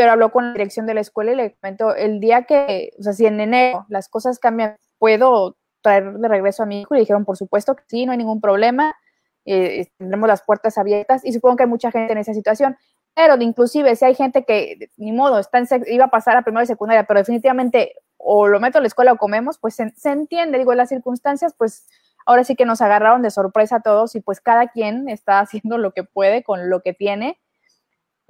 pero 0.01 0.13
habló 0.13 0.33
con 0.33 0.47
la 0.47 0.53
dirección 0.53 0.87
de 0.87 0.95
la 0.95 1.03
escuela 1.03 1.33
y 1.33 1.37
le 1.37 1.57
comentó, 1.57 1.95
el 1.95 2.21
día 2.21 2.45
que, 2.45 2.95
o 2.99 3.03
sea, 3.03 3.13
si 3.13 3.27
en 3.27 3.39
enero 3.39 3.85
las 3.91 4.09
cosas 4.09 4.39
cambian, 4.39 4.79
¿puedo 4.97 5.59
traer 5.83 6.15
de 6.15 6.27
regreso 6.27 6.63
a 6.63 6.67
mi 6.67 6.81
hijo? 6.81 6.95
Y 6.95 7.01
dijeron, 7.01 7.27
por 7.27 7.37
supuesto 7.37 7.77
que 7.77 7.83
sí, 7.87 8.07
no 8.07 8.13
hay 8.13 8.17
ningún 8.17 8.41
problema, 8.41 8.97
eh, 9.45 9.89
tendremos 9.99 10.27
las 10.27 10.43
puertas 10.43 10.79
abiertas 10.79 11.23
y 11.23 11.35
supongo 11.35 11.57
que 11.57 11.65
hay 11.65 11.69
mucha 11.69 11.91
gente 11.91 12.15
en 12.15 12.19
esa 12.19 12.33
situación. 12.33 12.79
Pero 13.13 13.37
inclusive 13.43 13.95
si 13.95 14.07
hay 14.07 14.15
gente 14.15 14.47
que, 14.47 14.89
ni 14.97 15.13
modo, 15.13 15.39
está 15.39 15.59
en, 15.59 15.67
iba 15.89 16.07
a 16.07 16.11
pasar 16.11 16.35
a 16.39 16.41
primero 16.41 16.65
y 16.65 16.67
secundaria, 16.67 17.05
pero 17.05 17.21
definitivamente 17.21 17.93
o 18.17 18.49
lo 18.49 18.59
meto 18.59 18.79
a 18.79 18.81
la 18.81 18.87
escuela 18.87 19.13
o 19.13 19.19
comemos, 19.19 19.59
pues 19.59 19.75
se, 19.75 19.91
se 19.99 20.13
entiende, 20.13 20.57
digo, 20.57 20.73
las 20.73 20.89
circunstancias, 20.89 21.55
pues 21.59 21.87
ahora 22.25 22.43
sí 22.45 22.57
que 22.57 22.65
nos 22.65 22.81
agarraron 22.81 23.21
de 23.21 23.31
sorpresa 23.31 23.77
a 23.77 23.81
todos 23.81 24.15
y 24.15 24.23
pues 24.23 24.41
cada 24.41 24.69
quien 24.69 25.11
está 25.11 25.41
haciendo 25.41 25.77
lo 25.77 25.93
que 25.93 26.05
puede 26.05 26.43
con 26.43 26.71
lo 26.71 26.81
que 26.81 26.95
tiene 26.95 27.39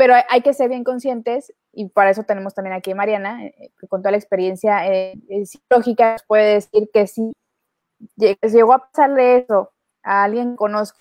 pero 0.00 0.14
hay 0.30 0.40
que 0.40 0.54
ser 0.54 0.70
bien 0.70 0.82
conscientes 0.82 1.52
y 1.72 1.88
para 1.88 2.10
eso 2.10 2.24
tenemos 2.24 2.54
también 2.54 2.74
aquí 2.74 2.90
a 2.90 2.94
Mariana, 2.94 3.44
eh, 3.44 3.72
que 3.78 3.86
con 3.86 4.02
toda 4.02 4.12
la 4.12 4.16
experiencia 4.16 4.86
eh, 4.86 5.14
eh, 5.28 5.46
psicológica 5.46 6.16
puede 6.26 6.54
decir 6.54 6.90
que 6.92 7.06
si 7.06 7.32
llegó 8.16 8.72
a 8.72 8.90
pasarle 8.90 9.38
eso 9.38 9.70
a 10.02 10.24
alguien 10.24 10.52
que 10.52 10.56
conozco, 10.56 10.98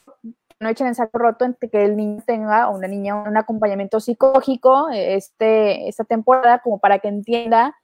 no 0.59 0.69
echen 0.69 0.87
en 0.87 0.95
saco 0.95 1.17
roto 1.17 1.45
entre 1.45 1.69
que 1.69 1.85
el 1.85 1.95
niño 1.95 2.21
tenga 2.25 2.69
o 2.69 2.75
una 2.75 2.87
niña 2.87 3.15
un 3.15 3.37
acompañamiento 3.37 3.99
psicológico 3.99 4.89
este, 4.91 5.87
esta 5.87 6.03
temporada 6.03 6.59
como 6.59 6.79
para 6.79 6.99
que 6.99 7.07
entienda 7.07 7.75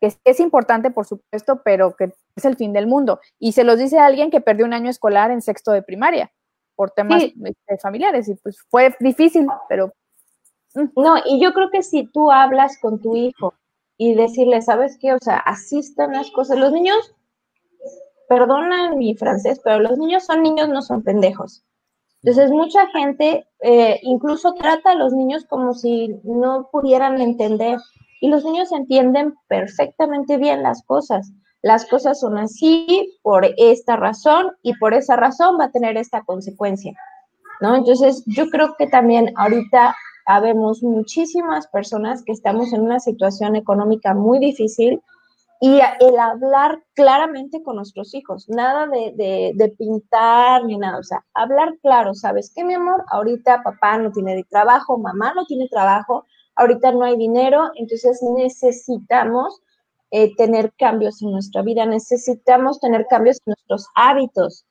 que 0.00 0.16
es, 0.24 0.40
importante, 0.40 0.90
por 0.90 1.04
supuesto, 1.06 1.62
pero 1.62 1.94
que 1.94 2.14
es 2.34 2.44
el 2.46 2.56
fin 2.56 2.72
del 2.72 2.86
mundo. 2.86 3.20
Y 3.38 3.52
se 3.52 3.64
los 3.64 3.78
dice 3.78 3.98
a 3.98 4.06
alguien 4.06 4.30
que 4.30 4.40
perdió 4.40 4.64
un 4.64 4.72
año 4.72 4.88
escolar 4.88 5.30
en 5.30 5.42
sexto 5.42 5.72
de 5.72 5.82
primaria 5.82 6.32
por 6.74 6.92
temas 6.92 7.22
familiares 7.82 8.26
y 8.28 8.34
pues 8.36 8.58
fue 8.70 8.96
difícil, 9.00 9.46
pero 9.68 9.92
no, 10.74 11.16
y 11.24 11.40
yo 11.40 11.52
creo 11.52 11.70
que 11.70 11.82
si 11.82 12.06
tú 12.06 12.30
hablas 12.30 12.78
con 12.80 13.00
tu 13.00 13.16
hijo 13.16 13.54
y 13.96 14.14
decirle, 14.14 14.62
¿sabes 14.62 14.96
qué? 14.98 15.12
O 15.12 15.18
sea, 15.20 15.36
así 15.36 15.78
están 15.78 16.12
las 16.12 16.30
cosas. 16.30 16.58
Los 16.58 16.72
niños, 16.72 17.14
perdona 18.28 18.94
mi 18.94 19.14
francés, 19.14 19.60
pero 19.64 19.80
los 19.80 19.98
niños 19.98 20.24
son 20.24 20.42
niños, 20.42 20.68
no 20.68 20.82
son 20.82 21.02
pendejos. 21.02 21.64
Entonces, 22.22 22.50
mucha 22.50 22.86
gente 22.88 23.46
eh, 23.62 23.98
incluso 24.02 24.54
trata 24.54 24.92
a 24.92 24.94
los 24.94 25.12
niños 25.12 25.44
como 25.46 25.74
si 25.74 26.20
no 26.22 26.68
pudieran 26.70 27.20
entender. 27.20 27.78
Y 28.20 28.28
los 28.28 28.44
niños 28.44 28.70
entienden 28.72 29.34
perfectamente 29.48 30.36
bien 30.36 30.62
las 30.62 30.82
cosas. 30.84 31.32
Las 31.62 31.86
cosas 31.86 32.20
son 32.20 32.38
así 32.38 33.18
por 33.22 33.46
esta 33.56 33.96
razón 33.96 34.52
y 34.62 34.76
por 34.76 34.94
esa 34.94 35.16
razón 35.16 35.58
va 35.58 35.64
a 35.64 35.72
tener 35.72 35.96
esta 35.96 36.22
consecuencia. 36.22 36.92
¿no? 37.60 37.76
Entonces, 37.76 38.22
yo 38.26 38.48
creo 38.48 38.74
que 38.78 38.86
también 38.86 39.32
ahorita 39.36 39.94
habemos 40.34 40.82
muchísimas 40.82 41.66
personas 41.66 42.22
que 42.22 42.32
estamos 42.32 42.72
en 42.72 42.82
una 42.82 43.00
situación 43.00 43.56
económica 43.56 44.14
muy 44.14 44.38
difícil 44.38 45.00
y 45.60 45.80
el 46.00 46.18
hablar 46.18 46.82
claramente 46.94 47.62
con 47.62 47.76
nuestros 47.76 48.14
hijos, 48.14 48.48
nada 48.48 48.86
de, 48.86 49.52
de, 49.54 49.68
pintar 49.70 50.64
ni 50.64 50.78
nada, 50.78 50.98
o 50.98 51.02
sea, 51.02 51.24
hablar 51.34 51.76
claro, 51.82 52.14
¿sabes 52.14 52.50
qué, 52.54 52.64
mi 52.64 52.74
amor? 52.74 53.04
Ahorita 53.08 53.62
papá 53.62 53.98
no 53.98 54.10
tiene 54.10 54.42
trabajo, 54.44 54.96
mamá 54.96 55.34
no 55.34 55.44
tiene 55.44 55.68
trabajo, 55.68 56.24
ahorita 56.54 56.92
no 56.92 57.04
hay 57.04 57.18
dinero, 57.18 57.72
entonces 57.74 58.22
necesitamos 58.22 59.60
eh, 60.12 60.34
tener 60.36 60.72
cambios 60.78 61.20
en 61.22 61.32
nuestra 61.32 61.62
vida, 61.62 61.84
necesitamos 61.84 62.80
tener 62.80 63.06
cambios 63.10 63.38
en 63.44 63.54
nuestros 63.56 63.88
hábitos. 63.94 64.64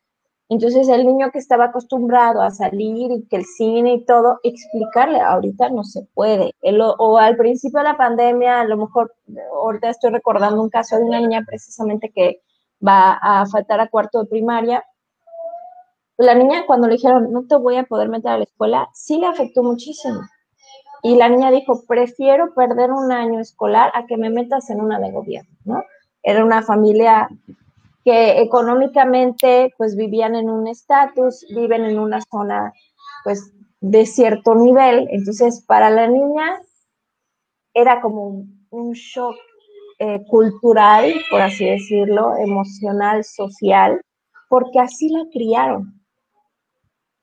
Entonces 0.50 0.90
el 0.90 1.06
niño 1.06 1.30
que 1.32 1.38
estaba 1.38 1.66
acostumbrado 1.66 2.42
a 2.42 2.50
salir 2.50 3.12
y 3.12 3.24
que 3.28 3.36
el 3.36 3.46
cine 3.46 3.94
y 3.94 4.06
todo, 4.06 4.40
explicarle, 4.42 5.22
ahorita 5.22 5.70
no 5.70 5.84
se 5.84 6.08
puede. 6.16 6.56
o 6.98 7.18
al 7.20 7.38
principio 7.38 7.80
de 7.80 7.84
la 7.84 7.98
pandemia, 7.98 8.62
a 8.62 8.66
lo 8.66 8.78
mejor, 8.78 9.14
ahorita 9.54 9.92
estoy 9.92 10.10
recordando 10.10 10.60
un 10.60 10.70
caso 10.70 10.98
de 10.98 11.04
una 11.04 11.20
niña 11.20 11.44
precisamente 11.46 12.10
que 12.10 12.42
va 12.86 13.20
a 13.22 13.46
faltar 13.46 13.80
a 13.80 13.90
cuarto 13.90 14.24
de 14.24 14.30
primaria. 14.30 14.84
La 16.18 16.34
niña 16.34 16.66
cuando 16.66 16.88
le 16.88 16.96
dijeron, 16.96 17.32
no 17.32 17.46
te 17.46 17.56
voy 17.56 17.78
a 17.78 17.84
poder 17.84 18.10
meter 18.10 18.32
a 18.32 18.38
la 18.40 18.44
escuela, 18.46 18.90
sí 18.94 19.20
le 19.20 19.28
afectó 19.28 19.62
muchísimo. 19.62 20.22
Y 21.04 21.16
la 21.16 21.30
niña 21.30 21.52
dijo, 21.52 21.84
prefiero 21.88 22.56
perder 22.56 22.92
un 22.92 23.12
año 23.12 23.40
escolar 23.40 23.92
a 23.94 24.08
que 24.08 24.18
me 24.18 24.32
metas 24.32 24.72
en 24.72 24.82
una 24.82 25.00
de 25.00 25.12
gobierno, 25.12 25.56
¿no? 25.64 25.84
Era 26.24 26.44
una 26.44 26.64
familia 26.64 27.30
que 28.04 28.42
económicamente 28.42 29.74
pues 29.78 29.96
vivían 29.96 30.36
en 30.36 30.50
un 30.50 30.68
estatus, 30.68 31.46
viven 31.50 31.86
en 31.86 32.00
una 32.00 32.22
zona 32.22 32.74
pues 33.24 33.52
de 33.82 34.06
cierto 34.06 34.56
nivel. 34.56 35.08
Entonces, 35.12 35.64
para 35.68 35.90
la 35.90 36.08
niña 36.08 36.62
era 37.74 38.02
como 38.02 38.46
un, 38.70 38.92
shock 38.94 39.36
eh, 40.00 40.24
cultural, 40.28 41.14
por 41.30 41.42
así 41.42 41.66
decirlo, 41.66 42.36
emocional, 42.38 43.24
social, 43.24 44.02
porque 44.50 44.80
así 44.80 45.10
la 45.10 45.26
criaron. 45.32 46.02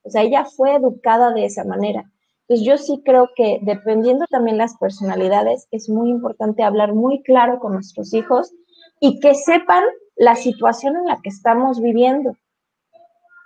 O 0.02 0.10
sea, 0.10 0.22
ella 0.22 0.44
fue 0.44 0.74
educada 0.74 1.32
de 1.32 1.46
esa 1.46 1.64
manera. 1.64 2.04
Entonces, 2.42 2.66
yo 2.66 2.78
sí 2.78 3.02
creo 3.04 3.30
que 3.34 3.58
dependiendo 3.62 4.24
también 4.30 4.58
las 4.58 4.76
personalidades, 4.76 5.66
es 5.72 5.88
muy 5.88 6.10
importante 6.10 6.62
hablar 6.62 6.94
muy 6.94 7.22
claro 7.22 7.58
con 7.58 7.72
nuestros 7.72 8.14
hijos 8.14 8.52
y 9.00 9.18
que 9.18 9.34
sepan 9.34 9.82
la 10.16 10.34
situación 10.34 10.96
en 10.96 11.06
la 11.06 11.20
que 11.22 11.28
estamos 11.28 11.80
viviendo. 11.80 12.36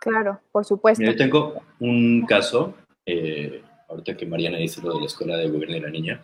Claro, 0.01 0.41
por 0.51 0.65
supuesto. 0.65 1.05
Yo 1.05 1.17
tengo 1.17 1.63
un 1.81 2.25
caso, 2.27 2.75
eh, 3.05 3.63
ahorita 3.89 4.17
que 4.17 4.27
Mariana 4.27 4.59
dice 4.59 4.81
lo 4.81 4.95
de 4.95 5.01
la 5.01 5.07
escuela 5.07 5.37
de 5.37 5.49
gobierno 5.49 5.75
de 5.75 5.81
la 5.81 5.91
niña, 5.91 6.23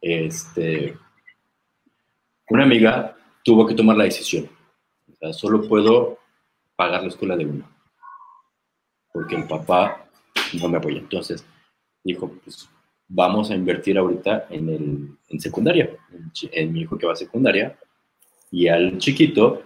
este, 0.00 0.96
una 2.50 2.64
amiga 2.64 3.16
tuvo 3.42 3.66
que 3.66 3.74
tomar 3.74 3.96
la 3.96 4.04
decisión. 4.04 4.48
O 5.10 5.16
sea, 5.16 5.32
solo 5.32 5.66
puedo 5.66 6.18
pagar 6.74 7.02
la 7.02 7.08
escuela 7.08 7.36
de 7.36 7.46
uno, 7.46 7.70
porque 9.12 9.36
el 9.36 9.46
papá 9.46 10.06
no 10.60 10.68
me 10.68 10.76
apoya. 10.76 10.98
Entonces, 10.98 11.46
dijo, 12.04 12.30
pues 12.44 12.68
vamos 13.08 13.50
a 13.50 13.54
invertir 13.54 13.96
ahorita 13.96 14.46
en, 14.50 14.68
el, 14.68 15.18
en 15.28 15.40
secundaria, 15.40 15.96
en, 16.12 16.32
en 16.52 16.72
mi 16.72 16.80
hijo 16.80 16.98
que 16.98 17.06
va 17.06 17.14
a 17.14 17.16
secundaria, 17.16 17.78
y 18.50 18.68
al 18.68 18.98
chiquito 18.98 19.62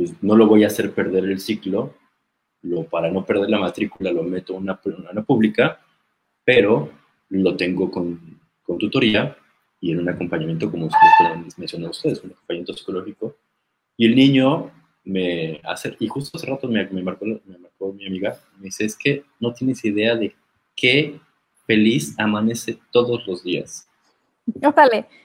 pues 0.00 0.14
no 0.22 0.34
lo 0.34 0.46
voy 0.46 0.64
a 0.64 0.68
hacer 0.68 0.94
perder 0.94 1.24
el 1.24 1.40
ciclo, 1.40 1.94
lo, 2.62 2.84
para 2.84 3.10
no 3.10 3.26
perder 3.26 3.50
la 3.50 3.58
matrícula 3.58 4.10
lo 4.10 4.22
meto 4.22 4.56
en 4.56 4.62
una, 4.62 4.80
una 5.12 5.22
pública, 5.22 5.78
pero 6.42 6.90
lo 7.28 7.54
tengo 7.54 7.90
con, 7.90 8.40
con, 8.62 8.78
tutoría 8.78 9.36
y 9.78 9.92
en 9.92 9.98
un 9.98 10.08
acompañamiento, 10.08 10.70
como 10.70 10.86
ustedes 10.86 11.58
mencionado 11.58 11.90
ustedes, 11.90 12.24
un 12.24 12.30
acompañamiento 12.30 12.72
psicológico. 12.72 13.36
Y 13.98 14.06
el 14.06 14.16
niño 14.16 14.70
me 15.04 15.60
hace, 15.64 15.94
y 16.00 16.08
justo 16.08 16.38
hace 16.38 16.46
rato 16.46 16.66
me, 16.66 16.82
me, 16.88 17.02
marcó, 17.02 17.26
me 17.26 17.58
marcó 17.58 17.92
mi 17.92 18.06
amiga, 18.06 18.40
me 18.56 18.68
dice, 18.68 18.86
es 18.86 18.96
que 18.96 19.24
no 19.38 19.52
tienes 19.52 19.84
idea 19.84 20.16
de 20.16 20.34
qué 20.74 21.20
feliz 21.66 22.14
amanece 22.18 22.78
todos 22.90 23.26
los 23.26 23.44
días. 23.44 23.86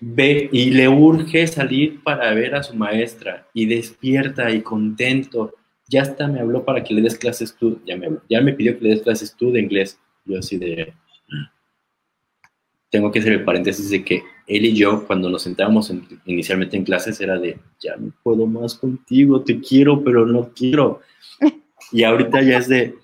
Ve 0.02 0.50
y 0.52 0.72
le 0.72 0.88
urge 0.88 1.48
salir 1.48 2.02
para 2.04 2.34
ver 2.34 2.56
a 2.56 2.64
su 2.64 2.76
maestra 2.76 3.48
y 3.54 3.66
despierta 3.66 4.52
y 4.52 4.62
contento. 4.62 5.54
Ya 5.88 6.02
hasta 6.02 6.28
me 6.28 6.40
habló 6.40 6.66
para 6.66 6.84
que 6.84 6.94
le 6.94 7.02
des 7.02 7.18
clases 7.18 7.56
tú, 7.56 7.80
ya 7.86 7.96
me, 7.96 8.10
ya 8.30 8.42
me 8.42 8.54
pidió 8.54 8.78
que 8.78 8.84
le 8.84 8.90
des 8.92 9.02
clases 9.02 9.36
tú 9.36 9.52
de 9.52 9.62
inglés. 9.62 10.00
Yo 10.26 10.40
así 10.40 10.58
de... 10.58 10.94
Tengo 12.90 13.12
que 13.12 13.20
hacer 13.20 13.34
el 13.34 13.44
paréntesis 13.44 13.90
de 13.90 14.04
que 14.04 14.24
él 14.48 14.66
y 14.66 14.76
yo, 14.76 15.06
cuando 15.06 15.30
nos 15.30 15.44
sentábamos 15.44 15.92
inicialmente 16.26 16.78
en 16.78 16.84
clases, 16.84 17.20
era 17.20 17.38
de, 17.38 17.60
ya 17.80 17.96
no 17.98 18.14
puedo 18.24 18.46
más 18.46 18.76
contigo, 18.76 19.42
te 19.42 19.60
quiero, 19.60 20.04
pero 20.04 20.26
no 20.26 20.52
quiero. 20.56 21.02
Y 21.92 22.04
ahorita 22.04 22.42
ya 22.42 22.58
es 22.60 22.70
de, 22.70 22.96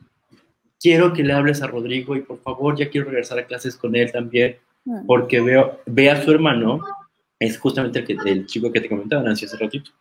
quiero 0.79 1.13
que 1.13 1.23
le 1.23 1.33
hables 1.33 1.61
a 1.61 1.67
Rodrigo 1.67 2.15
y 2.15 2.21
por 2.21 2.39
favor, 2.39 2.77
ya 2.77 2.89
quiero 2.89 3.07
regresar 3.07 3.37
a 3.39 3.45
clases 3.45 3.75
con 3.75 3.95
él 3.95 4.11
también 4.11 4.55
Mm. 4.55 4.70
Porque 5.05 5.41
veo, 5.41 5.79
ve 5.85 6.09
a 6.09 6.21
su 6.21 6.31
hermano, 6.31 6.81
es 7.39 7.57
justamente 7.57 7.99
el, 7.99 8.05
que, 8.05 8.17
el 8.25 8.45
chico 8.45 8.71
que 8.71 8.81
te 8.81 8.89
comentaba, 8.89 9.23
Nancy, 9.23 9.45
hace 9.45 9.57
ratito, 9.57 9.91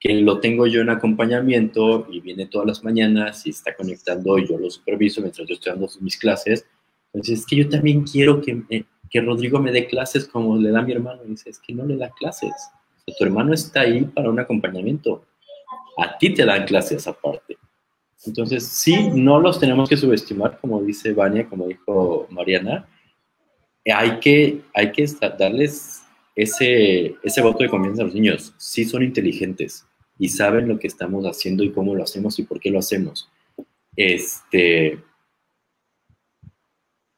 que 0.00 0.14
lo 0.20 0.38
tengo 0.40 0.66
yo 0.66 0.80
en 0.80 0.90
acompañamiento 0.90 2.06
y 2.10 2.20
viene 2.20 2.46
todas 2.46 2.66
las 2.66 2.84
mañanas 2.84 3.46
y 3.46 3.50
está 3.50 3.74
conectando 3.74 4.38
y 4.38 4.46
yo 4.46 4.58
lo 4.58 4.70
superviso 4.70 5.20
mientras 5.20 5.48
yo 5.48 5.54
estoy 5.54 5.72
dando 5.72 5.88
mis 6.00 6.16
clases. 6.16 6.66
Entonces, 7.12 7.40
es 7.40 7.46
que 7.46 7.56
yo 7.56 7.68
también 7.68 8.04
quiero 8.04 8.40
que, 8.40 8.84
que 9.10 9.20
Rodrigo 9.20 9.58
me 9.58 9.72
dé 9.72 9.86
clases 9.86 10.28
como 10.28 10.56
le 10.56 10.70
da 10.70 10.82
mi 10.82 10.92
hermano. 10.92 11.22
Y 11.24 11.30
dice, 11.30 11.50
es 11.50 11.58
que 11.58 11.74
no 11.74 11.84
le 11.84 11.96
da 11.96 12.10
clases. 12.10 12.52
tu 13.06 13.24
hermano 13.24 13.54
está 13.54 13.80
ahí 13.80 14.04
para 14.04 14.30
un 14.30 14.38
acompañamiento. 14.38 15.24
A 15.96 16.16
ti 16.16 16.32
te 16.32 16.44
dan 16.44 16.64
clases 16.64 17.06
aparte. 17.08 17.58
Entonces, 18.24 18.64
sí, 18.66 19.10
no 19.14 19.40
los 19.40 19.58
tenemos 19.58 19.88
que 19.88 19.96
subestimar, 19.96 20.58
como 20.60 20.82
dice 20.82 21.12
Vania, 21.12 21.48
como 21.48 21.66
dijo 21.66 22.26
Mariana, 22.30 22.86
hay 23.92 24.20
que, 24.20 24.62
hay 24.74 24.92
que 24.92 25.06
darles 25.38 26.02
ese, 26.34 27.16
ese 27.22 27.42
voto 27.42 27.62
de 27.62 27.68
confianza 27.68 28.02
a 28.02 28.06
los 28.06 28.14
niños. 28.14 28.54
Sí 28.58 28.84
son 28.84 29.02
inteligentes 29.02 29.86
y 30.18 30.28
saben 30.28 30.68
lo 30.68 30.78
que 30.78 30.86
estamos 30.86 31.24
haciendo 31.24 31.64
y 31.64 31.72
cómo 31.72 31.94
lo 31.94 32.02
hacemos 32.02 32.38
y 32.38 32.42
por 32.42 32.60
qué 32.60 32.70
lo 32.70 32.78
hacemos. 32.78 33.30
Este, 33.96 35.02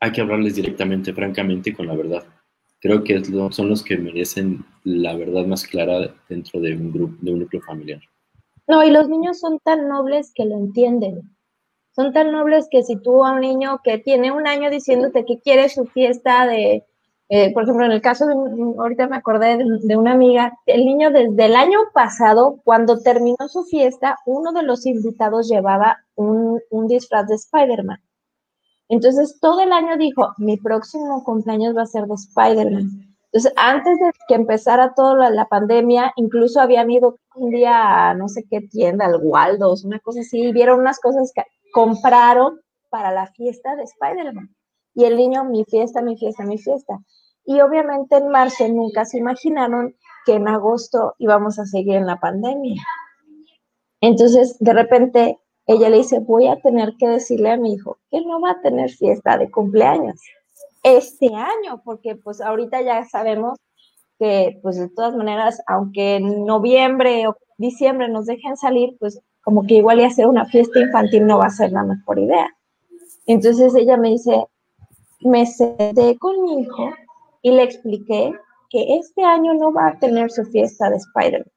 hay 0.00 0.12
que 0.12 0.20
hablarles 0.20 0.54
directamente, 0.54 1.12
francamente, 1.12 1.74
con 1.74 1.86
la 1.86 1.94
verdad. 1.94 2.24
Creo 2.80 3.04
que 3.04 3.22
son 3.50 3.68
los 3.68 3.82
que 3.82 3.98
merecen 3.98 4.64
la 4.84 5.14
verdad 5.14 5.44
más 5.44 5.66
clara 5.66 6.14
dentro 6.28 6.60
de 6.60 6.74
un 6.74 6.90
grupo, 6.90 7.16
de 7.20 7.32
un 7.32 7.40
núcleo 7.40 7.60
familiar. 7.62 8.00
No, 8.66 8.82
y 8.82 8.90
los 8.90 9.08
niños 9.08 9.38
son 9.40 9.58
tan 9.58 9.88
nobles 9.88 10.32
que 10.34 10.46
lo 10.46 10.56
entienden 10.56 11.36
son 12.00 12.14
tan 12.14 12.32
nobles 12.32 12.66
que 12.70 12.82
si 12.82 12.96
tú 12.96 13.24
a 13.24 13.32
un 13.32 13.40
niño 13.40 13.80
que 13.84 13.98
tiene 13.98 14.32
un 14.32 14.46
año 14.46 14.70
diciéndote 14.70 15.26
que 15.26 15.38
quiere 15.38 15.68
su 15.68 15.84
fiesta 15.84 16.46
de, 16.46 16.86
eh, 17.28 17.52
por 17.52 17.64
ejemplo, 17.64 17.84
en 17.84 17.92
el 17.92 18.00
caso 18.00 18.26
de, 18.26 18.34
ahorita 18.78 19.06
me 19.06 19.16
acordé 19.16 19.58
de, 19.58 19.96
una 19.96 20.12
amiga, 20.12 20.58
el 20.64 20.86
niño 20.86 21.10
desde 21.10 21.44
el 21.44 21.56
año 21.56 21.78
pasado, 21.92 22.58
cuando 22.64 23.00
terminó 23.00 23.48
su 23.48 23.64
fiesta, 23.64 24.16
uno 24.24 24.52
de 24.52 24.62
los 24.62 24.86
invitados 24.86 25.48
llevaba 25.48 25.98
un, 26.14 26.58
un 26.70 26.88
disfraz 26.88 27.28
de 27.28 27.34
Spider-Man. 27.34 28.00
Entonces, 28.88 29.38
todo 29.38 29.60
el 29.60 29.72
año 29.72 29.98
dijo, 29.98 30.32
mi 30.38 30.56
próximo 30.56 31.22
cumpleaños 31.22 31.76
va 31.76 31.82
a 31.82 31.86
ser 31.86 32.06
de 32.06 32.14
Spider-Man. 32.14 33.10
Entonces, 33.32 33.52
antes 33.56 33.98
de 33.98 34.10
que 34.26 34.34
empezara 34.34 34.94
toda 34.94 35.30
la, 35.30 35.44
pandemia, 35.46 36.12
incluso 36.16 36.60
habían 36.60 36.90
ido 36.90 37.16
un 37.36 37.50
día 37.50 38.10
a 38.10 38.14
no 38.14 38.28
sé 38.28 38.44
qué 38.50 38.62
tienda, 38.62 39.06
al 39.06 39.20
Waldos, 39.22 39.84
una 39.84 40.00
cosa 40.00 40.20
así, 40.20 40.40
y 40.40 40.52
vieron 40.52 40.80
unas 40.80 40.98
cosas 40.98 41.30
que 41.32 41.42
compraron 41.72 42.60
para 42.88 43.12
la 43.12 43.26
fiesta 43.26 43.76
de 43.76 43.84
Spider-Man. 43.84 44.54
Y 44.94 45.04
el 45.04 45.16
niño, 45.16 45.44
mi 45.44 45.64
fiesta, 45.64 46.02
mi 46.02 46.16
fiesta, 46.16 46.44
mi 46.44 46.58
fiesta. 46.58 46.98
Y 47.44 47.60
obviamente 47.60 48.16
en 48.16 48.28
marzo 48.28 48.68
nunca 48.68 49.04
se 49.04 49.18
imaginaron 49.18 49.94
que 50.26 50.34
en 50.34 50.48
agosto 50.48 51.14
íbamos 51.18 51.58
a 51.58 51.66
seguir 51.66 51.94
en 51.94 52.06
la 52.06 52.18
pandemia. 52.18 52.82
Entonces, 54.00 54.56
de 54.58 54.72
repente, 54.72 55.38
ella 55.66 55.88
le 55.88 55.98
dice, 55.98 56.20
voy 56.20 56.48
a 56.48 56.60
tener 56.60 56.94
que 56.98 57.08
decirle 57.08 57.50
a 57.50 57.56
mi 57.56 57.74
hijo 57.74 57.98
que 58.10 58.20
no 58.22 58.40
va 58.40 58.52
a 58.52 58.60
tener 58.60 58.90
fiesta 58.90 59.38
de 59.38 59.50
cumpleaños 59.50 60.20
este 60.82 61.26
año, 61.34 61.82
porque 61.84 62.16
pues 62.16 62.40
ahorita 62.40 62.80
ya 62.82 63.04
sabemos 63.04 63.58
que 64.18 64.58
pues 64.62 64.76
de 64.76 64.88
todas 64.88 65.14
maneras, 65.14 65.62
aunque 65.66 66.16
en 66.16 66.44
noviembre 66.44 67.26
o 67.28 67.36
diciembre 67.58 68.08
nos 68.08 68.26
dejen 68.26 68.56
salir, 68.56 68.96
pues 68.98 69.20
como 69.50 69.66
que 69.66 69.74
igual 69.74 69.98
y 69.98 70.04
hacer 70.04 70.28
una 70.28 70.44
fiesta 70.44 70.78
infantil 70.78 71.26
no 71.26 71.38
va 71.38 71.46
a 71.46 71.50
ser 71.50 71.72
la 71.72 71.82
mejor 71.82 72.20
idea. 72.20 72.48
Entonces 73.26 73.74
ella 73.74 73.96
me 73.96 74.10
dice, 74.10 74.46
me 75.22 75.44
senté 75.44 76.16
con 76.18 76.40
mi 76.40 76.60
hijo 76.60 76.88
y 77.42 77.50
le 77.50 77.64
expliqué 77.64 78.32
que 78.68 78.98
este 78.98 79.24
año 79.24 79.54
no 79.54 79.72
va 79.72 79.88
a 79.88 79.98
tener 79.98 80.30
su 80.30 80.44
fiesta 80.44 80.88
de 80.88 80.98
Spider-Man, 80.98 81.50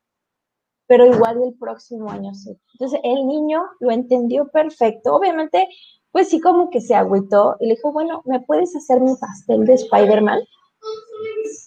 pero 0.88 1.06
igual 1.06 1.44
el 1.44 1.54
próximo 1.54 2.10
año 2.10 2.34
sí. 2.34 2.58
Entonces 2.74 3.00
el 3.04 3.28
niño 3.28 3.62
lo 3.80 3.92
entendió 3.92 4.48
perfecto. 4.48 5.14
Obviamente 5.14 5.68
pues 6.12 6.30
sí 6.30 6.40
como 6.40 6.72
que 6.72 6.82
se 6.82 6.96
agüitó 6.96 7.58
y 7.60 7.68
le 7.68 7.76
dijo, 7.76 7.92
bueno, 7.92 8.24
¿me 8.26 8.40
puedes 8.40 8.76
hacer 8.76 9.02
mi 9.02 9.16
pastel 9.18 9.68
de 9.68 9.74
Spider-Man? 9.74 10.40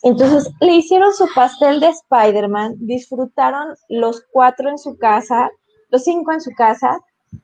Entonces 0.02 0.52
le 0.60 0.74
hicieron 0.74 1.12
su 1.12 1.28
pastel 1.36 1.78
de 1.78 1.90
Spider-Man, 1.90 2.78
disfrutaron 2.80 3.76
los 3.88 4.24
cuatro 4.32 4.70
en 4.70 4.78
su 4.78 4.98
casa, 4.98 5.52
cinco 5.98 6.32
en 6.32 6.40
su 6.40 6.50
casa, 6.52 6.98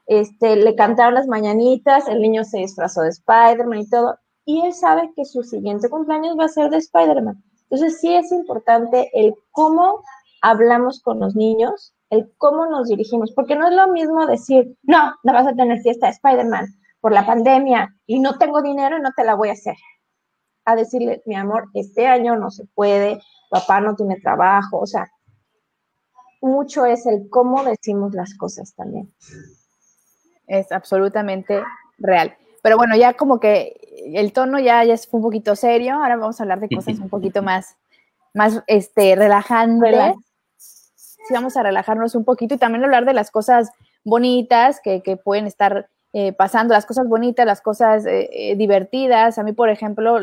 este, 0.06 0.56
le 0.56 0.74
cantaron 0.74 1.14
las 1.14 1.26
mañanitas, 1.26 2.08
el 2.08 2.20
niño 2.20 2.44
se 2.44 2.58
disfrazó 2.58 3.02
de 3.02 3.10
Spider-Man 3.10 3.80
y 3.80 3.88
todo, 3.88 4.18
y 4.44 4.62
él 4.62 4.72
sabe 4.72 5.12
que 5.14 5.24
su 5.24 5.42
siguiente 5.42 5.88
cumpleaños 5.88 6.36
va 6.38 6.44
a 6.44 6.48
ser 6.48 6.70
de 6.70 6.78
Spider-Man. 6.78 7.42
Entonces 7.70 8.00
sí 8.00 8.14
es 8.14 8.30
importante 8.32 9.10
el 9.14 9.34
cómo 9.50 10.02
hablamos 10.42 11.00
con 11.00 11.20
los 11.20 11.34
niños, 11.34 11.94
el 12.10 12.30
cómo 12.36 12.66
nos 12.66 12.88
dirigimos, 12.88 13.32
porque 13.32 13.56
no 13.56 13.68
es 13.68 13.74
lo 13.74 13.88
mismo 13.88 14.26
decir, 14.26 14.76
no, 14.82 15.14
no 15.22 15.32
vas 15.32 15.46
a 15.46 15.54
tener 15.54 15.80
fiesta 15.80 16.06
de 16.06 16.12
Spider-Man 16.12 16.66
por 17.00 17.12
la 17.12 17.24
pandemia 17.24 17.94
y 18.06 18.20
no 18.20 18.36
tengo 18.38 18.60
dinero 18.60 18.98
y 18.98 19.00
no 19.00 19.10
te 19.16 19.24
la 19.24 19.34
voy 19.34 19.48
a 19.48 19.52
hacer. 19.52 19.76
A 20.64 20.76
decirle, 20.76 21.22
mi 21.26 21.34
amor, 21.34 21.68
este 21.74 22.06
año 22.06 22.36
no 22.36 22.50
se 22.50 22.66
puede, 22.74 23.20
papá 23.50 23.80
no 23.80 23.96
tiene 23.96 24.20
trabajo, 24.20 24.78
o 24.78 24.86
sea, 24.86 25.10
mucho 26.42 26.84
es 26.84 27.06
el 27.06 27.28
cómo 27.30 27.64
decimos 27.64 28.14
las 28.14 28.34
cosas 28.34 28.74
también. 28.74 29.12
Es 30.46 30.70
absolutamente 30.72 31.62
real. 31.98 32.34
Pero 32.62 32.76
bueno, 32.76 32.96
ya 32.96 33.14
como 33.14 33.40
que 33.40 33.80
el 34.14 34.32
tono 34.32 34.58
ya, 34.58 34.84
ya 34.84 34.96
fue 34.96 35.18
un 35.18 35.24
poquito 35.24 35.56
serio, 35.56 35.94
ahora 35.94 36.16
vamos 36.16 36.38
a 36.38 36.44
hablar 36.44 36.60
de 36.60 36.68
cosas 36.68 36.98
un 36.98 37.08
poquito 37.08 37.42
más, 37.42 37.76
más 38.34 38.62
este, 38.66 39.16
relajantes. 39.16 40.14
Sí, 40.56 41.34
vamos 41.34 41.56
a 41.56 41.62
relajarnos 41.62 42.14
un 42.14 42.24
poquito 42.24 42.54
y 42.54 42.58
también 42.58 42.84
hablar 42.84 43.04
de 43.04 43.14
las 43.14 43.30
cosas 43.30 43.70
bonitas 44.04 44.80
que, 44.82 45.02
que 45.02 45.16
pueden 45.16 45.46
estar 45.46 45.88
eh, 46.14 46.34
pasando, 46.34 46.74
las 46.74 46.84
cosas 46.84 47.08
bonitas, 47.08 47.46
las 47.46 47.62
cosas 47.62 48.04
eh, 48.04 48.28
eh, 48.32 48.56
divertidas. 48.56 49.38
A 49.38 49.42
mí, 49.44 49.52
por 49.52 49.70
ejemplo, 49.70 50.18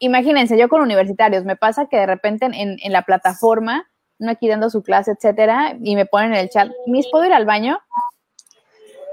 imagínense, 0.00 0.58
yo 0.58 0.68
con 0.68 0.80
universitarios, 0.80 1.44
me 1.44 1.54
pasa 1.54 1.86
que 1.86 1.98
de 1.98 2.06
repente 2.06 2.46
en, 2.46 2.76
en 2.82 2.92
la 2.92 3.02
plataforma, 3.02 3.88
uno 4.22 4.30
aquí 4.30 4.48
dando 4.48 4.70
su 4.70 4.82
clase, 4.82 5.10
etcétera, 5.12 5.76
y 5.82 5.96
me 5.96 6.06
ponen 6.06 6.32
en 6.32 6.40
el 6.40 6.48
chat, 6.48 6.70
¿mis 6.86 7.10
puedo 7.10 7.26
ir 7.26 7.32
al 7.32 7.44
baño? 7.44 7.78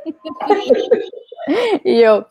y 1.84 2.02
yo, 2.02 2.28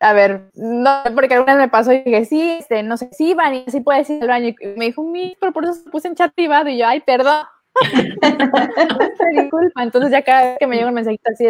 a 0.00 0.12
ver, 0.12 0.50
no, 0.54 1.02
porque 1.14 1.34
alguna 1.34 1.54
vez 1.54 1.64
me 1.64 1.70
pasó 1.70 1.92
y 1.92 2.02
dije, 2.02 2.24
sí, 2.24 2.58
este, 2.60 2.82
no 2.82 2.96
sé, 2.96 3.08
sí, 3.12 3.34
van, 3.34 3.64
sí 3.68 3.80
puedes 3.80 4.08
ir 4.10 4.22
al 4.22 4.28
baño. 4.28 4.48
Y 4.48 4.66
me 4.76 4.86
dijo, 4.86 5.02
mi, 5.02 5.36
pero 5.40 5.52
por 5.52 5.64
eso 5.64 5.74
se 5.74 5.90
puse 5.90 6.08
en 6.08 6.14
chat 6.14 6.32
privado. 6.34 6.68
Y 6.68 6.78
yo, 6.78 6.86
ay, 6.86 7.00
perdón. 7.00 7.46
Disculpa. 9.34 9.82
Entonces 9.82 10.10
ya 10.10 10.22
cada 10.22 10.42
vez 10.42 10.58
que 10.58 10.66
me 10.66 10.76
llega 10.76 10.88
un 10.88 10.94
mensajito 10.94 11.30
así, 11.32 11.46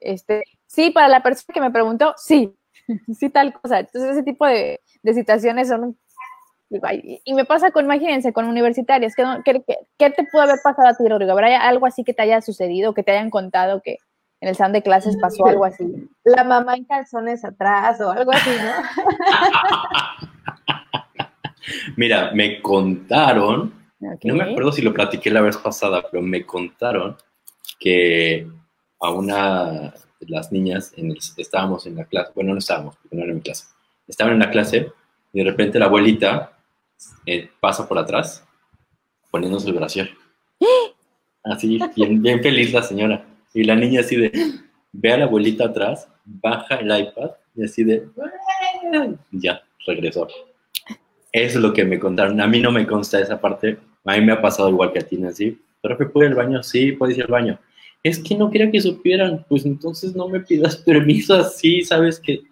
este, 0.00 0.44
sí, 0.66 0.90
para 0.90 1.08
la 1.08 1.22
persona 1.22 1.52
que 1.52 1.60
me 1.60 1.70
preguntó, 1.70 2.14
sí, 2.16 2.54
sí, 3.18 3.28
tal 3.30 3.52
cosa. 3.52 3.80
Entonces 3.80 4.12
ese 4.12 4.22
tipo 4.22 4.46
de, 4.46 4.80
de 5.02 5.14
situaciones 5.14 5.68
son 5.68 5.98
y 6.68 7.34
me 7.34 7.44
pasa 7.44 7.70
con, 7.70 7.84
imagínense, 7.84 8.32
con 8.32 8.46
universitarios, 8.46 9.14
¿qué, 9.14 9.62
qué, 9.98 10.10
te 10.10 10.24
pudo 10.24 10.42
haber 10.42 10.58
pasado 10.62 10.88
a 10.88 10.94
ti, 10.94 11.08
Rodrigo? 11.08 11.32
¿Habrá 11.32 11.66
algo 11.66 11.86
así 11.86 12.02
que 12.02 12.12
te 12.12 12.22
haya 12.22 12.40
sucedido, 12.40 12.92
que 12.92 13.04
te 13.04 13.12
hayan 13.12 13.30
contado 13.30 13.80
que, 13.82 13.98
en 14.40 14.48
el 14.48 14.56
salón 14.56 14.72
de 14.74 14.82
clases 14.82 15.16
pasó 15.20 15.46
algo 15.46 15.64
así. 15.64 15.84
La 16.24 16.44
mamá 16.44 16.74
en 16.74 16.84
calzones 16.84 17.44
atrás 17.44 18.00
o 18.00 18.10
algo 18.10 18.32
así, 18.32 18.50
¿no? 18.50 18.72
Mira, 21.96 22.30
me 22.32 22.60
contaron, 22.60 23.72
no 23.98 24.34
me 24.34 24.44
acuerdo 24.44 24.72
si 24.72 24.82
lo 24.82 24.92
platiqué 24.92 25.30
la 25.30 25.40
vez 25.40 25.56
pasada, 25.56 26.04
pero 26.10 26.22
me 26.22 26.44
contaron 26.44 27.16
que 27.78 28.46
a 29.00 29.10
una 29.10 29.94
de 30.20 30.26
las 30.28 30.52
niñas, 30.52 30.92
en 30.96 31.16
estábamos 31.36 31.86
en 31.86 31.96
la 31.96 32.04
clase, 32.04 32.30
bueno, 32.34 32.52
no 32.52 32.58
estábamos, 32.58 32.96
porque 32.96 33.16
no 33.16 33.24
era 33.24 33.34
mi 33.34 33.40
clase, 33.40 33.64
estaban 34.06 34.34
en 34.34 34.40
la 34.40 34.50
clase 34.50 34.92
y 35.32 35.38
de 35.38 35.50
repente 35.50 35.78
la 35.78 35.86
abuelita 35.86 36.55
eh, 37.26 37.50
pasa 37.60 37.88
por 37.88 37.98
atrás 37.98 38.46
poniéndose 39.30 39.68
el 39.68 39.74
brasier. 39.74 40.10
Así, 41.44 41.78
bien, 41.94 42.22
bien 42.22 42.42
feliz 42.42 42.72
la 42.72 42.82
señora. 42.82 43.24
Y 43.54 43.62
la 43.62 43.76
niña 43.76 44.00
así 44.00 44.16
de, 44.16 44.32
ve 44.92 45.12
a 45.12 45.18
la 45.18 45.24
abuelita 45.26 45.66
atrás, 45.66 46.08
baja 46.24 46.74
el 46.74 46.86
iPad 46.86 47.30
y 47.54 47.64
así 47.64 47.84
de, 47.84 48.08
ya, 49.30 49.62
regresó. 49.86 50.26
Eso 51.32 51.58
es 51.58 51.62
lo 51.62 51.72
que 51.72 51.84
me 51.84 51.98
contaron. 51.98 52.40
A 52.40 52.46
mí 52.46 52.60
no 52.60 52.72
me 52.72 52.86
consta 52.86 53.20
esa 53.20 53.40
parte. 53.40 53.78
A 54.04 54.16
mí 54.16 54.24
me 54.24 54.32
ha 54.32 54.42
pasado 54.42 54.70
igual 54.70 54.92
que 54.92 54.98
a 54.98 55.06
ti, 55.06 55.22
así. 55.24 55.58
¿Pero 55.82 55.96
que 55.96 56.06
puede 56.06 56.26
ir 56.26 56.32
al 56.32 56.44
baño? 56.44 56.62
Sí, 56.62 56.92
puede 56.92 57.14
ir 57.14 57.22
al 57.22 57.30
baño. 57.30 57.58
Es 58.02 58.18
que 58.18 58.34
no 58.34 58.50
quería 58.50 58.70
que 58.70 58.80
supieran. 58.80 59.44
Pues 59.48 59.64
entonces 59.64 60.16
no 60.16 60.28
me 60.28 60.40
pidas 60.40 60.76
permiso 60.86 61.34
así, 61.34 61.82
sabes 61.82 62.18
que 62.18 62.42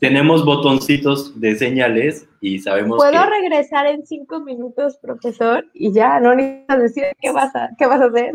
tenemos 0.00 0.44
botoncitos 0.44 1.38
de 1.40 1.56
señales 1.56 2.28
y 2.40 2.58
sabemos 2.58 2.98
¿Puedo 2.98 3.26
regresar 3.26 3.86
en 3.86 4.06
cinco 4.06 4.40
minutos, 4.40 4.98
profesor? 5.00 5.66
Y 5.74 5.92
ya, 5.92 6.20
no 6.20 6.34
necesitas 6.34 6.82
decir 6.82 7.04
qué 7.20 7.32
vas 7.32 7.54
a, 7.54 7.70
qué 7.78 7.86
vas 7.86 8.00
a 8.00 8.06
hacer. 8.06 8.32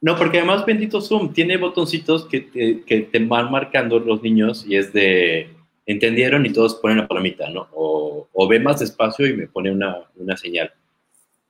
No, 0.00 0.16
porque 0.16 0.38
además 0.38 0.66
bendito 0.66 1.00
Zoom 1.00 1.32
tiene 1.32 1.56
botoncitos 1.56 2.26
que 2.26 2.40
te, 2.40 2.82
que 2.82 3.00
te 3.00 3.18
van 3.20 3.50
marcando 3.50 3.98
los 3.98 4.22
niños 4.22 4.64
y 4.66 4.76
es 4.76 4.92
de, 4.92 5.48
entendieron 5.86 6.44
y 6.44 6.52
todos 6.52 6.74
ponen 6.76 6.98
la 6.98 7.08
palomita, 7.08 7.48
¿no? 7.48 7.68
O, 7.72 8.28
o 8.32 8.48
ve 8.48 8.60
más 8.60 8.80
despacio 8.80 9.26
y 9.26 9.34
me 9.34 9.46
pone 9.46 9.70
una, 9.70 10.02
una, 10.16 10.36
señal. 10.36 10.72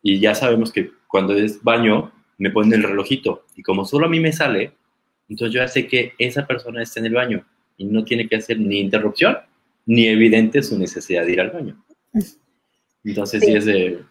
Y 0.03 0.20
ya 0.20 0.35
sabemos 0.35 0.72
que 0.72 0.91
cuando 1.09 1.35
es 1.35 1.62
baño, 1.62 2.12
me 2.39 2.51
ponen 2.51 2.74
el 2.74 2.83
relojito. 2.85 3.45
Y 3.57 3.62
como 3.62 3.85
solo 3.85 4.07
a 4.07 4.11
mí 4.11 4.20
me 4.20 4.33
sale, 4.33 4.72
entonces 5.29 5.55
yo 5.55 5.61
ya 5.61 5.68
sé 5.68 5.89
que 5.89 6.12
esa 6.18 6.47
persona 6.47 6.83
está 6.83 7.01
en 7.01 7.07
el 7.07 7.14
baño 7.14 7.45
y 7.77 7.85
no 7.85 8.05
tiene 8.05 8.29
que 8.29 8.37
hacer 8.37 8.59
ni 8.59 8.81
interrupción, 8.81 9.39
ni 9.85 10.07
evidente 10.07 10.62
su 10.62 10.79
necesidad 10.79 11.24
de 11.24 11.33
ir 11.33 11.41
al 11.41 11.51
baño. 11.51 11.85
Entonces 13.05 13.43
sí, 13.45 13.55
es 13.55 13.64
de, 13.64 14.03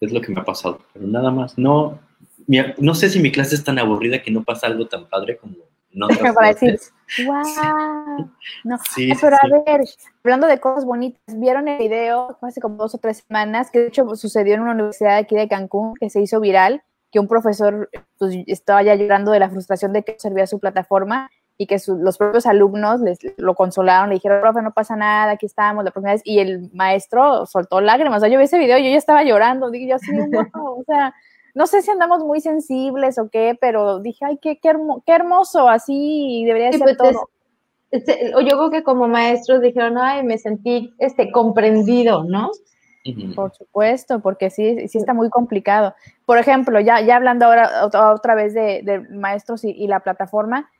es 0.00 0.12
lo 0.12 0.20
que 0.20 0.32
me 0.32 0.40
ha 0.40 0.44
pasado, 0.44 0.80
pero 0.92 1.06
nada 1.06 1.30
más. 1.30 1.58
No, 1.58 2.00
no 2.78 2.94
sé 2.94 3.10
si 3.10 3.20
mi 3.20 3.30
clase 3.30 3.54
es 3.54 3.64
tan 3.64 3.78
aburrida 3.78 4.22
que 4.22 4.30
no 4.30 4.44
pasa 4.44 4.66
algo 4.66 4.86
tan 4.86 5.06
padre 5.08 5.36
como 5.36 5.56
no 5.92 6.08
Para 6.34 6.48
decir, 6.48 6.78
wow. 7.26 8.30
No, 8.64 8.78
sí, 8.94 9.12
pero 9.20 9.36
a 9.36 9.62
ver, 9.64 9.80
hablando 10.22 10.46
de 10.46 10.60
cosas 10.60 10.84
bonitas, 10.84 11.20
¿vieron 11.26 11.68
el 11.68 11.78
video 11.78 12.38
hace 12.42 12.60
como 12.60 12.76
dos 12.76 12.94
o 12.94 12.98
tres 12.98 13.24
semanas 13.26 13.70
que 13.70 13.80
de 13.80 13.88
hecho 13.88 14.14
sucedió 14.14 14.54
en 14.54 14.60
una 14.60 14.72
universidad 14.72 15.16
aquí 15.16 15.34
de 15.34 15.48
Cancún 15.48 15.94
que 15.98 16.10
se 16.10 16.20
hizo 16.20 16.40
viral? 16.40 16.82
Que 17.10 17.20
un 17.20 17.28
profesor 17.28 17.88
pues, 18.18 18.36
estaba 18.46 18.82
ya 18.82 18.94
llorando 18.94 19.32
de 19.32 19.40
la 19.40 19.48
frustración 19.48 19.92
de 19.94 20.02
que 20.02 20.16
servía 20.18 20.46
su 20.46 20.60
plataforma 20.60 21.30
y 21.60 21.66
que 21.66 21.76
los 21.88 22.16
propios 22.16 22.46
alumnos 22.46 23.00
les, 23.00 23.18
lo 23.36 23.56
consolaron, 23.56 24.10
le 24.10 24.14
dijeron, 24.14 24.40
profe, 24.40 24.62
no 24.62 24.72
pasa 24.72 24.94
nada, 24.94 25.32
aquí 25.32 25.46
estamos 25.46 25.84
la 25.84 25.90
próxima 25.90 26.12
vez, 26.12 26.22
y 26.24 26.38
el 26.38 26.70
maestro 26.72 27.46
soltó 27.46 27.80
lágrimas. 27.80 28.18
O 28.18 28.20
sea, 28.20 28.28
yo 28.28 28.38
vi 28.38 28.44
ese 28.44 28.60
video 28.60 28.78
y 28.78 28.84
yo 28.84 28.90
ya 28.90 28.96
estaba 28.96 29.24
llorando, 29.24 29.68
digo, 29.68 29.88
yo 29.88 29.96
así, 29.96 30.12
o 30.54 30.84
sea, 30.86 31.12
no 31.54 31.66
sé 31.66 31.82
si 31.82 31.90
andamos 31.90 32.22
muy 32.22 32.40
sensibles 32.40 33.18
o 33.18 33.28
qué, 33.28 33.58
pero 33.60 33.98
dije, 33.98 34.24
ay, 34.24 34.38
qué, 34.40 34.60
qué, 34.60 34.70
hermoso, 35.06 35.68
así 35.68 36.44
debería 36.46 36.70
ser 36.70 36.80
pues, 36.82 36.96
todo. 36.96 37.28
yo 37.90 38.56
creo 38.56 38.70
que 38.70 38.84
como 38.84 39.08
maestros 39.08 39.60
dijeron, 39.60 39.98
ay, 39.98 40.22
me 40.22 40.38
sentí 40.38 40.94
este, 40.98 41.32
comprendido, 41.32 42.22
¿no? 42.22 42.52
Por 43.34 43.52
supuesto, 43.52 44.20
porque 44.20 44.50
sí, 44.50 44.86
sí 44.86 44.98
está 44.98 45.14
muy 45.14 45.30
complicado. 45.30 45.94
Por 46.26 46.38
ejemplo, 46.38 46.78
ya, 46.78 47.00
ya 47.00 47.16
hablando 47.16 47.46
ahora 47.46 47.86
otra 48.12 48.34
vez 48.34 48.54
de, 48.54 49.06
maestros 49.10 49.64
y, 49.64 49.70
y, 49.70 49.86
la 49.86 50.00
plataforma, 50.00 50.70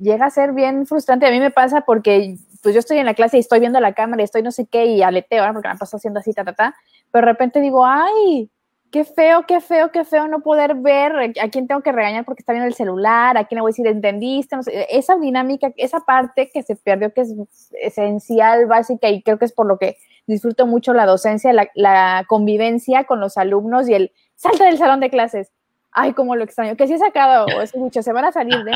llega 0.00 0.26
a 0.26 0.30
ser 0.30 0.52
bien 0.52 0.86
frustrante. 0.86 1.26
A 1.26 1.30
mí 1.30 1.40
me 1.40 1.50
pasa 1.50 1.82
porque 1.82 2.36
pues 2.62 2.74
yo 2.74 2.80
estoy 2.80 2.98
en 2.98 3.06
la 3.06 3.14
clase 3.14 3.36
y 3.36 3.40
estoy 3.40 3.60
viendo 3.60 3.80
la 3.80 3.94
cámara 3.94 4.22
y 4.22 4.24
estoy 4.24 4.42
no 4.42 4.50
sé 4.50 4.66
qué 4.66 4.86
y 4.86 5.02
aleteo, 5.02 5.46
¿no? 5.46 5.52
porque 5.52 5.68
me 5.68 5.76
pasado 5.76 5.98
haciendo 5.98 6.20
así, 6.20 6.32
ta, 6.32 6.44
ta, 6.44 6.54
ta, 6.54 6.74
pero 7.12 7.26
de 7.26 7.32
repente 7.32 7.60
digo, 7.60 7.84
ay, 7.86 8.50
qué 8.90 9.04
feo, 9.04 9.44
qué 9.46 9.60
feo, 9.60 9.90
qué 9.92 10.04
feo 10.04 10.28
no 10.28 10.40
poder 10.40 10.74
ver 10.74 11.32
a 11.40 11.48
quién 11.50 11.66
tengo 11.66 11.82
que 11.82 11.92
regañar 11.92 12.24
porque 12.24 12.40
está 12.42 12.52
viendo 12.52 12.66
el 12.66 12.74
celular, 12.74 13.36
a 13.36 13.44
quién 13.44 13.56
le 13.56 13.62
voy 13.62 13.70
a 13.70 13.72
decir, 13.72 13.86
entendiste, 13.86 14.56
esa 14.90 15.16
dinámica, 15.16 15.72
esa 15.76 16.00
parte 16.00 16.50
que 16.52 16.62
se 16.62 16.76
perdió 16.76 17.12
que 17.12 17.22
es 17.22 17.34
esencial, 17.82 18.66
básica 18.66 19.08
y 19.08 19.22
creo 19.22 19.38
que 19.38 19.44
es 19.44 19.52
por 19.52 19.66
lo 19.66 19.78
que 19.78 19.96
disfruto 20.26 20.66
mucho 20.66 20.94
la 20.94 21.06
docencia, 21.06 21.52
la, 21.52 22.24
convivencia 22.28 23.04
con 23.04 23.20
los 23.20 23.36
alumnos 23.36 23.88
y 23.88 23.94
el 23.94 24.12
salta 24.34 24.64
del 24.64 24.78
salón 24.78 25.00
de 25.00 25.10
clases. 25.10 25.50
Ay, 25.92 26.12
cómo 26.12 26.36
lo 26.36 26.44
extraño. 26.44 26.76
Que 26.76 26.86
si 26.86 26.94
he 26.94 26.98
sacado, 26.98 27.46
o 27.46 27.60
es 27.60 27.74
mucho, 27.76 28.02
se 28.02 28.12
van 28.12 28.24
a 28.24 28.32
salir 28.32 28.62
de, 28.64 28.72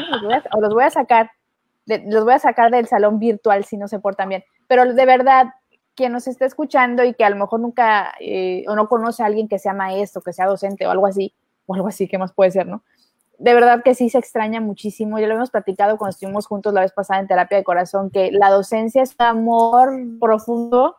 o 0.53 0.61
los 0.61 0.75
voy 0.75 0.85
a 0.85 0.91
sacar, 0.91 1.31
los 1.87 2.25
voy 2.25 2.35
a 2.35 2.39
sacar 2.39 2.71
del 2.71 2.87
salón 2.87 3.19
virtual 3.19 3.65
si 3.65 3.77
no 3.77 3.89
se 3.89 3.99
portan 3.99 4.29
bien. 4.29 4.45
Pero 4.67 4.93
de 4.93 5.07
verdad, 5.07 5.47
quien 5.95 6.13
nos 6.13 6.27
esté 6.27 6.47
escuchando 6.47 7.05
y 7.05 7.15
que 7.15 7.25
a 7.25 7.31
lo 7.31 7.37
mejor 7.37 7.61
nunca 7.61 8.13
eh, 8.21 8.65
o 8.69 8.75
no 8.75 8.89
conoce 8.89 9.23
a 9.23 9.27
alguien 9.27 9.49
que 9.49 9.59
sea 9.59 9.75
maestro, 9.75 10.23
que 10.23 10.33
sea 10.33 10.47
docente 10.47 10.87
o 10.87 10.91
algo 10.91 11.07
así, 11.07 11.35
o 11.67 11.75
algo 11.75 11.89
así, 11.89 12.09
¿qué 12.09 12.19
más 12.19 12.33
puede 12.33 12.51
ser, 12.51 12.67
no? 12.67 12.83
De 13.39 13.55
verdad 13.55 13.83
que 13.83 13.95
sí 13.95 14.09
se 14.09 14.19
extraña 14.19 14.61
muchísimo. 14.61 15.19
Ya 15.19 15.27
lo 15.27 15.35
hemos 15.35 15.51
platicado 15.51 15.99
cuando 15.99 16.11
estuvimos 16.11 16.47
juntos 16.47 16.73
la 16.73 16.83
vez 16.83 16.93
pasada 16.93 17.21
en 17.21 17.27
terapia 17.27 17.59
de 17.59 17.65
corazón, 17.65 18.11
que 18.11 18.31
la 18.31 18.51
docencia 18.51 19.03
es 19.03 19.17
un 19.19 19.27
amor 19.27 19.91
profundo 20.21 20.97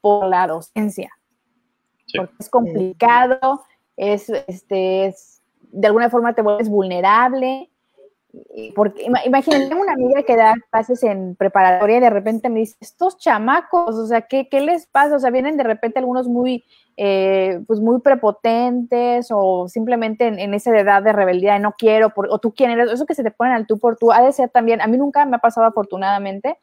por 0.00 0.26
la 0.26 0.46
docencia. 0.46 1.10
Porque 2.16 2.34
es 2.38 2.50
complicado, 2.50 3.62
es, 3.96 4.28
este, 4.28 5.06
es, 5.06 5.35
de 5.76 5.86
alguna 5.86 6.10
forma 6.10 6.34
te 6.34 6.42
vuelves 6.42 6.68
vulnerable 6.68 7.70
porque 8.74 9.06
imagínate 9.24 9.74
una 9.74 9.92
amiga 9.92 10.22
que 10.22 10.36
da 10.36 10.54
clases 10.70 11.02
en 11.02 11.36
preparatoria 11.36 11.96
y 11.96 12.00
de 12.00 12.10
repente 12.10 12.48
me 12.48 12.60
dice, 12.60 12.76
estos 12.80 13.18
chamacos, 13.18 13.96
o 13.96 14.06
sea, 14.06 14.22
¿qué, 14.22 14.48
qué 14.48 14.60
les 14.60 14.86
pasa? 14.86 15.16
O 15.16 15.18
sea, 15.18 15.30
vienen 15.30 15.56
de 15.56 15.64
repente 15.64 15.98
algunos 15.98 16.28
muy, 16.28 16.64
eh, 16.96 17.60
pues 17.66 17.80
muy 17.80 18.00
prepotentes 18.00 19.28
o 19.30 19.68
simplemente 19.68 20.26
en, 20.26 20.54
esa 20.54 20.76
edad 20.78 21.02
de 21.02 21.12
rebeldía 21.12 21.54
de 21.54 21.60
no 21.60 21.74
quiero, 21.78 22.12
o 22.14 22.38
tú 22.38 22.52
quién 22.52 22.70
eres, 22.70 22.90
eso 22.90 23.06
que 23.06 23.14
se 23.14 23.22
te 23.22 23.30
ponen 23.30 23.54
al 23.54 23.66
tú 23.66 23.78
por 23.78 23.96
tú, 23.96 24.12
ha 24.12 24.22
de 24.22 24.32
ser 24.32 24.50
también, 24.50 24.80
a 24.80 24.86
mí 24.86 24.98
nunca 24.98 25.24
me 25.24 25.36
ha 25.36 25.40
pasado 25.40 25.66
afortunadamente, 25.66 26.58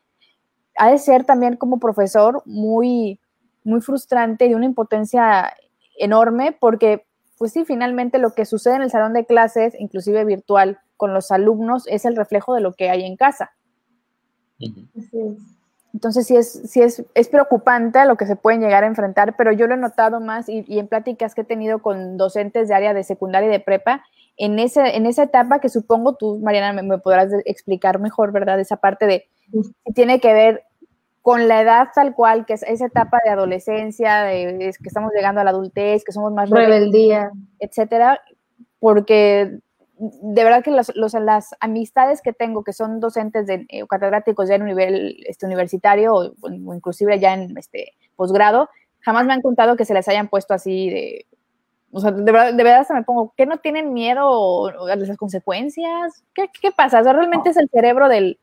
ha 0.77 0.91
de 0.91 0.97
ser 0.97 1.23
también 1.23 1.57
como 1.57 1.79
profesor 1.79 2.41
muy, 2.45 3.19
muy 3.63 3.81
frustrante 3.81 4.45
y 4.45 4.53
una 4.53 4.65
impotencia 4.65 5.53
enorme 5.97 6.55
porque, 6.59 7.05
pues 7.37 7.51
sí, 7.51 7.65
finalmente 7.65 8.19
lo 8.19 8.33
que 8.33 8.45
sucede 8.45 8.75
en 8.75 8.83
el 8.83 8.91
salón 8.91 9.13
de 9.13 9.25
clases, 9.25 9.75
inclusive 9.79 10.25
virtual, 10.25 10.79
con 10.97 11.13
los 11.13 11.31
alumnos, 11.31 11.85
es 11.87 12.05
el 12.05 12.15
reflejo 12.15 12.53
de 12.53 12.61
lo 12.61 12.73
que 12.73 12.89
hay 12.89 13.03
en 13.03 13.17
casa. 13.17 13.51
Entonces 15.93 16.25
sí, 16.25 16.35
es, 16.35 16.51
sí 16.71 16.81
es, 16.81 17.03
es, 17.13 17.29
preocupante 17.29 17.99
a 17.99 18.05
lo 18.05 18.15
que 18.15 18.25
se 18.25 18.35
pueden 18.35 18.61
llegar 18.61 18.83
a 18.83 18.87
enfrentar, 18.87 19.35
pero 19.37 19.51
yo 19.51 19.67
lo 19.67 19.75
he 19.75 19.77
notado 19.77 20.19
más 20.19 20.49
y, 20.49 20.65
en 20.67 20.87
pláticas 20.87 21.35
que 21.35 21.41
he 21.41 21.45
tenido 21.45 21.83
con 21.83 22.17
docentes 22.17 22.67
de 22.67 22.73
área 22.73 22.93
de 22.93 23.03
secundaria 23.03 23.49
y 23.49 23.51
de 23.51 23.59
prepa, 23.59 24.03
en, 24.35 24.57
ese, 24.57 24.95
en 24.95 25.05
esa 25.05 25.23
etapa 25.23 25.59
que 25.59 25.69
supongo 25.69 26.15
tú, 26.15 26.39
Mariana, 26.39 26.81
me, 26.81 26.97
podrás 26.97 27.31
explicar 27.45 27.99
mejor, 27.99 28.31
¿verdad? 28.31 28.59
Esa 28.59 28.77
parte 28.77 29.05
de 29.05 29.27
que 29.85 29.93
tiene 29.93 30.19
que 30.19 30.33
ver 30.33 30.63
con 31.23 31.47
la 31.47 31.61
edad 31.61 31.87
tal 31.95 32.13
cual, 32.13 32.45
que 32.45 32.53
es 32.53 32.63
esa 32.63 32.85
etapa 32.85 33.17
de 33.23 33.31
adolescencia, 33.31 34.23
de, 34.23 34.57
que 34.59 34.87
estamos 34.89 35.13
llegando 35.15 35.39
a 35.39 35.45
la 35.45 35.51
adultez, 35.51 36.03
que 36.03 36.11
somos 36.11 36.33
más 36.33 36.49
rebeldía, 36.49 37.31
etcétera, 37.59 38.21
porque 38.77 39.59
de 39.97 40.43
verdad 40.43 40.61
que 40.61 40.71
las 40.71 41.55
amistades 41.61 42.21
que 42.21 42.33
tengo, 42.33 42.65
que 42.65 42.73
son 42.73 42.99
docentes 42.99 43.47
de, 43.47 43.65
eh, 43.69 43.87
catedráticos 43.87 44.49
ya 44.49 44.55
en 44.55 44.63
un 44.63 44.67
nivel 44.67 45.23
este, 45.25 45.45
universitario 45.45 46.13
o, 46.13 46.49
inclusive 46.73 47.17
ya 47.19 47.33
en 47.35 47.57
este 47.57 47.93
posgrado, 48.17 48.69
jamás 48.99 49.25
me 49.25 49.31
han 49.31 49.41
contado 49.41 49.77
que 49.77 49.85
se 49.85 49.93
les 49.93 50.09
hayan 50.09 50.27
puesto 50.27 50.53
así 50.53 50.89
de... 50.89 51.25
O 51.93 52.01
sea, 52.01 52.11
de 52.11 52.31
verdad, 52.31 52.53
de 52.53 52.63
verdad 52.63 52.81
hasta 52.81 52.95
me 52.95 53.03
pongo, 53.03 53.33
¿qué 53.37 53.45
no 53.45 53.59
tienen 53.59 53.93
miedo 53.93 54.67
a 54.67 54.95
las 54.97 55.15
consecuencias? 55.15 56.25
¿Qué, 56.33 56.47
qué 56.61 56.71
pasa? 56.71 56.99
O 56.99 57.03
sea, 57.03 57.13
¿realmente 57.13 57.51
es 57.51 57.57
el 57.57 57.69
cerebro 57.69 58.09
del, 58.09 58.39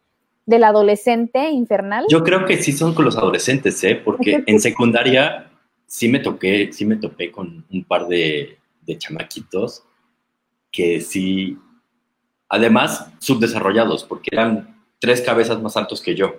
del 0.51 0.65
adolescente 0.65 1.49
infernal? 1.51 2.05
Yo 2.11 2.23
creo 2.23 2.45
que 2.45 2.63
sí 2.63 2.73
son 2.73 2.93
con 2.93 3.05
los 3.05 3.17
adolescentes, 3.17 3.83
¿eh? 3.85 3.95
Porque 3.95 4.43
en 4.47 4.61
secundaria 4.61 5.51
sí 5.87 6.09
me 6.09 6.19
toqué, 6.19 6.73
sí 6.73 6.85
me 6.85 6.97
topé 6.97 7.31
con 7.31 7.65
un 7.71 7.85
par 7.85 8.07
de, 8.09 8.59
de 8.83 8.99
chamaquitos 8.99 9.85
que 10.71 11.01
sí, 11.01 11.57
además 12.49 13.11
subdesarrollados, 13.19 14.05
porque 14.05 14.31
eran 14.33 14.83
tres 14.99 15.21
cabezas 15.23 15.61
más 15.63 15.77
altos 15.77 16.01
que 16.01 16.15
yo. 16.15 16.35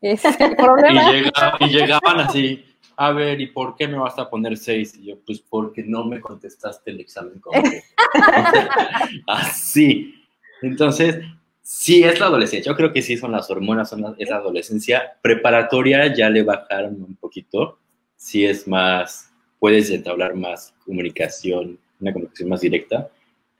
¿Es 0.00 0.24
el 0.24 0.56
problema? 0.56 1.12
Y, 1.60 1.68
llegaban 1.68 2.20
así, 2.20 2.64
a 2.96 3.12
ver, 3.12 3.40
¿y 3.40 3.46
por 3.48 3.76
qué 3.76 3.88
me 3.88 3.98
vas 3.98 4.18
a 4.18 4.28
poner 4.28 4.56
seis? 4.56 4.94
Y 4.96 5.06
yo, 5.06 5.18
pues 5.24 5.40
porque 5.40 5.82
no 5.82 6.04
me 6.04 6.20
contestaste 6.20 6.90
el 6.90 7.00
examen 7.00 7.40
así. 9.26 10.14
Entonces, 10.62 11.18
sí 11.62 12.04
es 12.04 12.20
la 12.20 12.26
adolescencia. 12.26 12.70
Yo 12.70 12.76
creo 12.76 12.92
que 12.92 13.02
sí 13.02 13.16
son 13.16 13.32
las 13.32 13.50
hormonas, 13.50 13.90
son 13.90 14.14
es 14.18 14.28
la 14.28 14.36
adolescencia. 14.36 15.18
Preparatoria 15.22 16.14
ya 16.14 16.30
le 16.30 16.42
bajaron 16.42 17.02
un 17.02 17.16
poquito. 17.16 17.78
Sí 18.16 18.44
es 18.44 18.68
más, 18.68 19.32
puedes 19.58 19.90
entablar 19.90 20.34
más 20.34 20.74
comunicación, 20.84 21.78
una 22.00 22.12
comunicación 22.12 22.48
más 22.48 22.60
directa 22.60 23.10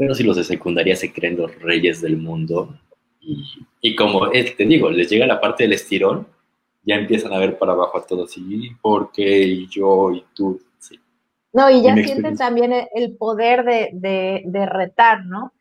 pero 0.01 0.15
si 0.15 0.23
los 0.23 0.37
de 0.39 0.45
secundaria 0.45 0.97
se 0.97 1.13
creen 1.13 1.37
los 1.37 1.55
reyes 1.61 2.01
del 2.01 2.17
mundo 2.17 2.75
y, 3.21 3.45
y 3.83 3.95
como 3.95 4.31
te 4.31 4.65
digo, 4.65 4.91
les 4.91 5.11
llega 5.11 5.27
la 5.27 5.43
parte 5.43 5.65
del 5.65 5.75
estirón, 5.75 6.27
ya 6.83 6.95
empiezan 6.95 7.35
a 7.35 7.39
ver 7.39 7.59
para 7.59 7.73
abajo 7.73 7.99
a 7.99 8.07
todos 8.07 8.35
y 8.39 8.71
porque 8.81 9.43
y 9.43 9.69
yo 9.69 10.11
y 10.11 10.25
tú, 10.35 10.59
sí. 10.79 10.99
No, 11.53 11.69
y 11.69 11.83
ya 11.83 11.95
sienten 11.97 12.35
también 12.35 12.73
el 12.95 13.15
poder 13.19 13.63
de, 13.63 13.91
de, 13.93 14.43
de 14.47 14.65
retar, 14.65 15.27
¿no? 15.27 15.53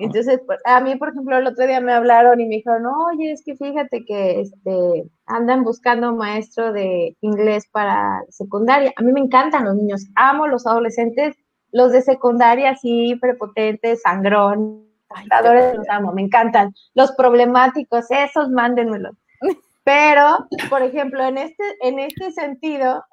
Entonces, 0.00 0.40
pues, 0.46 0.58
a 0.64 0.80
mí, 0.80 0.96
por 0.96 1.10
ejemplo, 1.10 1.36
el 1.38 1.46
otro 1.46 1.66
día 1.66 1.80
me 1.80 1.92
hablaron 1.92 2.40
y 2.40 2.46
me 2.46 2.56
dijeron, 2.56 2.86
oye, 2.86 3.32
es 3.32 3.42
que 3.44 3.56
fíjate 3.56 4.04
que 4.04 4.40
este, 4.40 5.10
andan 5.26 5.64
buscando 5.64 6.14
maestro 6.14 6.72
de 6.72 7.16
inglés 7.20 7.68
para 7.70 8.22
secundaria. 8.30 8.92
A 8.96 9.02
mí 9.02 9.12
me 9.12 9.20
encantan 9.20 9.64
los 9.64 9.76
niños, 9.76 10.06
amo 10.14 10.46
los 10.46 10.66
adolescentes 10.66 11.36
los 11.76 11.92
de 11.92 12.00
secundaria, 12.00 12.74
sí, 12.76 13.16
prepotentes, 13.20 14.00
sangrón, 14.00 14.86
los 15.08 15.88
amo, 15.90 16.12
me 16.12 16.22
encantan. 16.22 16.74
Los 16.94 17.12
problemáticos, 17.12 18.06
esos 18.10 18.48
mándenmelos. 18.50 19.14
Pero, 19.84 20.46
por 20.70 20.82
ejemplo, 20.82 21.22
en 21.22 21.36
este, 21.36 21.64
en 21.82 21.98
este 21.98 22.32
sentido, 22.32 23.04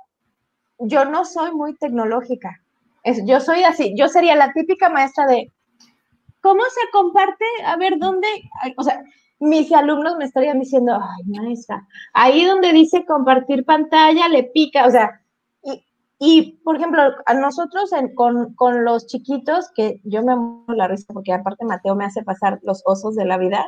yo 0.80 1.04
no 1.06 1.26
soy 1.26 1.52
muy 1.52 1.76
tecnológica. 1.76 2.62
yo 3.26 3.42
soy 3.42 3.64
así, 3.64 3.94
yo 3.98 4.08
sería 4.08 4.36
la 4.36 4.54
típica 4.54 4.90
maestra 4.90 5.28
de, 5.28 5.52
¿cómo 6.44 6.62
se 6.70 6.92
comparte? 6.92 7.46
A 7.66 7.78
ver, 7.78 7.98
¿dónde? 7.98 8.28
O 8.78 8.84
sea, 8.84 9.02
mis 9.40 9.72
alumnos 9.72 10.18
me 10.18 10.26
estarían 10.26 10.60
diciendo, 10.60 10.94
ay, 10.94 11.24
maestra, 11.26 11.88
ahí 12.14 12.46
donde 12.46 12.72
dice 12.74 13.06
compartir 13.06 13.66
pantalla, 13.66 14.28
le 14.28 14.44
pica, 14.44 14.86
o 14.86 14.92
sea, 14.92 15.22
y, 16.20 16.60
por 16.64 16.78
ejemplo, 16.78 17.02
a 17.26 17.34
nosotros 17.34 17.92
con, 18.16 18.54
con, 18.54 18.86
los 18.86 19.08
chiquitos, 19.08 19.72
que 19.76 20.00
yo 20.06 20.24
me 20.24 20.34
amo 20.34 20.64
la 20.68 20.88
risa 20.88 21.14
porque 21.14 21.34
aparte 21.34 21.66
Mateo 21.66 21.96
me 21.96 22.06
hace 22.06 22.24
pasar 22.24 22.60
los 22.62 22.82
osos 22.86 23.16
de 23.16 23.26
la 23.26 23.38
vida, 23.38 23.66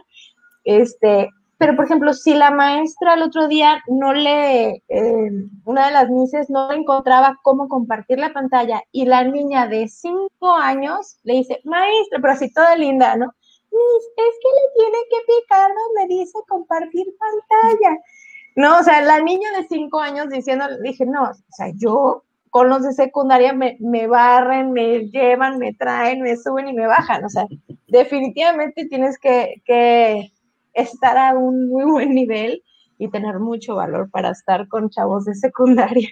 este, 0.63 1.29
pero 1.57 1.75
por 1.75 1.85
ejemplo, 1.85 2.13
si 2.13 2.33
la 2.33 2.51
maestra 2.51 3.13
el 3.13 3.21
otro 3.21 3.47
día 3.47 3.81
no 3.87 4.13
le, 4.13 4.83
eh, 4.89 5.31
una 5.63 5.87
de 5.87 5.93
las 5.93 6.09
mises 6.09 6.49
no 6.49 6.71
encontraba 6.71 7.39
cómo 7.43 7.69
compartir 7.69 8.19
la 8.19 8.33
pantalla 8.33 8.83
y 8.91 9.05
la 9.05 9.23
niña 9.23 9.67
de 9.67 9.87
cinco 9.87 10.53
años 10.53 11.17
le 11.23 11.35
dice, 11.35 11.61
maestra, 11.63 12.19
pero 12.19 12.33
así 12.33 12.51
toda 12.51 12.75
linda, 12.75 13.15
¿no? 13.15 13.27
Miss, 13.71 14.05
es 14.17 14.35
que 14.41 14.49
le 14.49 14.83
tiene 14.83 14.97
que 15.09 15.17
picar 15.27 15.71
donde 15.71 16.13
dice 16.13 16.37
compartir 16.47 17.05
pantalla. 17.17 17.97
No, 18.55 18.79
o 18.79 18.83
sea, 18.83 19.01
la 19.01 19.21
niña 19.21 19.49
de 19.57 19.67
cinco 19.67 19.99
años 19.99 20.29
diciendo, 20.29 20.65
dije, 20.81 21.05
no, 21.05 21.23
o 21.23 21.53
sea, 21.55 21.71
yo 21.75 22.23
con 22.49 22.69
los 22.69 22.83
de 22.83 22.93
secundaria 22.93 23.51
me, 23.51 23.75
me, 23.81 24.07
barren, 24.07 24.71
me 24.71 25.09
llevan, 25.09 25.57
me 25.57 25.73
traen, 25.73 26.21
me 26.21 26.37
suben 26.37 26.69
y 26.69 26.73
me 26.73 26.87
bajan. 26.87 27.25
O 27.25 27.29
sea, 27.29 27.47
definitivamente 27.87 28.85
tienes 28.85 29.19
que, 29.19 29.61
que 29.65 30.31
estar 30.75 31.17
a 31.17 31.33
un 31.33 31.67
muy 31.69 31.85
buen 31.85 32.13
nivel 32.13 32.63
y 32.97 33.09
tener 33.09 33.39
mucho 33.39 33.75
valor 33.75 34.09
para 34.11 34.29
estar 34.29 34.67
con 34.67 34.89
chavos 34.89 35.25
de 35.25 35.35
secundaria. 35.35 36.09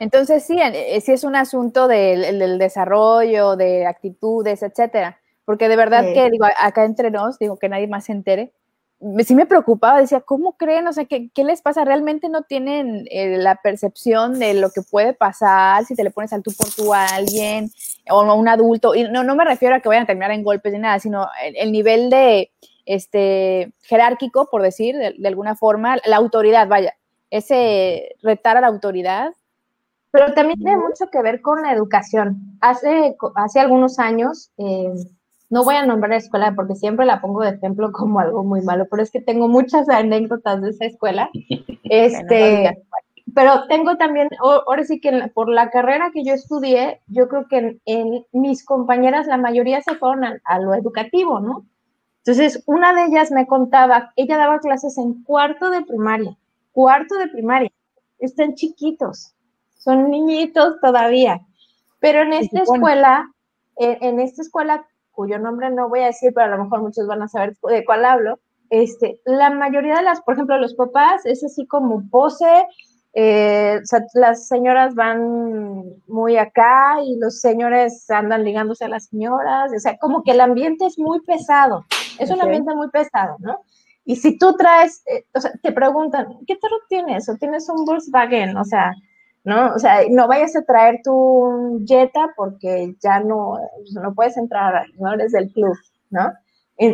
Entonces, 0.00 0.44
sí, 0.44 0.58
eh, 0.60 1.00
sí 1.00 1.12
es 1.12 1.24
un 1.24 1.36
asunto 1.36 1.86
del, 1.86 2.38
del, 2.38 2.58
desarrollo, 2.58 3.56
de 3.56 3.86
actitudes, 3.86 4.62
etcétera. 4.62 5.18
Porque 5.44 5.68
de 5.68 5.76
verdad 5.76 6.04
que, 6.12 6.28
digo, 6.30 6.46
acá 6.58 6.84
entre 6.84 7.10
nos, 7.10 7.38
digo, 7.38 7.56
que 7.56 7.68
nadie 7.68 7.86
más 7.86 8.04
se 8.04 8.12
entere, 8.12 8.52
sí 9.24 9.34
me 9.34 9.46
preocupaba, 9.46 10.00
decía, 10.00 10.20
¿cómo 10.20 10.56
creen? 10.56 10.86
O 10.86 10.92
sea, 10.92 11.06
¿qué, 11.06 11.30
qué 11.34 11.44
les 11.44 11.62
pasa? 11.62 11.84
¿Realmente 11.84 12.28
no 12.28 12.42
tienen 12.42 13.06
eh, 13.10 13.38
la 13.38 13.56
percepción 13.56 14.38
de 14.38 14.54
lo 14.54 14.70
que 14.70 14.82
puede 14.82 15.14
pasar 15.14 15.84
si 15.86 15.94
te 15.94 16.04
le 16.04 16.10
pones 16.10 16.32
al 16.32 16.42
tú 16.42 16.52
por 16.56 16.68
tú 16.68 16.92
a 16.92 17.06
alguien 17.06 17.70
o 18.10 18.20
a 18.20 18.34
un 18.34 18.48
adulto? 18.48 18.94
Y 18.94 19.04
no, 19.04 19.24
no 19.24 19.34
me 19.36 19.44
refiero 19.44 19.74
a 19.74 19.80
que 19.80 19.88
vayan 19.88 20.04
a 20.04 20.06
terminar 20.06 20.32
en 20.32 20.42
golpes 20.42 20.72
ni 20.72 20.80
nada, 20.80 20.98
sino 20.98 21.26
el, 21.42 21.72
nivel 21.72 22.10
de, 22.10 22.50
este, 22.92 23.72
jerárquico, 23.82 24.48
por 24.50 24.62
decir, 24.62 24.96
de, 24.96 25.28
alguna 25.28 25.56
forma, 25.56 25.96
la 26.04 26.16
autoridad, 26.16 26.68
vaya, 26.68 26.94
ese 27.30 28.16
retar 28.22 28.56
a 28.56 28.60
la 28.60 28.66
autoridad. 28.66 29.32
Pero 30.10 30.34
también 30.34 30.58
tiene 30.58 30.76
mucho 30.76 31.08
que 31.10 31.22
ver 31.22 31.40
con 31.40 31.62
la 31.62 31.72
educación. 31.72 32.58
Hace, 32.60 33.16
hace 33.36 33.60
algunos 33.60 33.98
años... 33.98 34.50
Eh, 34.58 34.92
no 35.52 35.64
voy 35.64 35.74
a 35.74 35.84
nombrar 35.84 36.10
la 36.10 36.16
escuela 36.18 36.54
porque 36.54 36.76
siempre 36.76 37.04
la 37.04 37.20
pongo 37.20 37.42
de 37.42 37.50
ejemplo 37.50 37.90
como 37.92 38.20
algo 38.20 38.44
muy 38.44 38.62
malo, 38.62 38.86
pero 38.88 39.02
es 39.02 39.10
que 39.10 39.20
tengo 39.20 39.48
muchas 39.48 39.88
anécdotas 39.88 40.62
de 40.62 40.70
esa 40.70 40.86
escuela. 40.86 41.28
Este, 41.92 42.70
pero 43.34 43.66
tengo 43.66 43.96
también, 43.96 44.28
ahora 44.40 44.84
sí 44.84 45.00
que 45.00 45.28
por 45.34 45.48
la 45.48 45.70
carrera 45.70 46.12
que 46.12 46.22
yo 46.22 46.34
estudié, 46.34 47.00
yo 47.08 47.26
creo 47.28 47.48
que 47.48 47.80
en, 47.84 48.24
mis 48.30 48.64
compañeras 48.64 49.26
la 49.26 49.36
mayoría 49.36 49.82
se 49.82 49.96
fueron 49.96 50.24
a, 50.44 50.58
lo 50.60 50.72
educativo, 50.74 51.40
¿no? 51.40 51.66
Entonces, 52.24 52.62
una 52.66 52.92
de 52.92 53.06
ellas 53.06 53.30
me 53.30 53.46
contaba, 53.46 54.12
ella 54.16 54.36
daba 54.36 54.60
clases 54.60 54.98
en 54.98 55.22
cuarto 55.24 55.70
de 55.70 55.82
primaria, 55.82 56.36
cuarto 56.72 57.16
de 57.16 57.28
primaria, 57.28 57.70
están 58.18 58.54
chiquitos, 58.54 59.34
son 59.78 60.10
niñitos 60.10 60.78
todavía, 60.80 61.40
pero 61.98 62.20
en 62.22 62.34
esta 62.34 62.62
escuela, 62.62 63.32
en 63.76 64.20
esta 64.20 64.42
escuela 64.42 64.86
cuyo 65.12 65.38
nombre 65.38 65.70
no 65.70 65.88
voy 65.88 66.00
a 66.00 66.06
decir, 66.06 66.32
pero 66.34 66.46
a 66.46 66.56
lo 66.56 66.64
mejor 66.64 66.82
muchos 66.82 67.06
van 67.06 67.22
a 67.22 67.28
saber 67.28 67.56
de 67.68 67.84
cuál 67.84 68.04
hablo, 68.04 68.38
este, 68.70 69.20
la 69.24 69.50
mayoría 69.50 69.96
de 69.96 70.02
las, 70.02 70.22
por 70.22 70.34
ejemplo, 70.34 70.56
los 70.58 70.74
papás 70.74 71.26
es 71.26 71.42
así 71.44 71.66
como 71.66 72.08
pose, 72.08 72.66
eh, 73.12 73.80
las 74.14 74.46
señoras 74.46 74.94
van 74.94 75.82
muy 76.06 76.36
acá 76.36 77.02
y 77.04 77.18
los 77.18 77.40
señores 77.40 78.08
andan 78.08 78.44
ligándose 78.44 78.84
a 78.84 78.88
las 78.88 79.06
señoras, 79.06 79.72
o 79.74 79.78
sea, 79.80 79.98
como 79.98 80.22
que 80.22 80.30
el 80.30 80.40
ambiente 80.40 80.86
es 80.86 80.98
muy 80.98 81.20
pesado. 81.20 81.84
Es 82.18 82.30
un 82.30 82.40
ambiente 82.40 82.74
muy 82.74 82.88
pesado, 82.90 83.36
¿no? 83.38 83.60
Y 84.04 84.16
si 84.16 84.38
tú 84.38 84.56
traes, 84.56 85.02
eh, 85.06 85.24
o 85.34 85.40
sea, 85.40 85.52
te 85.62 85.72
preguntan, 85.72 86.38
¿qué 86.46 86.58
carro 86.58 86.76
tienes? 86.88 87.28
¿O 87.28 87.36
tienes 87.36 87.68
un 87.68 87.84
Volkswagen? 87.84 88.56
O 88.56 88.64
sea, 88.64 88.92
¿no? 89.44 89.74
O 89.74 89.78
sea, 89.78 90.00
no 90.10 90.26
vayas 90.26 90.56
a 90.56 90.62
traer 90.62 91.00
tu 91.04 91.82
Jetta 91.86 92.32
porque 92.36 92.94
ya 93.00 93.20
no, 93.20 93.58
no 93.92 94.14
puedes 94.14 94.36
entrar, 94.36 94.86
no 94.98 95.12
eres 95.12 95.32
del 95.32 95.52
club, 95.52 95.76
¿no? 96.10 96.32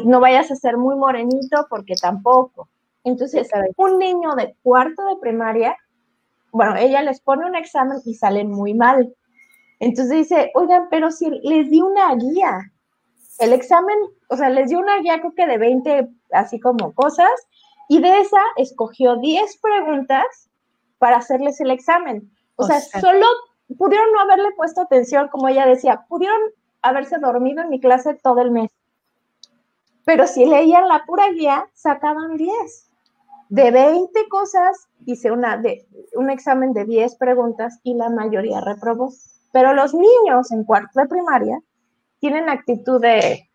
No 0.04 0.20
vayas 0.20 0.50
a 0.50 0.56
ser 0.56 0.76
muy 0.76 0.96
morenito 0.96 1.66
porque 1.70 1.94
tampoco. 2.00 2.68
Entonces, 3.04 3.48
un 3.76 3.98
niño 3.98 4.34
de 4.34 4.56
cuarto 4.62 5.06
de 5.06 5.16
primaria, 5.20 5.76
bueno, 6.50 6.74
ella 6.76 7.02
les 7.02 7.20
pone 7.20 7.46
un 7.46 7.54
examen 7.54 7.98
y 8.04 8.14
salen 8.14 8.50
muy 8.50 8.74
mal. 8.74 9.14
Entonces 9.78 10.16
dice, 10.16 10.50
oigan, 10.54 10.88
pero 10.90 11.12
si 11.12 11.30
les 11.30 11.70
di 11.70 11.80
una 11.80 12.14
guía, 12.16 12.72
el 13.38 13.52
examen, 13.52 13.96
o 14.28 14.36
sea, 14.36 14.48
les 14.48 14.70
dio 14.70 14.78
una 14.78 14.98
guía 15.00 15.20
creo 15.20 15.34
que 15.34 15.46
de 15.46 15.58
20, 15.58 16.08
así 16.32 16.60
como 16.60 16.94
cosas, 16.94 17.30
y 17.88 18.00
de 18.00 18.20
esa 18.20 18.40
escogió 18.56 19.16
10 19.16 19.58
preguntas 19.58 20.50
para 20.98 21.16
hacerles 21.16 21.60
el 21.60 21.70
examen. 21.70 22.30
O, 22.56 22.64
sea, 22.64 22.80
solo 22.80 23.26
pudieron 23.76 24.10
no 24.12 24.20
haberle 24.20 24.52
puesto 24.56 24.80
atención, 24.80 25.28
como 25.28 25.48
ella 25.48 25.66
decía, 25.66 26.04
pudieron 26.08 26.40
haberse 26.82 27.18
dormido 27.18 27.62
en 27.62 27.70
mi 27.70 27.80
clase 27.80 28.14
todo 28.14 28.40
el 28.40 28.50
mes. 28.50 28.70
Pero 30.04 30.26
si 30.26 30.46
leían 30.46 30.88
la 30.88 31.04
pura 31.04 31.30
guía, 31.30 31.68
sacaban 31.74 32.36
10. 32.36 32.90
De 33.48 33.70
20 33.70 34.28
cosas, 34.28 34.88
hice 35.04 35.30
una 35.30 35.56
de, 35.56 35.86
un 36.14 36.30
examen 36.30 36.72
de 36.72 36.84
10 36.84 37.16
preguntas 37.16 37.78
y 37.82 37.94
la 37.94 38.08
mayoría 38.08 38.60
reprobó. 38.60 39.12
Pero 39.52 39.74
los 39.74 39.94
niños 39.94 40.50
en 40.50 40.64
cuarto 40.64 41.00
de 41.00 41.06
primaria 41.06 41.60
tienen 42.20 42.48
actitud 42.48 43.00
de, 43.00 43.48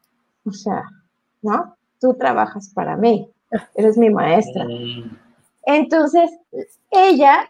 o 0.45 0.51
sea, 0.51 0.84
¿no? 1.41 1.76
Tú 1.99 2.16
trabajas 2.16 2.72
para 2.74 2.95
mí, 2.97 3.30
eres 3.76 3.97
mi 3.97 4.09
maestra. 4.09 4.66
Mm. 4.66 5.18
Entonces, 5.66 6.32
ella 6.89 7.49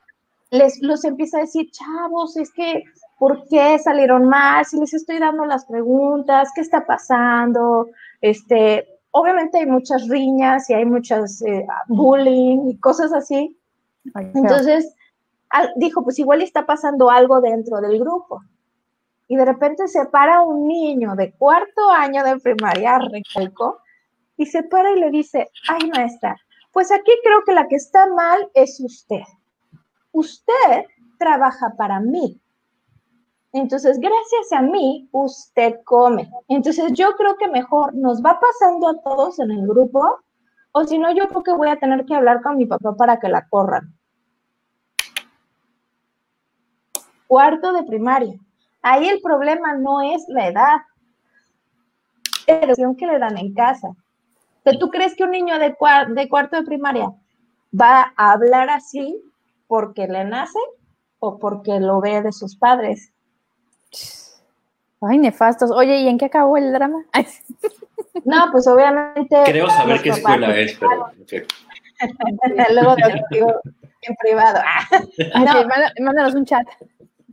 les 0.51 0.81
los 0.81 1.05
empieza 1.05 1.37
a 1.37 1.41
decir, 1.41 1.71
chavos, 1.71 2.35
es 2.37 2.51
que, 2.51 2.83
¿por 3.17 3.47
qué 3.47 3.79
salieron 3.79 4.27
mal? 4.27 4.65
Si 4.65 4.77
les 4.79 4.93
estoy 4.93 5.19
dando 5.19 5.45
las 5.45 5.65
preguntas, 5.65 6.49
¿qué 6.53 6.61
está 6.61 6.85
pasando? 6.85 7.87
Este, 8.19 8.85
obviamente 9.11 9.59
hay 9.59 9.65
muchas 9.65 10.07
riñas 10.09 10.69
y 10.69 10.73
hay 10.73 10.85
muchas 10.85 11.41
eh, 11.41 11.65
bullying 11.87 12.69
y 12.69 12.77
cosas 12.79 13.13
así. 13.13 13.57
Entonces, 14.13 14.93
dijo, 15.75 16.03
pues 16.03 16.19
igual 16.19 16.41
está 16.41 16.65
pasando 16.65 17.09
algo 17.09 17.39
dentro 17.39 17.79
del 17.79 17.99
grupo. 17.99 18.41
Y 19.31 19.37
de 19.37 19.45
repente 19.45 19.87
se 19.87 20.05
para 20.07 20.41
un 20.41 20.67
niño 20.67 21.15
de 21.15 21.31
cuarto 21.31 21.89
año 21.89 22.23
de 22.25 22.37
primaria, 22.39 22.99
recalco, 22.99 23.79
y 24.35 24.45
se 24.45 24.63
para 24.63 24.91
y 24.91 24.99
le 24.99 25.09
dice, 25.09 25.49
ay 25.69 25.89
maestra, 25.89 26.35
pues 26.73 26.91
aquí 26.91 27.11
creo 27.23 27.43
que 27.45 27.53
la 27.53 27.67
que 27.69 27.75
está 27.75 28.07
mal 28.07 28.49
es 28.53 28.79
usted 28.79 29.23
usted 30.11 30.85
trabaja 31.17 31.73
para 31.77 31.99
mí. 31.99 32.39
Entonces, 33.53 33.99
gracias 33.99 34.51
a 34.53 34.61
mí, 34.61 35.09
usted 35.11 35.75
come. 35.83 36.31
Entonces, 36.47 36.93
yo 36.93 37.15
creo 37.15 37.35
que 37.35 37.49
mejor 37.49 37.93
nos 37.93 38.21
va 38.23 38.39
pasando 38.39 38.87
a 38.87 39.01
todos 39.01 39.39
en 39.39 39.51
el 39.51 39.67
grupo, 39.67 40.19
o 40.71 40.83
si 40.85 40.97
no, 40.97 41.13
yo 41.13 41.27
creo 41.27 41.43
que 41.43 41.53
voy 41.53 41.69
a 41.69 41.79
tener 41.79 42.05
que 42.05 42.15
hablar 42.15 42.41
con 42.41 42.57
mi 42.57 42.65
papá 42.65 42.95
para 42.95 43.19
que 43.19 43.27
la 43.27 43.47
corran. 43.49 43.93
Cuarto 47.27 47.73
de 47.73 47.83
primaria. 47.83 48.39
Ahí 48.81 49.07
el 49.07 49.21
problema 49.21 49.75
no 49.75 50.01
es 50.01 50.23
la 50.27 50.47
edad, 50.47 50.77
es 52.47 52.59
la 52.59 52.65
educación 52.65 52.95
que 52.95 53.07
le 53.07 53.19
dan 53.19 53.37
en 53.37 53.53
casa. 53.53 53.89
¿Tú 54.79 54.89
crees 54.89 55.15
que 55.15 55.23
un 55.23 55.31
niño 55.31 55.57
de, 55.59 55.75
de 56.09 56.29
cuarto 56.29 56.57
de 56.57 56.63
primaria 56.63 57.11
va 57.79 58.13
a 58.15 58.31
hablar 58.33 58.69
así 58.69 59.21
porque 59.67 60.07
le 60.07 60.25
nace 60.25 60.59
o 61.19 61.37
porque 61.37 61.79
lo 61.79 62.01
ve 62.01 62.21
de 62.21 62.31
sus 62.33 62.57
padres. 62.57 63.13
Ay, 64.99 65.17
nefastos. 65.19 65.71
Oye, 65.71 66.01
¿y 66.01 66.07
en 66.07 66.17
qué 66.17 66.25
acabó 66.25 66.57
el 66.57 66.73
drama? 66.73 67.05
No, 68.25 68.49
pues 68.51 68.67
obviamente. 68.67 69.37
Creo 69.45 69.69
saber 69.69 70.01
qué 70.01 70.09
escuela 70.09 70.55
es, 70.59 70.77
pero. 70.77 71.09
Luego 72.73 72.95
te 72.95 73.21
digo 73.31 73.61
en 74.01 74.15
privado. 74.15 74.59
no. 75.35 76.03
mándanos 76.03 76.35
un 76.35 76.45
chat. 76.45 76.67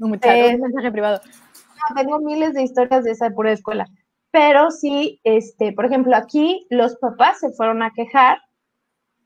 Un, 0.01 0.18
chat, 0.20 0.36
un 0.36 0.44
eh, 0.44 0.59
mensaje 0.59 0.92
privado. 0.92 1.20
No, 1.24 1.94
tengo 1.94 2.18
miles 2.20 2.55
de 2.55 2.62
historias 2.62 3.05
de 3.05 3.12
esa 3.12 3.30
pura 3.30 3.53
escuela. 3.53 3.86
Pero 4.30 4.70
sí, 4.70 5.20
este, 5.24 5.72
por 5.72 5.86
ejemplo, 5.86 6.14
aquí 6.16 6.66
los 6.70 6.96
papás 6.96 7.40
se 7.40 7.51
fueron 7.53 7.82
a 7.82 7.92
quejar 7.92 8.38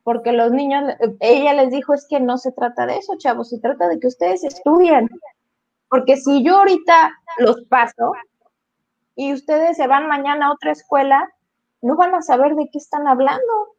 porque 0.04 0.32
los 0.32 0.50
niños, 0.50 0.84
ella 1.20 1.54
les 1.54 1.70
dijo, 1.70 1.94
es 1.94 2.06
que 2.08 2.20
no 2.20 2.38
se 2.38 2.52
trata 2.52 2.86
de 2.86 2.96
eso, 2.96 3.16
chavos, 3.18 3.50
se 3.50 3.60
trata 3.60 3.88
de 3.88 4.00
que 4.00 4.08
ustedes 4.08 4.42
estudien, 4.42 5.08
porque 5.88 6.16
si 6.16 6.42
yo 6.42 6.56
ahorita 6.56 7.12
los 7.38 7.62
paso 7.66 8.12
y 9.14 9.32
ustedes 9.32 9.76
se 9.76 9.86
van 9.86 10.08
mañana 10.08 10.46
a 10.46 10.52
otra 10.52 10.72
escuela, 10.72 11.32
no 11.82 11.96
van 11.96 12.14
a 12.14 12.22
saber 12.22 12.54
de 12.54 12.68
qué 12.72 12.78
están 12.78 13.06
hablando. 13.06 13.76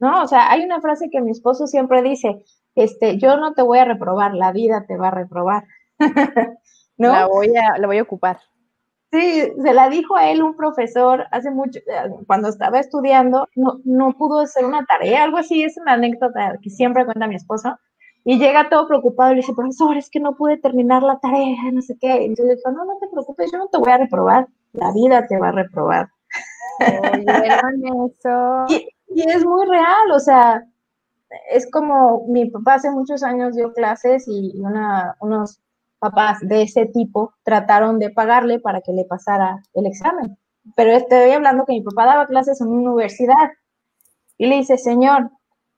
¿No? 0.00 0.22
O 0.22 0.26
sea, 0.26 0.50
hay 0.50 0.64
una 0.64 0.80
frase 0.80 1.08
que 1.10 1.20
mi 1.20 1.30
esposo 1.30 1.66
siempre 1.66 2.02
dice, 2.02 2.42
este, 2.74 3.18
yo 3.18 3.36
no 3.36 3.54
te 3.54 3.62
voy 3.62 3.78
a 3.78 3.84
reprobar, 3.84 4.34
la 4.34 4.52
vida 4.52 4.84
te 4.86 4.96
va 4.96 5.08
a 5.08 5.12
reprobar. 5.12 5.64
¿No? 6.96 7.12
La 7.12 7.26
voy 7.26 7.56
a, 7.56 7.78
la 7.78 7.86
voy 7.86 7.98
a 7.98 8.02
ocupar. 8.02 8.38
Sí, 9.10 9.52
se 9.62 9.74
la 9.74 9.88
dijo 9.88 10.16
a 10.16 10.30
él 10.30 10.42
un 10.42 10.56
profesor 10.56 11.24
hace 11.30 11.50
mucho, 11.50 11.78
eh, 11.78 12.10
cuando 12.26 12.48
estaba 12.48 12.80
estudiando, 12.80 13.48
no, 13.54 13.80
no 13.84 14.12
pudo 14.16 14.40
hacer 14.40 14.64
una 14.64 14.84
tarea, 14.86 15.22
algo 15.22 15.36
así, 15.38 15.62
es 15.62 15.76
una 15.76 15.92
anécdota 15.92 16.58
que 16.60 16.70
siempre 16.70 17.04
cuenta 17.04 17.28
mi 17.28 17.36
esposo, 17.36 17.78
y 18.24 18.38
llega 18.38 18.70
todo 18.70 18.88
preocupado 18.88 19.30
y 19.30 19.34
le 19.34 19.40
dice, 19.42 19.54
profesor, 19.54 19.96
es 19.96 20.10
que 20.10 20.18
no 20.18 20.34
pude 20.34 20.56
terminar 20.56 21.02
la 21.02 21.18
tarea, 21.20 21.56
no 21.72 21.82
sé 21.82 21.96
qué. 22.00 22.22
Y 22.22 22.24
entonces 22.24 22.46
le 22.46 22.54
dijo, 22.56 22.70
no, 22.72 22.84
no 22.86 22.96
te 22.98 23.06
preocupes, 23.08 23.52
yo 23.52 23.58
no 23.58 23.68
te 23.68 23.78
voy 23.78 23.92
a 23.92 23.98
reprobar, 23.98 24.48
la 24.72 24.92
vida 24.92 25.26
te 25.26 25.38
va 25.38 25.48
a 25.48 25.52
reprobar. 25.52 26.08
eso. 28.18 28.64
y, 28.68 28.88
y 29.14 29.30
es 29.30 29.44
muy 29.44 29.66
real, 29.66 30.10
o 30.12 30.18
sea, 30.18 30.64
es 31.50 31.70
como 31.70 32.26
mi 32.28 32.50
papá 32.50 32.74
hace 32.74 32.90
muchos 32.90 33.22
años 33.22 33.54
dio 33.54 33.72
clases 33.72 34.26
y 34.28 34.52
unos 35.20 35.60
papás 35.98 36.38
de 36.42 36.62
ese 36.62 36.86
tipo 36.86 37.32
trataron 37.42 37.98
de 37.98 38.10
pagarle 38.10 38.58
para 38.60 38.80
que 38.80 38.92
le 38.92 39.04
pasara 39.04 39.62
el 39.74 39.86
examen. 39.86 40.36
Pero 40.76 40.92
estoy 40.92 41.30
hablando 41.30 41.64
que 41.64 41.72
mi 41.72 41.82
papá 41.82 42.06
daba 42.06 42.26
clases 42.26 42.60
en 42.60 42.68
una 42.68 42.90
universidad 42.92 43.52
y 44.38 44.46
le 44.46 44.56
dice, 44.56 44.78
señor, 44.78 45.30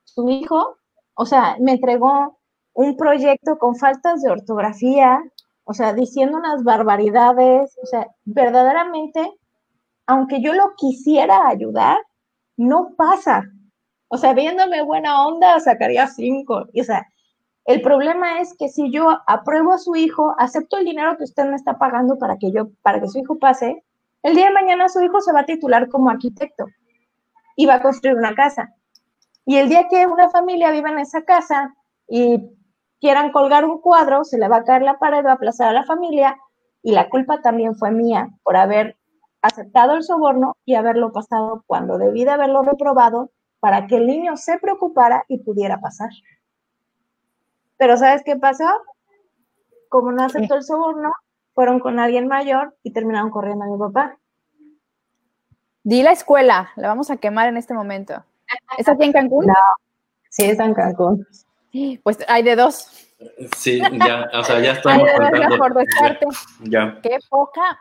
su 0.04 0.28
hijo, 0.28 0.78
o 1.14 1.26
sea, 1.26 1.56
me 1.60 1.72
entregó 1.72 2.38
un 2.72 2.96
proyecto 2.96 3.58
con 3.58 3.76
faltas 3.76 4.22
de 4.22 4.30
ortografía, 4.30 5.22
o 5.64 5.74
sea, 5.74 5.92
diciendo 5.92 6.38
unas 6.38 6.62
barbaridades, 6.62 7.76
o 7.82 7.86
sea, 7.86 8.06
verdaderamente, 8.24 9.32
aunque 10.06 10.40
yo 10.40 10.52
lo 10.54 10.74
quisiera 10.76 11.48
ayudar, 11.48 11.98
no 12.56 12.94
pasa. 12.96 13.42
O 14.08 14.16
sea, 14.18 14.34
viéndome 14.34 14.82
buena 14.82 15.26
onda, 15.26 15.58
sacaría 15.60 16.06
cinco. 16.06 16.66
o 16.78 16.84
sea, 16.84 17.06
el 17.64 17.82
problema 17.82 18.40
es 18.40 18.54
que 18.56 18.68
si 18.68 18.92
yo 18.92 19.18
apruebo 19.26 19.72
a 19.72 19.78
su 19.78 19.96
hijo, 19.96 20.34
acepto 20.38 20.76
el 20.78 20.84
dinero 20.84 21.16
que 21.16 21.24
usted 21.24 21.46
me 21.46 21.56
está 21.56 21.78
pagando 21.78 22.16
para 22.18 22.36
que 22.38 22.52
yo, 22.52 22.68
para 22.82 23.00
que 23.00 23.08
su 23.08 23.18
hijo 23.18 23.38
pase, 23.38 23.82
el 24.22 24.36
día 24.36 24.46
de 24.46 24.52
mañana 24.52 24.88
su 24.88 25.00
hijo 25.02 25.20
se 25.20 25.32
va 25.32 25.40
a 25.40 25.46
titular 25.46 25.88
como 25.88 26.10
arquitecto 26.10 26.66
y 27.56 27.66
va 27.66 27.74
a 27.74 27.82
construir 27.82 28.16
una 28.16 28.34
casa. 28.34 28.72
Y 29.44 29.56
el 29.56 29.68
día 29.68 29.88
que 29.88 30.06
una 30.06 30.30
familia 30.30 30.70
viva 30.70 30.90
en 30.90 31.00
esa 31.00 31.22
casa 31.22 31.74
y 32.08 32.40
quieran 33.00 33.32
colgar 33.32 33.64
un 33.64 33.80
cuadro, 33.80 34.24
se 34.24 34.38
le 34.38 34.48
va 34.48 34.58
a 34.58 34.64
caer 34.64 34.82
la 34.82 34.98
pared, 34.98 35.24
va 35.24 35.32
a 35.32 35.34
aplazar 35.34 35.68
a 35.68 35.72
la 35.72 35.84
familia 35.84 36.38
y 36.82 36.92
la 36.92 37.08
culpa 37.08 37.40
también 37.40 37.74
fue 37.74 37.90
mía 37.90 38.28
por 38.44 38.56
haber 38.56 38.96
aceptado 39.42 39.94
el 39.94 40.04
soborno 40.04 40.56
y 40.64 40.74
haberlo 40.74 41.12
pasado 41.12 41.64
cuando 41.66 41.98
debí 41.98 42.24
de 42.24 42.30
haberlo 42.30 42.62
reprobado 42.62 43.30
para 43.60 43.86
que 43.86 43.96
el 43.96 44.06
niño 44.06 44.36
se 44.36 44.58
preocupara 44.58 45.24
y 45.28 45.38
pudiera 45.38 45.80
pasar. 45.80 46.10
Pero 47.76 47.96
¿sabes 47.96 48.22
qué 48.24 48.36
pasó? 48.36 48.64
Como 49.88 50.12
no 50.12 50.24
aceptó 50.24 50.56
el 50.56 50.62
soborno, 50.62 51.12
fueron 51.54 51.80
con 51.80 51.98
alguien 51.98 52.26
mayor 52.28 52.76
y 52.82 52.92
terminaron 52.92 53.30
corriendo 53.30 53.64
a 53.64 53.68
mi 53.68 53.78
papá. 53.78 54.18
Di 55.82 56.02
la 56.02 56.12
escuela, 56.12 56.70
la 56.76 56.88
vamos 56.88 57.10
a 57.10 57.16
quemar 57.16 57.48
en 57.48 57.56
este 57.56 57.72
momento. 57.72 58.24
¿Es 58.76 58.88
aquí 58.88 59.04
en 59.04 59.12
Cancún? 59.12 59.46
No, 59.46 59.54
sí, 60.30 60.44
es 60.44 60.58
en 60.58 60.74
Cancún. 60.74 61.26
Pues 62.02 62.18
hay 62.28 62.42
de 62.42 62.56
dos. 62.56 62.90
Sí, 63.56 63.80
ya, 63.80 64.28
o 64.34 64.44
sea, 64.44 64.60
ya 64.60 64.72
estamos 64.72 65.08
contando. 65.10 65.58
Por 65.58 65.86
ya. 66.64 66.98
Qué 67.02 67.18
poca. 67.28 67.78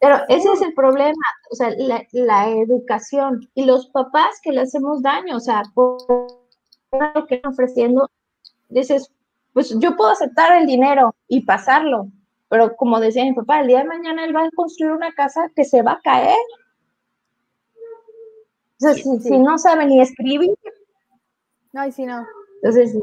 Pero 0.00 0.16
ese 0.28 0.52
es 0.52 0.62
el 0.62 0.74
problema, 0.74 1.24
o 1.50 1.54
sea, 1.54 1.70
la, 1.76 2.04
la 2.12 2.48
educación 2.50 3.48
y 3.54 3.64
los 3.64 3.88
papás 3.88 4.40
que 4.42 4.52
le 4.52 4.60
hacemos 4.60 5.02
daño, 5.02 5.36
o 5.36 5.40
sea, 5.40 5.62
por 5.74 5.98
lo 6.92 7.26
que 7.26 7.36
están 7.36 7.52
ofreciendo 7.52 8.08
dices, 8.68 9.10
pues 9.52 9.74
yo 9.78 9.96
puedo 9.96 10.10
aceptar 10.10 10.56
el 10.56 10.66
dinero 10.66 11.14
y 11.28 11.44
pasarlo, 11.44 12.08
pero 12.48 12.76
como 12.76 13.00
decía 13.00 13.24
mi 13.24 13.34
papá, 13.34 13.60
el 13.60 13.68
día 13.68 13.78
de 13.78 13.84
mañana 13.84 14.24
él 14.24 14.34
va 14.34 14.44
a 14.44 14.50
construir 14.54 14.92
una 14.92 15.12
casa 15.12 15.50
que 15.54 15.64
se 15.64 15.82
va 15.82 15.92
a 15.92 16.00
caer. 16.00 16.36
O 17.74 18.84
sea, 18.84 18.94
si, 18.94 19.20
si 19.20 19.38
no 19.38 19.58
sabe 19.58 19.86
ni 19.86 20.00
escribir, 20.00 20.54
Ay, 21.74 21.92
sí, 21.92 22.04
no. 22.04 22.26
entonces 22.56 22.96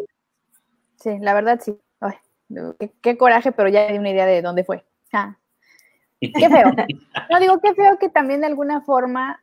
Sí, 0.98 1.18
la 1.20 1.34
verdad 1.34 1.60
sí. 1.62 1.80
Ay, 2.02 2.16
no, 2.50 2.76
qué, 2.78 2.92
qué 3.02 3.18
coraje, 3.18 3.52
pero 3.52 3.70
ya 3.70 3.88
di 3.88 3.98
una 3.98 4.10
idea 4.10 4.26
de 4.26 4.42
dónde 4.42 4.64
fue. 4.64 4.86
Ah, 5.14 5.38
qué 6.22 6.50
feo. 6.50 6.72
No 7.30 7.40
digo, 7.40 7.60
qué 7.60 7.74
feo 7.76 7.98
que 8.00 8.10
también 8.10 8.42
de 8.42 8.48
alguna 8.48 8.82
forma 8.82 9.42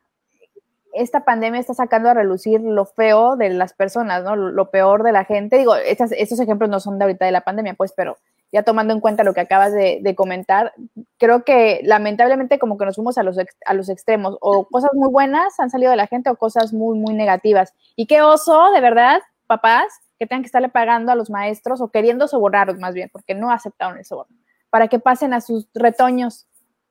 esta 0.93 1.23
pandemia 1.25 1.59
está 1.59 1.73
sacando 1.73 2.09
a 2.09 2.13
relucir 2.13 2.59
lo 2.61 2.85
feo 2.85 3.35
de 3.35 3.49
las 3.49 3.73
personas, 3.73 4.23
¿no? 4.23 4.35
Lo, 4.35 4.71
peor 4.71 5.03
de 5.03 5.11
la 5.11 5.25
gente. 5.25 5.57
Digo, 5.57 5.75
estas- 5.75 6.11
estos 6.11 6.39
ejemplos 6.39 6.69
no 6.69 6.79
son 6.79 6.97
de 6.97 7.05
ahorita 7.05 7.25
de 7.25 7.31
la 7.31 7.41
pandemia, 7.41 7.75
pues, 7.75 7.93
pero 7.95 8.17
ya 8.51 8.63
tomando 8.63 8.93
en 8.93 8.99
cuenta 9.01 9.23
lo 9.23 9.33
que 9.33 9.41
acabas 9.41 9.73
de, 9.73 9.99
de 10.01 10.15
comentar, 10.15 10.73
creo 11.17 11.43
que 11.43 11.81
lamentablemente 11.83 12.57
como 12.57 12.77
que 12.77 12.85
nos 12.85 12.95
fuimos 12.95 13.17
a 13.17 13.23
los, 13.23 13.37
ex- 13.37 13.57
a 13.65 13.73
los 13.73 13.89
extremos, 13.89 14.37
o 14.41 14.65
cosas 14.69 14.91
muy 14.93 15.09
buenas 15.11 15.59
han 15.59 15.69
salido 15.69 15.91
de 15.91 15.97
la 15.97 16.07
gente 16.07 16.29
o 16.29 16.35
cosas 16.37 16.73
muy, 16.73 16.97
muy 16.97 17.13
negativas. 17.13 17.73
Y 17.95 18.07
qué 18.07 18.21
oso, 18.21 18.71
de 18.71 18.81
verdad, 18.81 19.19
papás, 19.45 19.85
que 20.17 20.25
tengan 20.25 20.41
que 20.43 20.47
estarle 20.47 20.69
pagando 20.69 21.11
a 21.11 21.15
los 21.15 21.29
maestros 21.29 21.79
o 21.81 21.89
queriendo 21.89 22.27
sobornarlos 22.27 22.79
más 22.79 22.93
bien, 22.95 23.09
porque 23.11 23.35
no 23.35 23.51
aceptaron 23.51 23.97
el 23.97 24.05
soborno, 24.05 24.35
para 24.69 24.87
que 24.87 24.97
pasen 24.99 25.33
a 25.33 25.41
sus 25.41 25.67
retoños 25.75 26.47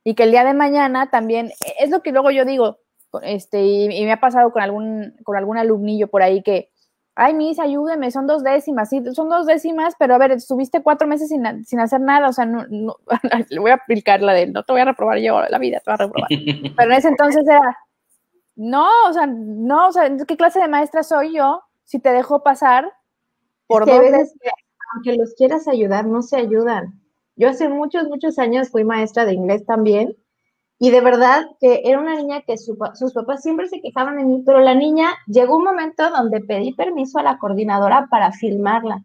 y 0.06 0.14
que 0.14 0.22
el 0.22 0.30
día 0.30 0.44
de 0.44 0.54
mañana 0.54 1.10
también, 1.10 1.50
es 1.80 1.90
lo 1.90 2.00
que 2.00 2.12
luego 2.12 2.30
yo 2.30 2.44
digo, 2.44 2.78
este, 3.22 3.64
y, 3.64 3.86
y 3.86 4.04
me 4.04 4.12
ha 4.12 4.20
pasado 4.20 4.52
con 4.52 4.62
algún, 4.62 5.16
con 5.24 5.36
algún 5.36 5.58
alumnillo 5.58 6.06
por 6.06 6.22
ahí 6.22 6.44
que, 6.44 6.70
ay, 7.16 7.34
mis, 7.34 7.58
ayúdeme, 7.58 8.12
son 8.12 8.28
dos 8.28 8.44
décimas, 8.44 8.88
sí, 8.88 9.02
son 9.12 9.28
dos 9.28 9.46
décimas, 9.46 9.94
pero 9.98 10.14
a 10.14 10.18
ver, 10.18 10.30
estuviste 10.30 10.80
cuatro 10.80 11.08
meses 11.08 11.28
sin, 11.28 11.64
sin 11.64 11.80
hacer 11.80 12.00
nada, 12.00 12.28
o 12.28 12.32
sea, 12.32 12.46
no, 12.46 12.64
no, 12.70 12.94
le 13.50 13.58
voy 13.58 13.72
a 13.72 13.74
aplicar 13.74 14.22
la 14.22 14.32
de, 14.32 14.46
no 14.46 14.62
te 14.62 14.72
voy 14.72 14.82
a 14.82 14.84
reprobar 14.84 15.18
yo 15.18 15.42
la 15.42 15.58
vida, 15.58 15.80
te 15.80 15.90
voy 15.90 15.94
a 15.94 15.96
reprobar. 15.96 16.28
Pero 16.76 16.92
en 16.92 16.96
ese 16.96 17.08
entonces 17.08 17.42
era, 17.44 17.76
no, 18.54 18.88
o 19.08 19.12
sea, 19.12 19.26
no, 19.26 19.88
o 19.88 19.92
sea, 19.92 20.08
¿qué 20.24 20.36
clase 20.36 20.60
de 20.60 20.68
maestra 20.68 21.02
soy 21.02 21.34
yo 21.34 21.62
si 21.82 21.98
te 21.98 22.10
dejo 22.10 22.44
pasar 22.44 22.92
por 23.66 23.84
que 23.84 23.90
a 23.90 23.94
dos 23.94 24.02
veces, 24.02 24.36
que, 24.40 24.50
aunque 24.94 25.16
los 25.16 25.34
quieras 25.34 25.66
ayudar, 25.66 26.06
no 26.06 26.22
se 26.22 26.36
ayudan. 26.36 27.00
Yo 27.36 27.50
hace 27.50 27.68
muchos, 27.68 28.08
muchos 28.08 28.38
años 28.38 28.70
fui 28.70 28.84
maestra 28.84 29.26
de 29.26 29.34
inglés 29.34 29.64
también, 29.66 30.16
y 30.78 30.90
de 30.90 31.00
verdad 31.00 31.46
que 31.60 31.82
era 31.84 31.98
una 31.98 32.16
niña 32.16 32.42
que 32.42 32.58
su 32.58 32.76
sus 32.94 33.14
papás 33.14 33.42
siempre 33.42 33.68
se 33.68 33.80
quejaban 33.80 34.16
de 34.16 34.24
mí, 34.24 34.42
pero 34.44 34.60
la 34.60 34.74
niña 34.74 35.10
llegó 35.26 35.56
un 35.56 35.64
momento 35.64 36.10
donde 36.10 36.40
pedí 36.40 36.74
permiso 36.74 37.18
a 37.18 37.22
la 37.22 37.38
coordinadora 37.38 38.08
para 38.10 38.32
filmarla, 38.32 39.02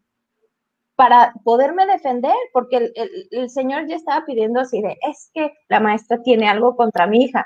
para 0.96 1.34
poderme 1.44 1.86
defender, 1.86 2.36
porque 2.52 2.92
el, 3.32 3.50
señor 3.50 3.88
ya 3.88 3.96
estaba 3.96 4.26
pidiendo 4.26 4.60
así 4.60 4.82
es 5.08 5.32
que 5.34 5.54
la 5.70 5.80
maestra 5.80 6.22
tiene 6.22 6.50
algo 6.50 6.76
contra 6.76 7.08
mi 7.08 7.24
hija. 7.24 7.46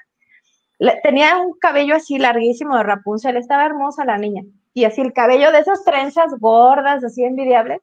Tenía 1.03 1.37
un 1.37 1.53
cabello 1.53 1.95
así 1.95 2.17
larguísimo 2.17 2.75
de 2.77 2.83
Rapunzel, 2.83 3.37
estaba 3.37 3.65
hermosa 3.65 4.05
la 4.05 4.17
niña, 4.17 4.43
y 4.73 4.85
así 4.85 5.01
el 5.01 5.13
cabello 5.13 5.51
de 5.51 5.59
esas 5.59 5.83
trenzas 5.85 6.33
gordas, 6.39 7.03
así 7.03 7.23
envidiables, 7.23 7.81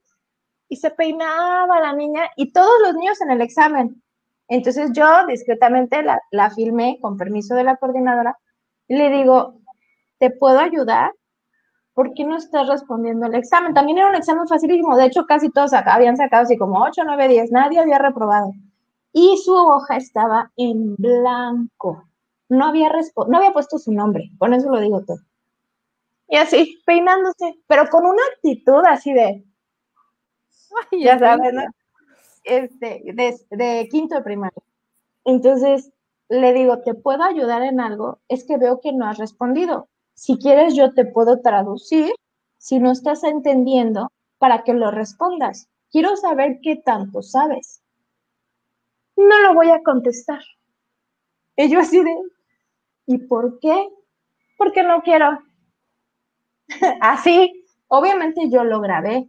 y 0.72 0.76
se 0.76 0.90
peinaba 0.90 1.80
la 1.80 1.92
niña 1.92 2.22
y 2.34 2.50
todos 2.50 2.72
los 2.82 2.94
niños 2.94 3.20
en 3.20 3.30
el 3.30 3.42
examen. 3.42 4.02
Entonces 4.48 4.90
yo 4.94 5.26
discretamente 5.26 6.02
la, 6.02 6.18
la 6.30 6.48
filmé 6.48 6.98
con 7.02 7.18
permiso 7.18 7.54
de 7.54 7.64
la 7.64 7.76
coordinadora 7.76 8.38
y 8.88 8.96
le 8.96 9.10
digo, 9.10 9.60
¿te 10.18 10.30
puedo 10.30 10.58
ayudar? 10.58 11.12
¿Por 11.92 12.14
qué 12.14 12.24
no 12.24 12.38
estás 12.38 12.68
respondiendo 12.68 13.26
el 13.26 13.34
examen? 13.34 13.74
También 13.74 13.98
era 13.98 14.08
un 14.08 14.14
examen 14.14 14.48
facilísimo, 14.48 14.96
de 14.96 15.04
hecho 15.04 15.26
casi 15.26 15.50
todos 15.50 15.74
habían 15.74 16.16
sacado 16.16 16.44
así 16.44 16.56
como 16.56 16.82
8, 16.82 17.02
9, 17.04 17.28
10, 17.28 17.52
nadie 17.52 17.78
había 17.78 17.98
reprobado. 17.98 18.52
Y 19.12 19.36
su 19.44 19.52
hoja 19.52 19.98
estaba 19.98 20.52
en 20.56 20.96
blanco. 20.96 22.04
No 22.48 22.64
había, 22.64 22.90
no 23.28 23.36
había 23.36 23.52
puesto 23.52 23.78
su 23.78 23.92
nombre, 23.92 24.30
con 24.38 24.54
eso 24.54 24.70
lo 24.70 24.80
digo 24.80 25.04
todo. 25.04 25.18
Y 26.28 26.38
así, 26.38 26.80
peinándose, 26.86 27.60
pero 27.66 27.90
con 27.90 28.06
una 28.06 28.22
actitud 28.34 28.82
así 28.86 29.12
de, 29.12 29.44
Ay, 30.92 31.04
ya 31.04 31.18
sabes, 31.18 31.52
¿no? 31.52 31.62
Este, 32.44 33.02
de, 33.14 33.36
de 33.50 33.88
quinto 33.88 34.16
de 34.16 34.22
primaria. 34.22 34.62
Entonces 35.24 35.92
le 36.28 36.52
digo, 36.52 36.80
¿te 36.80 36.94
puedo 36.94 37.22
ayudar 37.22 37.62
en 37.62 37.80
algo? 37.80 38.20
Es 38.28 38.44
que 38.44 38.56
veo 38.56 38.80
que 38.80 38.92
no 38.92 39.06
has 39.06 39.18
respondido. 39.18 39.88
Si 40.14 40.38
quieres, 40.38 40.74
yo 40.74 40.94
te 40.94 41.04
puedo 41.04 41.40
traducir 41.40 42.12
si 42.58 42.78
no 42.78 42.92
estás 42.92 43.24
entendiendo 43.24 44.10
para 44.38 44.64
que 44.64 44.72
lo 44.72 44.90
respondas. 44.90 45.68
Quiero 45.90 46.16
saber 46.16 46.58
qué 46.62 46.76
tanto 46.76 47.22
sabes. 47.22 47.82
No 49.16 49.40
lo 49.40 49.54
voy 49.54 49.68
a 49.70 49.82
contestar. 49.82 50.40
Y 51.56 51.68
yo 51.68 51.80
así 51.80 52.02
de, 52.02 52.16
¿y 53.06 53.18
por 53.18 53.60
qué? 53.60 53.88
Porque 54.56 54.82
no 54.82 55.02
quiero. 55.02 55.38
así, 57.00 57.64
obviamente 57.88 58.48
yo 58.48 58.64
lo 58.64 58.80
grabé, 58.80 59.28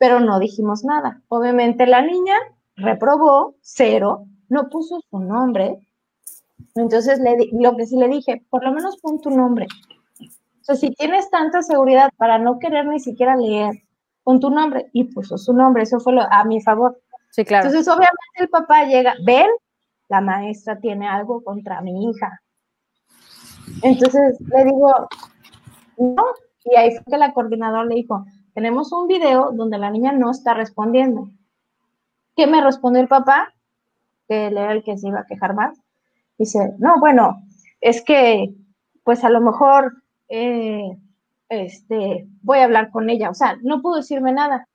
pero 0.00 0.18
no 0.18 0.38
dijimos 0.38 0.82
nada. 0.82 1.20
Obviamente 1.28 1.86
la 1.86 2.00
niña 2.00 2.34
reprobó 2.74 3.54
cero, 3.60 4.24
no 4.48 4.70
puso 4.70 4.98
su 5.10 5.18
nombre. 5.20 5.76
Entonces 6.74 7.18
le 7.20 7.36
di- 7.36 7.50
lo 7.52 7.76
que 7.76 7.84
sí 7.86 7.98
le 7.98 8.08
dije, 8.08 8.42
por 8.48 8.64
lo 8.64 8.72
menos 8.72 8.96
pon 9.02 9.20
tu 9.20 9.28
nombre. 9.28 9.66
O 10.22 10.62
sea, 10.64 10.74
si 10.74 10.90
tienes 10.94 11.28
tanta 11.30 11.60
seguridad 11.60 12.08
para 12.16 12.38
no 12.38 12.58
querer 12.58 12.86
ni 12.86 12.98
siquiera 12.98 13.36
leer, 13.36 13.74
pon 14.24 14.40
tu 14.40 14.48
nombre 14.48 14.88
y 14.94 15.04
puso 15.04 15.36
su 15.36 15.52
nombre. 15.52 15.82
Eso 15.82 16.00
fue 16.00 16.14
lo, 16.14 16.22
a 16.22 16.44
mi 16.44 16.62
favor. 16.62 16.98
Sí, 17.30 17.44
claro. 17.44 17.66
Entonces, 17.68 17.86
obviamente 17.86 18.36
el 18.38 18.48
papá 18.48 18.86
llega, 18.86 19.14
ven, 19.26 19.48
la 20.08 20.22
maestra 20.22 20.78
tiene 20.80 21.06
algo 21.08 21.44
contra 21.44 21.82
mi 21.82 22.08
hija. 22.08 22.40
Entonces 23.82 24.38
le 24.40 24.64
digo, 24.64 24.92
no, 25.98 26.24
y 26.64 26.74
ahí 26.76 26.90
fue 26.92 27.04
que 27.04 27.18
la 27.18 27.34
coordinadora 27.34 27.84
le 27.84 27.96
dijo, 27.96 28.24
tenemos 28.54 28.92
un 28.92 29.06
video 29.06 29.52
donde 29.52 29.78
la 29.78 29.90
niña 29.90 30.12
no 30.12 30.30
está 30.30 30.54
respondiendo. 30.54 31.28
¿Qué 32.36 32.46
me 32.46 32.62
respondió 32.62 33.02
el 33.02 33.08
papá? 33.08 33.52
Que 34.28 34.46
él 34.46 34.56
era 34.56 34.72
el 34.72 34.82
que 34.82 34.96
se 34.98 35.08
iba 35.08 35.20
a 35.20 35.26
quejar 35.26 35.54
más. 35.54 35.78
Dice, 36.38 36.74
no, 36.78 36.98
bueno, 37.00 37.42
es 37.80 38.02
que, 38.02 38.54
pues 39.04 39.24
a 39.24 39.30
lo 39.30 39.40
mejor, 39.40 40.02
eh, 40.28 40.96
este, 41.48 42.26
voy 42.42 42.58
a 42.58 42.64
hablar 42.64 42.90
con 42.90 43.10
ella. 43.10 43.30
O 43.30 43.34
sea, 43.34 43.56
no 43.62 43.82
pudo 43.82 43.96
decirme 43.96 44.32
nada. 44.32 44.66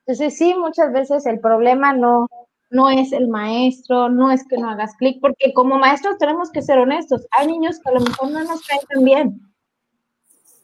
Entonces, 0.00 0.36
sí, 0.36 0.54
muchas 0.54 0.92
veces 0.92 1.24
el 1.26 1.38
problema 1.38 1.92
no, 1.92 2.26
no 2.70 2.90
es 2.90 3.12
el 3.12 3.28
maestro, 3.28 4.08
no 4.08 4.30
es 4.32 4.46
que 4.46 4.58
no 4.58 4.70
hagas 4.70 4.96
clic, 4.96 5.20
porque 5.20 5.52
como 5.52 5.78
maestros 5.78 6.18
tenemos 6.18 6.50
que 6.50 6.62
ser 6.62 6.78
honestos. 6.78 7.26
Hay 7.38 7.46
niños 7.46 7.78
que 7.80 7.90
a 7.90 7.94
lo 7.94 8.00
mejor 8.00 8.30
no 8.30 8.42
nos 8.44 8.66
caen 8.66 8.82
tan 8.88 9.04
bien, 9.04 9.40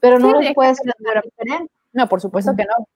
pero 0.01 0.18
no 0.18 0.38
Sí, 0.38 0.44
los 0.44 0.55
puedes 0.55 0.80
tratar 0.80 1.22
diferente. 1.22 1.72
No, 1.92 2.09
por 2.09 2.20
supuesto 2.20 2.55
que 2.55 2.64
no. 2.64 2.86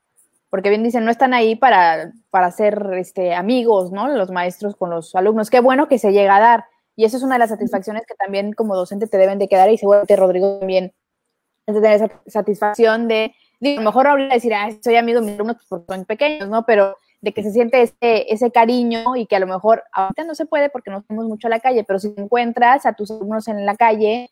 Porque 0.51 0.69
bien 0.69 0.83
dicen, 0.83 1.05
no 1.05 1.11
están 1.11 1.33
ahí 1.33 1.55
para, 1.55 2.13
para 2.31 2.51
ser 2.51 2.95
este, 2.99 3.35
amigos, 3.35 3.93
¿no? 3.93 4.09
Los 4.09 4.31
maestros 4.31 4.75
con 4.77 4.91
los 4.91 5.15
alumnos. 5.15 5.49
Qué 5.49 5.61
bueno 5.61 5.89
que 5.89 5.99
se 5.99 6.13
llega 6.13 6.37
a 6.37 6.41
dar. 6.41 6.65
Y 6.97 7.05
eso 7.05 7.17
es 7.17 7.23
una 7.23 7.37
de 7.37 7.39
las 7.39 7.51
satisfacciones 7.51 8.05
que 8.07 8.15
también 8.15 8.53
como 8.53 8.77
docente 8.77 9.07
te 9.07 9.17
deben 9.17 9.39
de 9.39 9.49
quedar 9.49 9.71
y 9.71 9.79
seguramente 9.79 10.17
Rodrigo 10.17 10.59
también 10.59 10.93
es 11.67 11.75
de 11.75 11.81
tener 11.81 11.97
esa 11.97 12.11
satisfacción 12.27 13.09
de, 13.09 13.35
digo, 13.61 13.81
a 13.81 13.85
lo 13.85 13.91
mejor 13.91 14.07
ahora 14.07 14.27
decir, 14.29 14.53
ah, 14.53 14.69
soy 14.83 14.97
amigo 14.97 15.21
de 15.21 15.27
mis 15.27 15.35
alumnos 15.37 15.57
porque 15.69 15.87
son 15.95 16.05
pequeños, 16.05 16.49
¿no? 16.49 16.67
Pero 16.67 16.97
de 17.21 17.33
que 17.33 17.43
se 17.43 17.53
siente 17.53 17.83
ese, 17.83 18.33
ese 18.33 18.51
cariño 18.51 19.17
y 19.17 19.27
que 19.27 19.37
a 19.37 19.41
lo 19.41 19.47
mejor 19.47 19.85
ahorita 19.93 20.25
no 20.25 20.35
se 20.35 20.47
puede 20.47 20.71
porque 20.71 20.91
no 20.91 20.99
estamos 20.99 21.27
mucho 21.27 21.47
a 21.47 21.51
la 21.51 21.61
calle, 21.61 21.85
pero 21.85 21.99
si 21.99 22.13
encuentras 22.17 22.87
a 22.87 22.95
tus 22.95 23.11
alumnos 23.11 23.47
en 23.49 23.65
la 23.67 23.77
calle, 23.77 24.31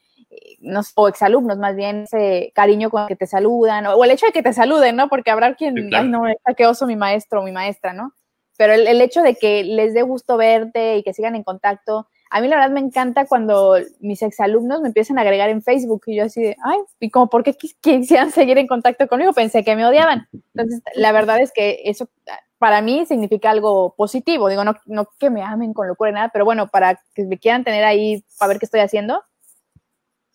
o 0.94 1.08
exalumnos 1.08 1.58
más 1.58 1.74
bien, 1.76 2.02
ese 2.04 2.52
cariño 2.54 2.90
con 2.90 3.02
el 3.02 3.08
que 3.08 3.16
te 3.16 3.26
saludan, 3.26 3.86
o, 3.86 3.94
o 3.94 4.04
el 4.04 4.10
hecho 4.10 4.26
de 4.26 4.32
que 4.32 4.42
te 4.42 4.52
saluden, 4.52 4.96
¿no? 4.96 5.08
Porque 5.08 5.30
habrá 5.30 5.54
quien, 5.54 5.74
Sí, 5.76 5.88
claro. 5.88 6.04
ay, 6.04 6.10
no, 6.10 6.26
está 6.28 6.54
que 6.54 6.66
oso 6.66 6.86
mi 6.86 6.96
maestro 6.96 7.40
o 7.40 7.44
mi 7.44 7.52
maestra, 7.52 7.92
¿no? 7.92 8.12
Pero 8.56 8.72
el, 8.72 8.86
el 8.86 9.00
hecho 9.00 9.22
de 9.22 9.36
que 9.36 9.62
les 9.64 9.94
dé 9.94 10.02
gusto 10.02 10.36
verte 10.36 10.96
y 10.96 11.02
que 11.02 11.14
sigan 11.14 11.36
en 11.36 11.44
contacto, 11.44 12.08
a 12.30 12.40
mí 12.40 12.48
la 12.48 12.56
verdad 12.56 12.70
me 12.72 12.80
encanta 12.80 13.24
cuando 13.26 13.76
mis 14.00 14.20
exalumnos 14.20 14.80
me 14.82 14.88
empiezan 14.88 15.16
a 15.18 15.22
agregar 15.22 15.48
en 15.48 15.62
Facebook 15.62 16.02
y 16.06 16.16
yo 16.16 16.24
así 16.24 16.42
de, 16.42 16.56
ay, 16.64 16.78
y 17.00 17.08
como, 17.10 17.30
¿por 17.30 17.42
qué 17.42 17.54
quis- 17.56 17.76
quisieran 17.80 18.30
seguir 18.32 18.58
en 18.58 18.66
contacto 18.66 19.06
conmigo? 19.08 19.32
Pensé 19.32 19.64
que 19.64 19.76
me 19.76 19.86
odiaban. 19.86 20.28
Entonces, 20.54 20.82
la 20.94 21.12
verdad 21.12 21.40
es 21.40 21.52
que 21.52 21.80
eso 21.84 22.08
para 22.58 22.82
mí 22.82 23.06
significa 23.06 23.50
algo 23.50 23.94
positivo. 23.96 24.48
Digo, 24.48 24.64
no, 24.64 24.74
no 24.86 25.06
que 25.18 25.30
me 25.30 25.42
amen 25.42 25.72
con 25.72 25.86
locura 25.86 26.10
y 26.10 26.14
nada, 26.14 26.28
pero 26.32 26.44
bueno, 26.44 26.66
para 26.68 27.00
que 27.14 27.24
me 27.24 27.38
quieran 27.38 27.62
tener 27.64 27.84
ahí 27.84 28.24
para 28.38 28.48
ver 28.48 28.58
qué 28.58 28.64
estoy 28.66 28.80
haciendo. 28.80 29.22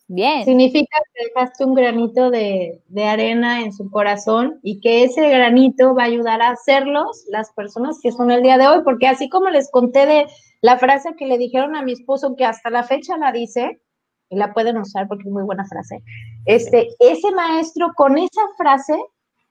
Bien. 0.08 0.44
Significa 0.46 0.98
que 1.14 1.26
dejaste 1.28 1.66
un 1.66 1.74
granito 1.74 2.30
de, 2.30 2.82
de 2.88 3.04
arena 3.06 3.62
en 3.62 3.74
su 3.74 3.90
corazón 3.90 4.60
y 4.62 4.80
que 4.82 5.04
ese 5.06 5.28
granito 5.30 5.96
va 5.96 6.04
a 6.04 6.08
ayudar 6.08 6.42
a 6.42 6.50
hacerlos 6.50 7.26
las 7.30 7.52
personas 7.54 8.00
que 8.04 8.12
son 8.12 8.30
el 8.30 8.44
día 8.44 8.58
de 8.58 8.68
hoy, 8.68 8.82
porque 8.84 9.08
así 9.08 9.30
como 9.30 9.50
les 9.50 9.72
conté 9.72 10.06
de 10.06 10.28
la 10.62 10.78
frase 10.78 11.16
que 11.18 11.26
le 11.26 11.38
dijeron 11.38 11.76
a 11.76 11.82
mi 11.84 11.94
esposo, 11.94 12.36
que 12.36 12.46
hasta 12.46 12.70
la 12.70 12.84
fecha 12.84 13.18
la 13.18 13.32
dice, 13.32 13.82
y 14.30 14.36
la 14.36 14.54
pueden 14.54 14.78
usar 14.78 15.08
porque 15.08 15.24
es 15.28 15.32
muy 15.32 15.44
buena 15.44 15.66
frase, 15.66 16.04
este, 16.46 16.90
ese 17.00 17.32
maestro 17.32 17.92
con 17.96 18.18
esa 18.18 18.42
frase 18.58 18.96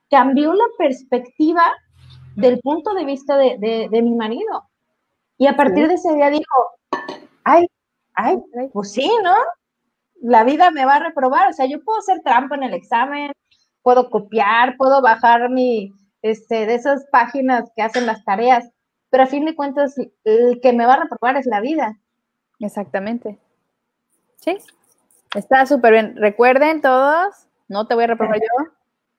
cambió 0.09 0.53
la 0.53 0.65
perspectiva 0.77 1.63
del 2.35 2.59
punto 2.59 2.93
de 2.93 3.05
vista 3.05 3.37
de, 3.37 3.57
de- 3.59 3.87
de 3.89 4.01
mi 4.01 4.15
marido. 4.15 4.63
Y 5.37 5.47
a 5.47 5.55
partir 5.55 5.87
de 5.87 5.95
ese 5.95 6.13
día 6.13 6.29
dijo, 6.29 6.43
ay, 7.43 7.65
ay, 8.15 8.37
pues 8.71 8.91
sí, 8.91 9.09
¿no? 9.23 9.33
La 10.23 10.43
vida 10.43 10.71
me 10.71 10.85
va 10.85 10.95
a 10.95 11.03
reprobar. 11.03 11.49
O 11.49 11.53
sea, 11.53 11.65
yo 11.65 11.83
puedo 11.83 11.99
hacer 11.99 12.21
trampa 12.23 12.55
en 12.55 12.63
el 12.63 12.73
examen, 12.73 13.31
puedo 13.81 14.09
copiar, 14.09 14.77
puedo 14.77 15.01
bajar 15.01 15.49
mi, 15.49 15.93
este, 16.21 16.65
de 16.65 16.75
esas 16.75 17.05
páginas 17.11 17.69
que 17.75 17.83
hacen 17.83 18.05
las 18.05 18.23
tareas, 18.23 18.69
pero 19.09 19.23
a 19.23 19.27
fin 19.27 19.45
de 19.45 19.55
cuentas, 19.55 19.95
el 20.23 20.59
que 20.61 20.73
me 20.73 20.85
va 20.85 20.95
a 20.95 21.03
reprobar 21.03 21.35
es 21.35 21.45
la 21.45 21.59
vida. 21.59 21.99
Exactamente. 22.59 23.37
Sí, 24.37 24.57
está 25.35 25.65
súper 25.65 25.91
bien. 25.91 26.15
Recuerden 26.15 26.81
todos, 26.81 27.47
no 27.67 27.85
te 27.85 27.93
voy 27.93 28.05
a 28.05 28.07
reprobar 28.07 28.37
yo, 28.37 28.71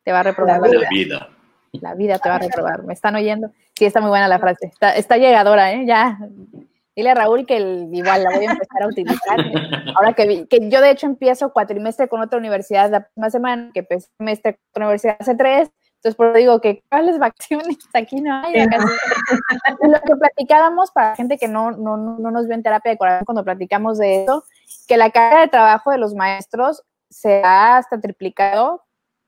te 0.02 0.12
va 0.12 0.20
a 0.20 0.24
reprobar 0.24 0.60
la 0.60 0.88
vida. 0.88 1.28
La 1.72 1.94
vida 1.94 2.18
te 2.18 2.28
va 2.28 2.36
a 2.36 2.38
reprobar. 2.38 2.84
¿Me 2.84 2.94
están 2.94 3.14
oyendo? 3.16 3.50
Sí, 3.76 3.84
está 3.84 4.00
muy 4.00 4.08
buena 4.08 4.28
la 4.28 4.38
frase. 4.38 4.66
Está, 4.66 4.96
está 4.96 5.16
llegadora, 5.16 5.72
¿eh? 5.72 5.84
Ya. 5.86 6.18
Dile 6.96 7.10
a 7.10 7.14
Raúl 7.14 7.44
que 7.46 7.58
igual 7.58 8.22
la 8.22 8.30
voy 8.36 8.46
a 8.46 8.52
empezar 8.52 8.82
a 8.82 8.86
utilizar. 8.86 9.38
Ahora 9.96 10.12
que, 10.12 10.46
que 10.46 10.68
yo, 10.68 10.80
de 10.80 10.90
hecho, 10.90 11.06
empiezo 11.06 11.52
cuatrimestre 11.52 12.08
con 12.08 12.20
otra 12.20 12.38
universidad 12.38 12.90
la 12.90 13.00
próxima 13.00 13.30
semana, 13.30 13.70
que 13.72 13.80
empecé 13.80 14.08
semestre 14.16 14.54
con 14.54 14.82
otra 14.82 14.86
universidad 14.86 15.16
hace 15.18 15.34
tres. 15.34 15.70
Entonces, 15.96 16.16
por 16.16 16.26
eso 16.28 16.38
digo 16.38 16.60
que, 16.60 16.82
¿cuáles 16.90 17.18
vacaciones? 17.18 17.78
Aquí 17.94 18.20
no 18.20 18.34
hay. 18.34 18.54
lo 18.62 20.00
que 20.00 20.16
platicábamos, 20.16 20.90
para 20.92 21.10
la 21.10 21.16
gente 21.16 21.38
que 21.38 21.48
no, 21.48 21.72
no, 21.72 21.96
no 21.96 22.30
nos 22.30 22.46
vio 22.46 22.54
en 22.54 22.62
terapia 22.62 22.92
de 22.92 22.98
corazón 22.98 23.24
cuando 23.24 23.44
platicamos 23.44 23.98
de 23.98 24.24
eso, 24.24 24.44
que 24.86 24.96
la 24.96 25.10
carga 25.10 25.40
de 25.40 25.48
trabajo 25.48 25.90
de 25.90 25.98
los 25.98 26.14
maestros 26.14 26.82
se 27.08 27.42
ha 27.42 27.78
hasta 27.78 28.00
triplicado 28.00 28.84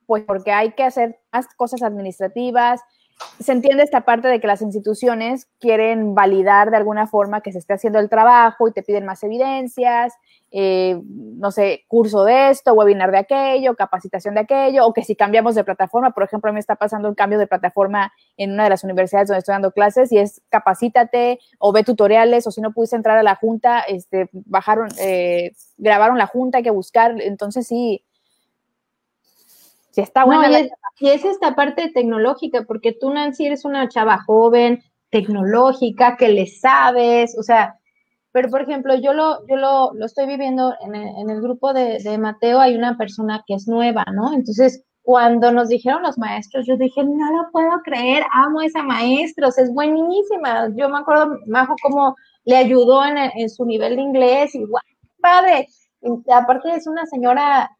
pues 0.06 0.24
porque 0.24 0.52
hay 0.52 0.72
que 0.72 0.84
hacer 0.84 1.18
más 1.32 1.46
cosas 1.56 1.82
administrativas. 1.82 2.80
Se 3.40 3.52
entiende 3.52 3.82
esta 3.82 4.02
parte 4.02 4.28
de 4.28 4.40
que 4.40 4.46
las 4.46 4.62
instituciones 4.62 5.46
quieren 5.58 6.14
validar 6.14 6.70
de 6.70 6.76
alguna 6.76 7.06
forma 7.06 7.40
que 7.40 7.52
se 7.52 7.58
esté 7.58 7.74
haciendo 7.74 7.98
el 7.98 8.08
trabajo 8.08 8.68
y 8.68 8.72
te 8.72 8.82
piden 8.82 9.06
más 9.06 9.22
evidencias, 9.22 10.14
eh, 10.50 11.00
no 11.04 11.50
sé, 11.50 11.84
curso 11.88 12.24
de 12.24 12.50
esto, 12.50 12.72
webinar 12.72 13.10
de 13.10 13.18
aquello, 13.18 13.74
capacitación 13.74 14.34
de 14.34 14.40
aquello, 14.40 14.86
o 14.86 14.92
que 14.92 15.02
si 15.02 15.16
cambiamos 15.16 15.54
de 15.54 15.64
plataforma, 15.64 16.12
por 16.12 16.22
ejemplo, 16.22 16.48
a 16.48 16.52
mí 16.52 16.54
me 16.54 16.60
está 16.60 16.76
pasando 16.76 17.08
un 17.08 17.14
cambio 17.14 17.38
de 17.38 17.46
plataforma 17.46 18.12
en 18.36 18.52
una 18.52 18.64
de 18.64 18.70
las 18.70 18.84
universidades 18.84 19.28
donde 19.28 19.40
estoy 19.40 19.54
dando 19.54 19.72
clases 19.72 20.12
y 20.12 20.18
es 20.18 20.40
capacítate 20.48 21.40
o 21.58 21.72
ve 21.72 21.84
tutoriales, 21.84 22.46
o 22.46 22.50
si 22.50 22.60
no 22.60 22.72
pudiste 22.72 22.96
entrar 22.96 23.18
a 23.18 23.22
la 23.22 23.34
junta, 23.34 23.80
este, 23.80 24.30
bajaron, 24.32 24.88
eh, 24.98 25.52
grabaron 25.76 26.16
la 26.16 26.26
junta, 26.26 26.58
hay 26.58 26.64
que 26.64 26.70
buscar, 26.70 27.20
entonces 27.20 27.66
sí, 27.66 28.04
está 30.02 30.24
y, 30.98 31.08
es, 31.08 31.24
esta 31.24 31.54
parte 31.54 31.90
tecnológica, 31.90 32.64
porque 32.66 32.92
tú, 32.92 33.10
Nancy, 33.10 33.46
eres 33.46 33.64
una 33.64 33.88
chava 33.88 34.22
joven, 34.24 34.82
tecnológica, 35.10 36.16
que 36.16 36.28
le 36.28 36.46
sabes, 36.46 37.36
o 37.38 37.42
sea, 37.42 37.78
pero 38.32 38.50
por 38.50 38.62
ejemplo, 38.62 38.94
yo 38.96 39.14
lo, 39.14 39.46
yo 39.46 39.56
lo, 39.56 39.92
estoy 40.04 40.26
viviendo 40.26 40.74
en 40.82 40.94
el, 41.30 41.40
grupo 41.40 41.72
de, 41.72 42.18
Mateo, 42.18 42.60
hay 42.60 42.76
una 42.76 42.96
persona 42.98 43.42
que 43.46 43.54
es 43.54 43.66
nueva, 43.66 44.04
¿no? 44.12 44.34
Entonces, 44.34 44.84
cuando 45.02 45.52
nos 45.52 45.68
dijeron 45.68 46.02
los 46.02 46.18
maestros, 46.18 46.66
yo 46.66 46.76
dije, 46.76 47.02
no 47.02 47.32
lo 47.32 47.50
puedo 47.50 47.80
creer, 47.82 48.24
amo 48.32 48.60
a 48.60 48.66
esa 48.66 48.82
maestra, 48.82 49.48
es 49.48 49.72
buenísima. 49.72 50.68
Yo 50.74 50.88
me 50.88 50.98
acuerdo, 50.98 51.38
Majo, 51.46 51.76
cómo 51.82 52.14
le 52.44 52.56
ayudó 52.56 53.04
en, 53.06 53.16
en 53.16 53.48
su 53.48 53.64
nivel 53.64 53.96
de 53.96 54.02
inglés 54.02 54.54
y 54.54 54.64
guau, 54.64 54.82
padre. 55.20 55.68
aparte 56.30 56.74
es 56.74 56.86
una 56.86 57.06
señora 57.06 57.70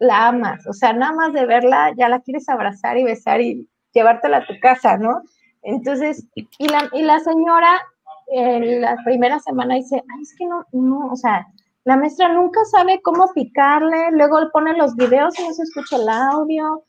la 0.00 0.28
amas, 0.28 0.66
o 0.66 0.72
sea, 0.72 0.92
nada 0.92 1.12
más 1.12 1.32
de 1.32 1.46
verla 1.46 1.92
ya 1.96 2.08
la 2.08 2.20
quieres 2.20 2.48
abrazar 2.48 2.96
y 2.96 3.04
besar 3.04 3.40
y 3.40 3.68
llevártela 3.92 4.38
a 4.38 4.46
tu 4.46 4.54
casa, 4.60 4.96
¿no? 4.96 5.22
Entonces, 5.62 6.26
y 6.34 6.68
la, 6.68 6.88
y 6.92 7.02
la 7.02 7.20
señora 7.20 7.80
en 8.28 8.80
la 8.80 8.96
primera 9.04 9.38
semana 9.40 9.74
dice, 9.74 9.96
ay, 9.96 10.22
es 10.22 10.34
que 10.38 10.46
no, 10.46 10.64
no, 10.72 11.12
o 11.12 11.16
sea, 11.16 11.46
la 11.84 11.96
maestra 11.96 12.32
nunca 12.32 12.64
sabe 12.64 13.02
cómo 13.02 13.30
picarle, 13.34 14.10
luego 14.12 14.38
pone 14.52 14.74
los 14.76 14.96
videos 14.96 15.38
y 15.38 15.46
no 15.46 15.52
se 15.52 15.64
escucha 15.64 15.96
el 15.96 16.08
audio, 16.08 16.82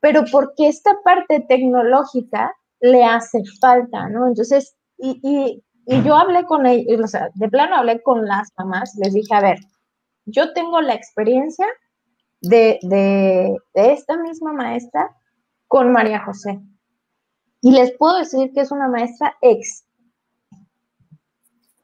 pero 0.00 0.24
porque 0.32 0.68
esta 0.68 0.92
parte 1.04 1.40
tecnológica 1.48 2.54
le 2.80 3.04
hace 3.04 3.42
falta, 3.60 4.08
¿no? 4.08 4.26
Entonces, 4.26 4.74
y, 4.96 5.20
y, 5.22 5.62
y 5.86 6.02
yo 6.02 6.16
hablé 6.16 6.44
con 6.44 6.64
ellos, 6.64 7.00
o 7.04 7.06
sea, 7.06 7.28
de 7.34 7.48
plano 7.48 7.76
hablé 7.76 8.02
con 8.02 8.26
las 8.26 8.48
mamás, 8.56 8.94
les 8.96 9.12
dije, 9.12 9.34
a 9.34 9.42
ver, 9.42 9.58
yo 10.24 10.52
tengo 10.54 10.80
la 10.80 10.94
experiencia 10.94 11.66
de, 12.40 13.56
esta 13.74 14.16
misma 14.16 14.52
maestra 14.52 15.14
con 15.66 15.92
María 15.92 16.24
José. 16.24 16.60
Y 17.60 17.72
les 17.72 17.92
puedo 17.96 18.18
decir 18.18 18.52
que 18.52 18.60
es 18.60 18.70
una 18.70 18.88
maestra 18.88 19.36
ex. 19.40 19.84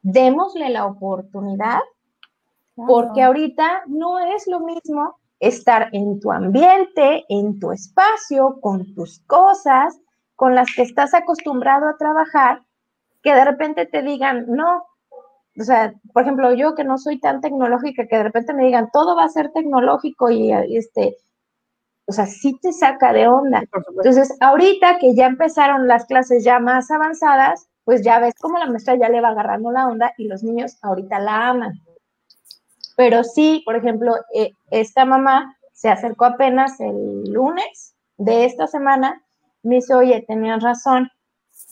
Démosle 0.03 0.69
la 0.71 0.87
oportunidad, 0.87 1.81
porque 2.75 3.23
ahorita 3.23 3.83
no 3.87 4.19
es 4.19 4.47
lo 4.47 4.61
mismo 4.61 5.19
estar 5.41 5.89
en 5.93 6.21
tu 6.21 6.33
ambiente, 6.33 7.25
en 7.29 7.59
tu 7.59 7.73
espacio, 7.73 8.59
con 8.61 8.95
tus 8.95 9.21
cosas, 9.27 9.99
con 10.37 10.55
las 10.55 10.69
que 10.75 10.83
estás 10.83 11.15
acostumbrado 11.15 11.89
a 11.89 11.97
trabajar, 11.97 12.63
que 13.23 13.35
de 13.35 13.45
repente 13.45 13.87
te 13.87 14.03
digan, 14.03 14.47
no, 14.49 14.85
o 15.59 15.65
sea, 15.65 15.95
por 16.13 16.23
ejemplo, 16.23 16.53
yo 16.55 16.75
que 16.75 16.85
no 16.85 16.99
soy 16.99 17.21
tan 17.21 17.41
tecnológica, 17.41 18.07
que 18.07 18.17
de 18.17 18.25
repente 18.25 18.55
me 18.55 18.65
digan, 18.65 18.91
todo 18.93 19.15
va 19.15 19.25
a 19.25 19.29
ser 19.29 19.53
tecnológico 19.53 20.31
y, 20.31 20.53
este, 20.53 21.17
o 22.07 22.13
sea, 22.13 22.27
sí 22.27 22.59
te 22.61 22.73
saca 22.73 23.13
de 23.13 23.29
onda. 23.29 23.63
Entonces, 23.97 24.37
ahorita 24.41 24.99
que 24.99 25.15
ya 25.15 25.27
empezaron 25.27 25.87
las 25.87 26.07
clases 26.07 26.45
ya 26.45 26.59
más 26.59 26.91
avanzadas, 26.91 27.69
pues 27.85 28.03
ya 28.03 28.19
ves 28.19 28.35
cómo 28.41 28.59
la 28.59 28.67
maestra 28.67 28.97
ya 28.97 29.09
le 29.09 29.21
va 29.21 29.29
agarrando 29.29 29.71
la 29.71 29.87
onda 29.87 30.13
y 30.19 30.27
los 30.27 30.43
niños 30.43 30.77
ahorita 30.83 31.21
la 31.21 31.51
aman. 31.51 31.73
Pero 32.97 33.23
sí, 33.23 33.63
por 33.65 33.77
ejemplo, 33.77 34.15
eh, 34.35 34.51
esta 34.71 35.05
mamá 35.05 35.57
se 35.73 35.89
acercó 35.89 36.25
apenas 36.25 36.81
el 36.81 37.25
lunes 37.33 37.95
de 38.17 38.45
esta 38.45 38.67
semana, 38.67 39.23
me 39.63 39.77
dice, 39.77 39.95
oye, 39.95 40.25
tenías 40.27 40.63
razón, 40.63 41.11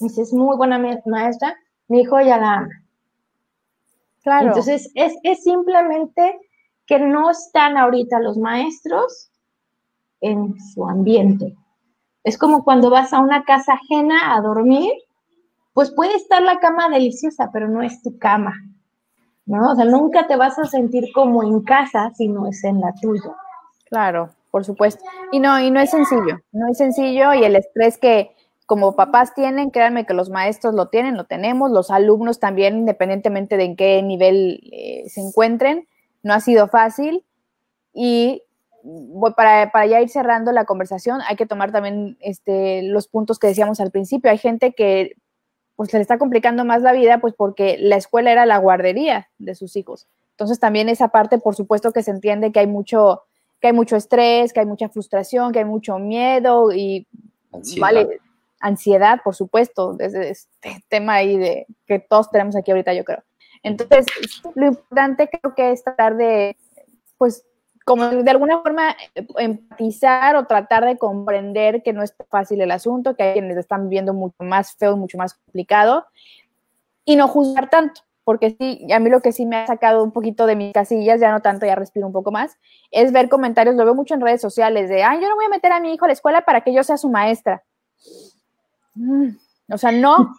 me 0.00 0.08
dice, 0.08 0.22
es 0.22 0.32
muy 0.32 0.56
buena 0.56 0.78
maestra, 1.06 1.56
mi 1.88 2.00
hijo 2.00 2.20
ya 2.20 2.38
la 2.38 2.54
ama. 2.54 2.81
Claro. 4.22 4.48
Entonces, 4.48 4.90
es, 4.94 5.14
es 5.22 5.42
simplemente 5.42 6.38
que 6.86 6.98
no 6.98 7.30
están 7.30 7.76
ahorita 7.76 8.20
los 8.20 8.38
maestros 8.38 9.30
en 10.20 10.54
su 10.74 10.86
ambiente. 10.86 11.56
Es 12.24 12.38
como 12.38 12.64
cuando 12.64 12.90
vas 12.90 13.12
a 13.12 13.20
una 13.20 13.44
casa 13.44 13.74
ajena 13.74 14.34
a 14.34 14.40
dormir, 14.40 14.92
pues 15.72 15.90
puede 15.90 16.14
estar 16.14 16.42
la 16.42 16.60
cama 16.60 16.88
deliciosa, 16.88 17.50
pero 17.52 17.68
no 17.68 17.82
es 17.82 18.02
tu 18.02 18.18
cama. 18.18 18.54
¿no? 19.46 19.72
O 19.72 19.74
sea, 19.74 19.84
nunca 19.84 20.26
te 20.26 20.36
vas 20.36 20.58
a 20.58 20.64
sentir 20.64 21.12
como 21.12 21.42
en 21.42 21.62
casa 21.62 22.10
si 22.14 22.28
no 22.28 22.46
es 22.46 22.62
en 22.64 22.80
la 22.80 22.92
tuya. 23.00 23.34
Claro, 23.88 24.30
por 24.50 24.64
supuesto. 24.64 25.04
Y 25.32 25.40
no, 25.40 25.58
y 25.60 25.70
no 25.70 25.80
es 25.80 25.90
sencillo, 25.90 26.40
no 26.52 26.68
es 26.68 26.78
sencillo 26.78 27.34
y 27.34 27.44
el 27.44 27.56
estrés 27.56 27.98
que, 27.98 28.34
como 28.72 28.96
papás 28.96 29.34
tienen, 29.34 29.68
créanme 29.68 30.06
que 30.06 30.14
los 30.14 30.30
maestros 30.30 30.72
lo 30.72 30.88
tienen, 30.88 31.18
lo 31.18 31.24
tenemos, 31.24 31.70
los 31.70 31.90
alumnos 31.90 32.40
también, 32.40 32.78
independientemente 32.78 33.58
de 33.58 33.64
en 33.64 33.76
qué 33.76 34.02
nivel 34.02 34.60
eh, 34.72 35.04
se 35.10 35.20
encuentren, 35.20 35.86
no 36.22 36.32
ha 36.32 36.40
sido 36.40 36.68
fácil. 36.68 37.22
Y 37.92 38.44
para, 39.36 39.70
para, 39.70 39.84
ya 39.84 40.00
ir 40.00 40.08
cerrando 40.08 40.52
la 40.52 40.64
conversación, 40.64 41.20
hay 41.28 41.36
que 41.36 41.44
tomar 41.44 41.70
también 41.70 42.16
este, 42.20 42.80
los 42.84 43.08
puntos 43.08 43.38
que 43.38 43.48
decíamos 43.48 43.78
al 43.78 43.90
principio. 43.90 44.30
Hay 44.30 44.38
gente 44.38 44.72
que 44.72 45.16
pues 45.76 45.90
se 45.90 45.98
le 45.98 46.00
está 46.00 46.16
complicando 46.16 46.64
más 46.64 46.80
la 46.80 46.94
vida, 46.94 47.20
pues 47.20 47.34
porque 47.36 47.76
la 47.78 47.96
escuela 47.96 48.32
era 48.32 48.46
la 48.46 48.56
guardería 48.56 49.28
de 49.36 49.54
sus 49.54 49.76
hijos. 49.76 50.08
Entonces 50.30 50.58
también 50.60 50.88
esa 50.88 51.08
parte, 51.08 51.36
por 51.36 51.56
supuesto 51.56 51.92
que 51.92 52.02
se 52.02 52.10
entiende 52.10 52.52
que 52.52 52.60
hay 52.60 52.66
mucho, 52.66 53.20
que 53.60 53.66
hay 53.66 53.74
mucho 53.74 53.96
estrés, 53.96 54.54
que 54.54 54.60
hay 54.60 54.66
mucha 54.66 54.88
frustración, 54.88 55.52
que 55.52 55.58
hay 55.58 55.66
mucho 55.66 55.98
miedo 55.98 56.72
y 56.72 57.06
vale, 57.78 58.18
ansiedad, 58.62 59.20
por 59.22 59.34
supuesto, 59.34 59.92
desde 59.92 60.30
este 60.30 60.82
tema 60.88 61.14
ahí 61.14 61.36
de 61.36 61.66
que 61.86 61.98
todos 61.98 62.30
tenemos 62.30 62.56
aquí 62.56 62.70
ahorita, 62.70 62.94
yo 62.94 63.04
creo. 63.04 63.22
Entonces, 63.62 64.06
lo 64.54 64.66
importante 64.66 65.28
creo 65.28 65.54
que 65.54 65.72
es 65.72 65.84
tratar 65.84 66.16
de, 66.16 66.56
pues, 67.18 67.44
como 67.84 68.06
de 68.06 68.30
alguna 68.30 68.62
forma 68.62 68.96
empatizar 69.36 70.36
o 70.36 70.46
tratar 70.46 70.84
de 70.84 70.98
comprender 70.98 71.82
que 71.82 71.92
no 71.92 72.02
es 72.02 72.14
fácil 72.30 72.60
el 72.60 72.70
asunto, 72.70 73.16
que 73.16 73.24
hay 73.24 73.32
quienes 73.34 73.56
están 73.56 73.88
viviendo 73.88 74.14
mucho 74.14 74.42
más 74.44 74.74
feo, 74.76 74.96
mucho 74.96 75.18
más 75.18 75.34
complicado, 75.34 76.06
y 77.04 77.16
no 77.16 77.26
juzgar 77.26 77.68
tanto, 77.70 78.02
porque 78.22 78.56
sí, 78.58 78.86
a 78.92 79.00
mí 79.00 79.10
lo 79.10 79.20
que 79.20 79.32
sí 79.32 79.46
me 79.46 79.56
ha 79.56 79.66
sacado 79.66 80.04
un 80.04 80.12
poquito 80.12 80.46
de 80.46 80.54
mis 80.54 80.72
casillas, 80.72 81.20
ya 81.20 81.32
no 81.32 81.40
tanto, 81.40 81.66
ya 81.66 81.74
respiro 81.74 82.06
un 82.06 82.12
poco 82.12 82.30
más, 82.30 82.56
es 82.92 83.10
ver 83.10 83.28
comentarios, 83.28 83.74
lo 83.74 83.84
veo 83.84 83.94
mucho 83.96 84.14
en 84.14 84.20
redes 84.20 84.40
sociales, 84.40 84.88
de, 84.88 85.02
ay, 85.02 85.20
yo 85.20 85.28
no 85.28 85.34
voy 85.34 85.46
a 85.46 85.48
meter 85.48 85.72
a 85.72 85.80
mi 85.80 85.92
hijo 85.92 86.04
a 86.04 86.08
la 86.08 86.14
escuela 86.14 86.42
para 86.42 86.60
que 86.60 86.72
yo 86.72 86.84
sea 86.84 86.96
su 86.96 87.10
maestra. 87.10 87.64
Mm, 88.94 89.36
o 89.72 89.78
sea, 89.78 89.92
no. 89.92 90.34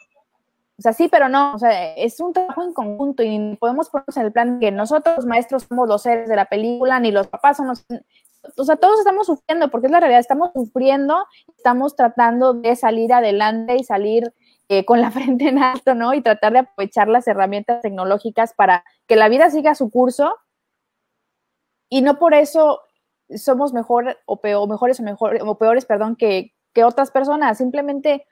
O 0.78 0.82
sea, 0.82 0.94
sí, 0.94 1.08
pero 1.08 1.30
no. 1.30 1.54
O 1.54 1.60
sea, 1.60 1.96
es 1.96 2.20
un 2.20 2.34
trabajo 2.34 2.64
en 2.64 2.74
conjunto 2.74 3.24
y 3.24 3.56
podemos 3.58 3.90
ponernos 3.90 4.18
en 4.18 4.26
el 4.26 4.32
plan 4.32 4.60
que 4.60 4.72
nosotros, 4.72 5.26
maestros, 5.26 5.64
somos 5.64 5.88
los 5.88 6.02
seres 6.02 6.28
de 6.28 6.36
la 6.36 6.46
película, 6.46 7.00
ni 7.00 7.12
los 7.12 7.28
papás 7.28 7.58
son 7.58 7.68
los. 7.68 7.86
O 8.58 8.66
sea, 8.66 8.76
todos 8.76 9.00
estamos 9.00 9.28
sufriendo, 9.28 9.70
porque 9.70 9.88
es 9.88 9.92
la 9.92 10.00
realidad, 10.00 10.20
estamos 10.20 10.52
sufriendo, 10.54 11.26
estamos 11.56 11.96
tratando 11.96 12.54
de 12.54 12.76
salir 12.76 13.14
adelante 13.14 13.78
y 13.78 13.84
salir 13.84 14.34
eh, 14.70 14.86
con 14.86 15.02
la 15.02 15.12
frente 15.12 15.48
en 15.48 15.60
alto, 15.60 15.96
¿no? 15.96 16.14
Y 16.14 16.22
tratar 16.22 16.54
de 16.54 16.60
aprovechar 16.60 17.08
las 17.08 17.28
herramientas 17.28 17.82
tecnológicas 17.82 18.54
para 18.54 18.84
que 19.08 19.16
la 19.16 19.30
vida 19.30 19.50
siga 19.50 19.76
su 19.76 19.90
curso 19.90 20.36
y 21.90 22.02
no 22.02 22.18
por 22.18 22.34
eso 22.34 22.82
somos 23.36 23.72
mejor 23.72 24.18
o 24.26 24.42
peor, 24.42 24.68
mejores 24.68 25.00
o, 25.00 25.04
mejor, 25.04 25.38
o 25.46 25.58
peores, 25.58 25.86
perdón, 25.86 26.16
que, 26.16 26.54
que 26.74 26.84
otras 26.84 27.12
personas. 27.12 27.58
Simplemente 27.58 28.26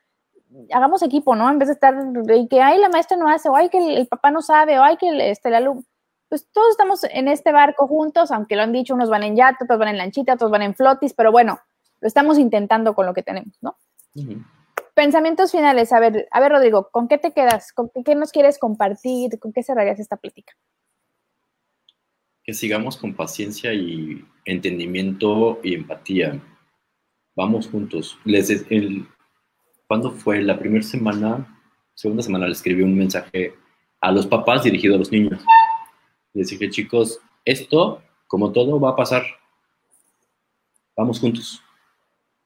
hagamos 0.71 1.01
equipo, 1.01 1.35
¿no? 1.35 1.49
En 1.49 1.59
vez 1.59 1.67
de 1.67 1.73
estar 1.73 1.95
y 2.35 2.47
que, 2.47 2.61
ay, 2.61 2.79
la 2.79 2.89
maestra 2.89 3.17
no 3.17 3.29
hace, 3.29 3.49
o 3.49 3.55
ay, 3.55 3.69
que 3.69 3.77
el, 3.77 4.07
papá 4.07 4.31
no 4.31 4.41
sabe, 4.41 4.79
o 4.79 4.83
ay, 4.83 4.97
que 4.97 5.09
el, 5.09 5.21
este, 5.21 5.49
el 5.49 5.55
alumno. 5.55 5.83
Pues 6.29 6.47
todos 6.51 6.69
estamos 6.71 7.03
en 7.03 7.27
este 7.27 7.51
barco 7.51 7.87
juntos, 7.87 8.31
aunque 8.31 8.55
lo 8.55 8.61
han 8.61 8.71
dicho, 8.71 8.93
unos 8.93 9.09
van 9.09 9.23
en 9.23 9.35
yate, 9.35 9.65
otros 9.65 9.79
van 9.79 9.89
en 9.89 9.97
lanchita, 9.97 10.35
otros 10.35 10.49
van 10.49 10.61
en 10.61 10.75
flotis, 10.75 11.13
pero 11.13 11.31
bueno, 11.31 11.59
lo 11.99 12.07
estamos 12.07 12.37
intentando 12.37 12.95
con 12.95 13.05
lo 13.05 13.13
que 13.13 13.21
tenemos, 13.21 13.57
¿no? 13.61 13.77
Pensamientos 14.93 15.51
finales. 15.51 15.93
A 15.93 15.99
ver, 15.99 16.27
a 16.31 16.39
ver, 16.39 16.51
Rodrigo, 16.51 16.89
¿con 16.91 17.07
qué 17.07 17.17
te 17.17 17.31
quedas? 17.31 17.71
¿Con 17.73 17.91
qué, 18.03 18.15
nos 18.15 18.31
quieres 18.31 18.59
compartir? 18.59 19.39
¿Con 19.39 19.53
qué 19.53 19.63
cerrarías 19.63 19.99
esta 19.99 20.17
plática? 20.17 20.53
Que 22.43 22.53
sigamos 22.53 22.97
con 22.97 23.13
paciencia 23.13 23.73
y 23.73 24.25
entendimiento 24.45 25.59
y 25.63 25.75
empatía. 25.75 26.41
Vamos 27.35 27.69
juntos. 27.69 28.17
Les, 28.25 28.49
el, 28.69 29.07
¿Cuándo 29.91 30.11
fue? 30.11 30.41
La 30.41 30.57
primera 30.57 30.83
semana, 30.83 31.45
segunda 31.95 32.23
semana, 32.23 32.45
le 32.45 32.53
escribí 32.53 32.81
un 32.81 32.97
mensaje 32.97 33.55
a 33.99 34.13
los 34.13 34.25
papás 34.25 34.63
dirigido 34.63 34.95
a 34.95 34.97
los 34.97 35.11
niños. 35.11 35.43
Les 36.31 36.47
dije, 36.47 36.69
chicos, 36.69 37.19
esto, 37.43 38.01
como 38.25 38.53
todo, 38.53 38.79
va 38.79 38.91
a 38.91 38.95
pasar. 38.95 39.23
Vamos 40.95 41.19
juntos. 41.19 41.61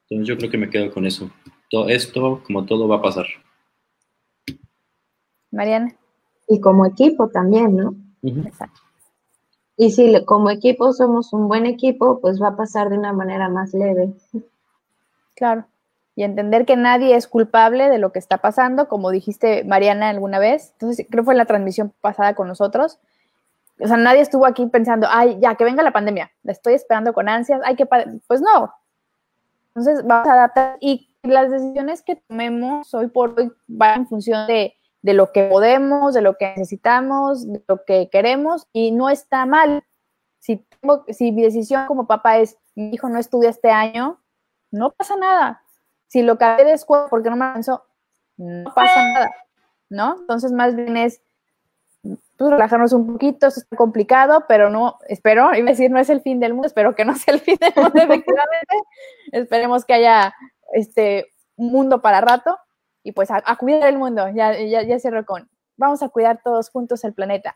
Entonces 0.09 0.27
yo 0.27 0.37
creo 0.39 0.49
que 0.49 0.57
me 0.57 0.71
quedo 0.71 0.91
con 0.91 1.05
eso. 1.05 1.29
Todo 1.69 1.87
esto, 1.87 2.41
como 2.47 2.65
todo, 2.65 2.87
va 2.87 2.95
a 2.95 3.01
pasar. 3.03 3.27
Mariana. 5.51 5.95
Y 6.47 6.59
como 6.59 6.87
equipo 6.87 7.29
también, 7.29 7.75
¿no? 7.75 7.95
Exacto. 8.23 8.81
Y 9.77 9.91
si 9.91 10.25
como 10.25 10.49
equipo 10.49 10.93
somos 10.93 11.31
un 11.31 11.47
buen 11.47 11.67
equipo, 11.67 12.19
pues 12.21 12.41
va 12.41 12.47
a 12.47 12.57
pasar 12.57 12.89
de 12.89 12.97
una 12.97 13.13
manera 13.13 13.49
más 13.49 13.71
leve. 13.75 14.15
Claro. 15.35 15.67
Y 16.15 16.23
entender 16.23 16.65
que 16.65 16.77
nadie 16.77 17.15
es 17.15 17.27
culpable 17.27 17.89
de 17.89 17.97
lo 17.97 18.11
que 18.11 18.19
está 18.19 18.37
pasando, 18.37 18.87
como 18.87 19.11
dijiste 19.11 19.63
Mariana 19.65 20.09
alguna 20.09 20.39
vez. 20.39 20.71
Entonces, 20.73 21.05
creo 21.09 21.23
que 21.23 21.25
fue 21.25 21.35
la 21.35 21.45
transmisión 21.45 21.93
pasada 22.01 22.35
con 22.35 22.47
nosotros. 22.47 22.99
O 23.79 23.87
sea, 23.87 23.97
nadie 23.97 24.21
estuvo 24.21 24.45
aquí 24.45 24.65
pensando, 24.67 25.07
ay, 25.09 25.37
ya, 25.41 25.55
que 25.55 25.65
venga 25.65 25.83
la 25.83 25.91
pandemia, 25.91 26.31
la 26.43 26.53
estoy 26.53 26.75
esperando 26.75 27.13
con 27.13 27.27
ansias, 27.27 27.61
ay, 27.65 27.75
que... 27.75 27.85
Pues 27.85 28.39
no, 28.39 28.73
entonces, 29.75 30.05
vamos 30.07 30.29
a 30.29 30.33
adaptar 30.33 30.77
y 30.79 31.09
las 31.21 31.51
decisiones 31.51 32.01
que 32.01 32.15
tomemos 32.15 32.93
hoy 32.93 33.07
por 33.07 33.37
hoy 33.37 33.51
van 33.67 34.01
en 34.01 34.07
función 34.07 34.47
de, 34.47 34.73
lo 35.01 35.33
que 35.33 35.49
podemos, 35.49 36.13
de 36.13 36.21
lo 36.21 36.37
que 36.37 36.47
necesitamos, 36.55 37.45
de 37.45 37.61
lo 37.67 37.83
que 37.83 38.09
queremos 38.09 38.67
y 38.71 38.91
no 38.91 39.09
está 39.09 39.45
mal. 39.45 39.83
Si, 40.39 40.65
si 41.09 41.33
mi 41.33 41.41
decisión 41.41 41.87
como 41.87 42.07
papá 42.07 42.37
es, 42.37 42.57
mi 42.73 42.91
hijo 42.91 43.09
no 43.09 43.19
estudia 43.19 43.49
este 43.49 43.69
año, 43.69 44.17
no 44.71 44.91
pasa 44.91 45.17
nada. 45.17 45.61
Si 46.15 46.23
lo 46.23 46.37
cambié 46.37 46.63
de 46.63 46.71
escuela 46.71 47.07
porque 47.09 47.29
no 47.29 47.35
me 47.35 47.43
avanzó, 47.43 47.83
no 48.37 48.73
pasa 48.73 49.03
nada, 49.03 49.35
¿no? 49.89 50.15
Entonces, 50.21 50.53
más 50.53 50.73
bien 50.73 50.95
es, 50.95 51.21
pues, 52.01 52.51
relajarnos 52.51 52.93
un 52.93 53.05
poquito, 53.05 53.47
esto 53.47 53.59
está 53.59 53.75
complicado, 53.75 54.45
pero 54.47 54.69
no, 54.69 54.97
espero, 55.09 55.53
iba 55.53 55.67
a 55.67 55.71
decir, 55.71 55.91
no 55.91 55.99
es 55.99 56.09
el 56.09 56.21
fin 56.21 56.39
del 56.39 56.53
mundo, 56.53 56.67
espero 56.67 56.95
que 56.95 57.03
no 57.03 57.17
sea 57.17 57.33
el 57.33 57.41
fin 57.41 57.57
del 57.59 57.73
mundo, 57.75 57.91
efectivamente. 57.95 58.75
Esperemos 59.33 59.83
que 59.83 59.95
haya 59.95 60.33
este 60.71 61.33
mundo 61.57 62.01
para 62.01 62.21
rato 62.21 62.57
y 63.03 63.11
pues 63.11 63.29
a, 63.29 63.41
cuidar 63.57 63.89
el 63.89 63.97
mundo, 63.97 64.29
ya, 64.29 64.57
ya, 64.57 64.83
ya 64.83 64.97
cierro 64.99 65.25
con, 65.25 65.49
vamos 65.75 66.01
a 66.01 66.07
cuidar 66.07 66.39
todos 66.41 66.69
juntos 66.69 67.03
el 67.03 67.13
planeta 67.13 67.55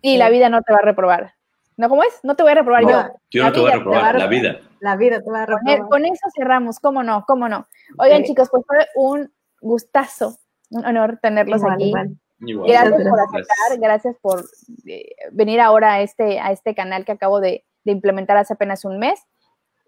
y 0.00 0.16
la 0.16 0.30
vida 0.30 0.48
no 0.48 0.62
te 0.62 0.72
va 0.72 0.78
a 0.78 0.82
reprobar. 0.82 1.34
¿No 1.80 1.88
cómo 1.88 2.02
es? 2.02 2.20
No 2.22 2.36
te 2.36 2.42
voy 2.42 2.52
a 2.52 2.56
reprobar 2.56 2.82
yo. 2.82 3.04
Yo 3.30 3.42
no 3.42 3.52
te 3.52 3.60
voy 3.60 3.70
a 3.70 3.76
reprobar, 3.76 4.18
la 4.18 4.26
vida. 4.26 4.60
La 4.80 4.96
vida 4.96 5.22
te 5.22 5.30
va 5.30 5.44
a 5.44 5.46
reprobar. 5.46 5.88
Con, 5.88 6.04
eso 6.04 6.28
cerramos, 6.36 6.78
cómo 6.78 7.02
no, 7.02 7.24
cómo 7.26 7.48
no. 7.48 7.66
Oigan, 7.96 8.22
chicos, 8.22 8.50
pues 8.50 8.64
fue 8.66 8.86
un 8.96 9.32
gustazo, 9.62 10.36
un 10.68 10.84
honor 10.84 11.18
tenerlos 11.22 11.62
aquí. 11.64 11.90
Gracias 12.38 13.08
por 13.08 13.20
aceptar, 13.20 13.78
gracias 13.78 14.16
por 14.20 14.44
eh, 14.86 15.06
venir 15.32 15.58
ahora 15.58 15.94
a 15.94 16.00
este, 16.02 16.38
a 16.38 16.52
este 16.52 16.74
canal 16.74 17.06
que 17.06 17.12
acabo 17.12 17.40
de, 17.40 17.64
implementar 17.84 18.36
hace 18.36 18.52
apenas 18.52 18.84
un 18.84 18.98
mes. 18.98 19.18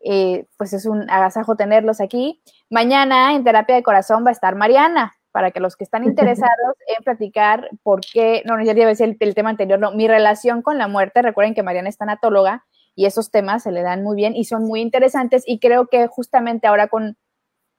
Eh, 0.03 0.47
pues 0.57 0.73
es 0.73 0.87
un 0.87 1.11
agasajo 1.11 1.57
tenerlos 1.57 2.01
aquí. 2.01 2.43
Mañana 2.71 3.35
en 3.35 3.45
Terapia 3.45 3.77
de 3.77 3.83
Corazón 3.83 4.25
va 4.25 4.31
a 4.31 4.33
estar 4.33 4.57
Mariana, 4.57 5.15
para 5.33 5.51
que 5.51 5.61
los 5.61 5.77
que 5.77 5.85
están 5.85 6.05
interesados 6.05 6.77
en 6.87 7.03
platicar 7.03 7.71
por 7.83 8.01
qué, 8.01 8.43
no, 8.45 8.63
ya 8.63 8.75
debe 8.75 8.95
ser 8.95 9.17
el, 9.19 9.35
tema 9.35 9.51
anterior, 9.51 9.79
no, 9.79 9.93
mi 9.93 10.07
relación 10.07 10.63
con 10.63 10.79
la 10.79 10.89
muerte, 10.89 11.23
recuerden 11.23 11.55
que 11.55 11.63
Mariana 11.63 11.89
es 11.89 11.99
tanatóloga 11.99 12.65
y 12.95 13.07
esos 13.07 13.31
temas 13.31 13.63
se 13.63 13.73
le 13.73 13.83
dan 13.83 14.03
muy 14.03 14.17
bien 14.17 14.37
y 14.37 14.45
son 14.45 14.65
muy 14.65 14.81
interesantes 14.81 15.43
y 15.47 15.59
creo 15.59 15.89
que 15.89 16.07
justamente 16.07 16.67
ahora 16.67 16.89
con 16.89 17.17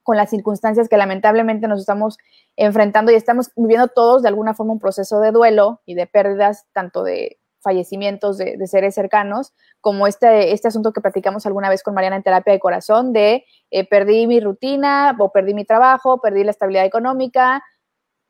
con 0.03 0.17
las 0.17 0.29
circunstancias 0.29 0.89
que 0.89 0.97
lamentablemente 0.97 1.67
nos 1.67 1.79
estamos 1.79 2.17
enfrentando 2.55 3.11
y 3.11 3.15
estamos 3.15 3.51
viviendo 3.55 3.87
todos 3.87 4.21
de 4.21 4.27
alguna 4.27 4.53
forma 4.53 4.73
un 4.73 4.79
proceso 4.79 5.19
de 5.19 5.31
duelo 5.31 5.81
y 5.85 5.95
de 5.95 6.05
pérdidas, 6.05 6.67
tanto 6.73 7.03
de 7.03 7.39
fallecimientos 7.64 8.38
de, 8.38 8.68
seres 8.68 8.93
cercanos, 8.93 9.53
como 9.82 10.05
este, 10.05 10.53
este 10.53 10.68
asunto 10.68 10.93
que 10.93 11.01
platicamos 11.01 11.45
alguna 11.45 11.70
vez 11.70 11.82
con 11.82 11.95
Mariana 11.95 12.18
en 12.18 12.24
terapia 12.24 12.53
de 12.53 12.59
corazón, 12.59 13.14
de 13.14 13.45
eh, 13.72 13.88
perdí 13.88 14.28
mi 14.28 14.39
rutina 14.39 15.16
o 15.18 15.32
perdí 15.32 15.53
mi 15.53 15.66
trabajo, 15.66 16.22
perdí 16.22 16.43
la 16.43 16.51
estabilidad 16.51 16.86
económica, 16.86 17.64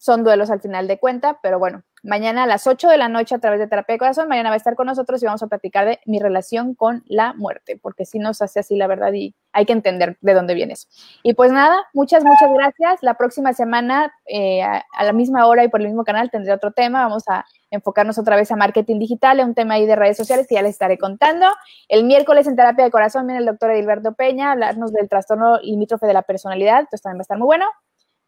son 0.03 0.25
duelos 0.25 0.51
al 0.51 0.59
final 0.59 0.85
de 0.85 0.99
cuenta, 0.99 1.39
pero 1.41 1.59
bueno, 1.59 1.83
mañana 2.03 2.43
a 2.43 2.45
las 2.45 2.67
8 2.67 2.89
de 2.89 2.97
la 2.97 3.07
noche 3.07 3.35
a 3.35 3.39
través 3.39 3.57
de 3.61 3.67
Terapia 3.67 3.93
de 3.93 3.99
Corazón, 3.99 4.27
mañana 4.27 4.49
va 4.49 4.55
a 4.55 4.57
estar 4.57 4.75
con 4.75 4.87
nosotros 4.87 5.23
y 5.23 5.25
vamos 5.25 5.41
a 5.43 5.47
platicar 5.47 5.85
de 5.85 6.01
mi 6.05 6.19
relación 6.19 6.75
con 6.75 7.03
la 7.05 7.33
muerte, 7.35 7.79
porque 7.81 8.03
si 8.03 8.19
nos 8.19 8.41
hace 8.41 8.59
así 8.59 8.75
la 8.75 8.87
verdad 8.87 9.13
y 9.13 9.33
hay 9.53 9.65
que 9.65 9.71
entender 9.71 10.17
de 10.19 10.33
dónde 10.33 10.55
viene 10.55 10.73
eso. 10.73 10.89
Y 11.23 11.35
pues 11.35 11.53
nada, 11.53 11.77
muchas, 11.93 12.25
muchas 12.25 12.51
gracias. 12.53 13.01
La 13.01 13.13
próxima 13.13 13.53
semana, 13.53 14.13
eh, 14.25 14.61
a, 14.61 14.83
la 15.01 15.13
misma 15.13 15.47
hora 15.47 15.63
y 15.63 15.69
por 15.69 15.79
el 15.79 15.87
mismo 15.87 16.03
canal, 16.03 16.29
tendré 16.29 16.51
otro 16.51 16.71
tema. 16.71 17.03
Vamos 17.03 17.23
a 17.29 17.45
enfocarnos 17.73 18.17
otra 18.17 18.35
vez 18.35 18.51
a 18.51 18.55
marketing 18.55 18.99
digital, 18.99 19.39
a 19.39 19.45
un 19.45 19.55
tema 19.55 19.75
ahí 19.75 19.85
de 19.85 19.95
redes 19.95 20.17
sociales 20.17 20.47
que 20.47 20.55
ya 20.55 20.61
les 20.61 20.71
estaré 20.71 20.97
contando. 20.97 21.47
El 21.87 22.05
miércoles 22.05 22.47
en 22.47 22.55
Terapia 22.55 22.85
de 22.85 22.91
Corazón 22.91 23.25
viene 23.25 23.39
el 23.39 23.45
doctor 23.45 23.71
Edilberto 23.71 24.13
Peña 24.13 24.49
a 24.49 24.51
hablarnos 24.51 24.93
del 24.93 25.09
trastorno 25.09 25.59
limítrofe 25.59 26.05
de 26.05 26.13
la 26.13 26.21
personalidad, 26.21 26.81
entonces 26.81 27.01
también 27.01 27.17
va 27.17 27.21
a 27.21 27.23
estar 27.23 27.37
muy 27.37 27.45
bueno. 27.45 27.65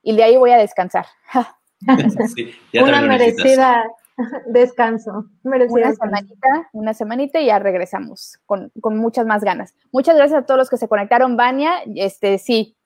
Y 0.02 0.16
de 0.16 0.24
ahí 0.24 0.38
voy 0.38 0.52
a 0.52 0.58
descansar. 0.58 1.06
una 2.74 3.02
merecida 3.02 3.86
descanso. 4.48 5.26
una 5.44 5.94
semanita, 5.94 6.70
una 6.74 6.94
semanita 6.94 7.40
y 7.40 7.48
ya 7.48 7.60
regresamos 7.60 8.40
con, 8.46 8.72
muchas 8.84 9.26
más 9.26 9.44
ganas. 9.44 9.74
Muchas 9.92 10.16
gracias 10.16 10.42
a 10.42 10.46
todos 10.46 10.58
los 10.58 10.70
que 10.70 10.78
se 10.78 10.88
conectaron, 10.88 11.38
Vania. 11.38 11.82
Este, 11.96 12.38
sí, 12.38 12.78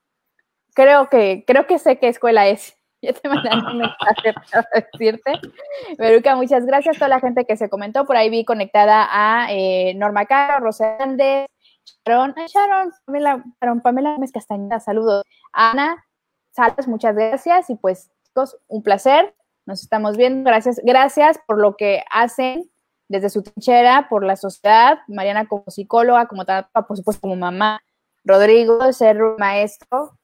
creo 0.73 1.09
que, 1.09 1.43
creo 1.45 1.67
que 1.67 1.79
sé 1.79 1.99
qué 1.99 2.07
escuela 2.07 2.47
es. 2.47 2.75
Ya 3.01 3.13
te 3.13 3.29
mandaron 3.29 3.65
un 3.65 3.77
mensaje 3.77 4.33
para 4.51 4.67
decirte. 4.73 5.39
Veruca, 5.97 6.35
muchas 6.35 6.65
gracias 6.65 6.97
a 6.97 6.99
toda 6.99 7.09
la 7.09 7.19
gente 7.21 7.45
que 7.45 7.55
se 7.55 7.69
comentó. 7.69 8.05
Por 8.05 8.17
ahí 8.17 8.29
vi 8.29 8.43
conectada 8.43 9.07
a 9.09 9.47
eh, 9.51 9.93
Norma 9.95 10.25
Caro, 10.25 10.65
Rosa 10.65 10.97
Sharon, 10.97 12.35
Sharon, 12.35 12.91
Pamela, 13.05 13.43
Pamela 13.83 14.17
Castañeda, 14.33 14.79
saludos. 14.79 15.23
Ana, 15.53 16.05
Salas, 16.51 16.87
muchas 16.87 17.15
gracias. 17.15 17.69
Y 17.69 17.75
pues 17.75 18.11
un 18.67 18.83
placer. 18.83 19.33
Nos 19.65 19.81
estamos 19.81 20.17
viendo. 20.17 20.49
Gracias, 20.49 20.81
gracias 20.83 21.39
por 21.45 21.59
lo 21.59 21.75
que 21.75 22.03
hacen 22.11 22.69
desde 23.07 23.29
su 23.29 23.43
trinchera, 23.43 24.07
por 24.09 24.23
la 24.25 24.35
sociedad. 24.35 24.99
Mariana 25.07 25.47
como 25.47 25.63
psicóloga, 25.67 26.27
como 26.27 26.43
por 26.87 26.97
supuesto 26.97 27.21
como 27.21 27.35
mamá. 27.35 27.81
Rodrigo, 28.23 28.91
ser 28.93 29.17
maestro. 29.37 30.18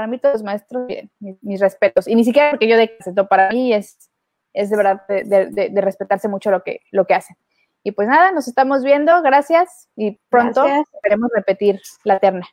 Para 0.00 0.10
mí 0.10 0.18
todos 0.18 0.36
los 0.36 0.42
maestros, 0.42 0.88
mis, 1.42 1.60
respetos. 1.60 2.08
Y 2.08 2.14
ni 2.14 2.24
siquiera 2.24 2.48
porque 2.48 2.66
yo 2.66 2.78
de 2.78 2.90
para 3.28 3.50
mí 3.50 3.74
es, 3.74 4.10
es 4.54 4.70
de 4.70 4.76
verdad 4.78 5.02
de, 5.06 5.80
respetarse 5.82 6.26
mucho 6.26 6.50
lo 6.50 6.62
que, 6.62 6.80
lo 6.90 7.04
que 7.04 7.12
hacen. 7.12 7.36
Y 7.82 7.92
pues 7.92 8.08
nada, 8.08 8.32
nos 8.32 8.48
estamos 8.48 8.82
viendo. 8.82 9.20
Gracias 9.20 9.90
y 9.96 10.18
pronto 10.30 10.64
esperemos 10.64 11.30
repetir 11.34 11.82
la 12.04 12.18
terna. 12.18 12.48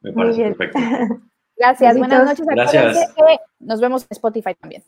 Me 0.00 0.14
parece 0.14 0.44
perfecto. 0.44 0.78
Gracias, 1.58 1.98
buenas 1.98 2.24
noches. 2.24 2.46
Gracias. 2.46 3.14
nos 3.58 3.80
vemos 3.82 4.04
en 4.04 4.08
Spotify 4.12 4.54
también. 4.54 4.82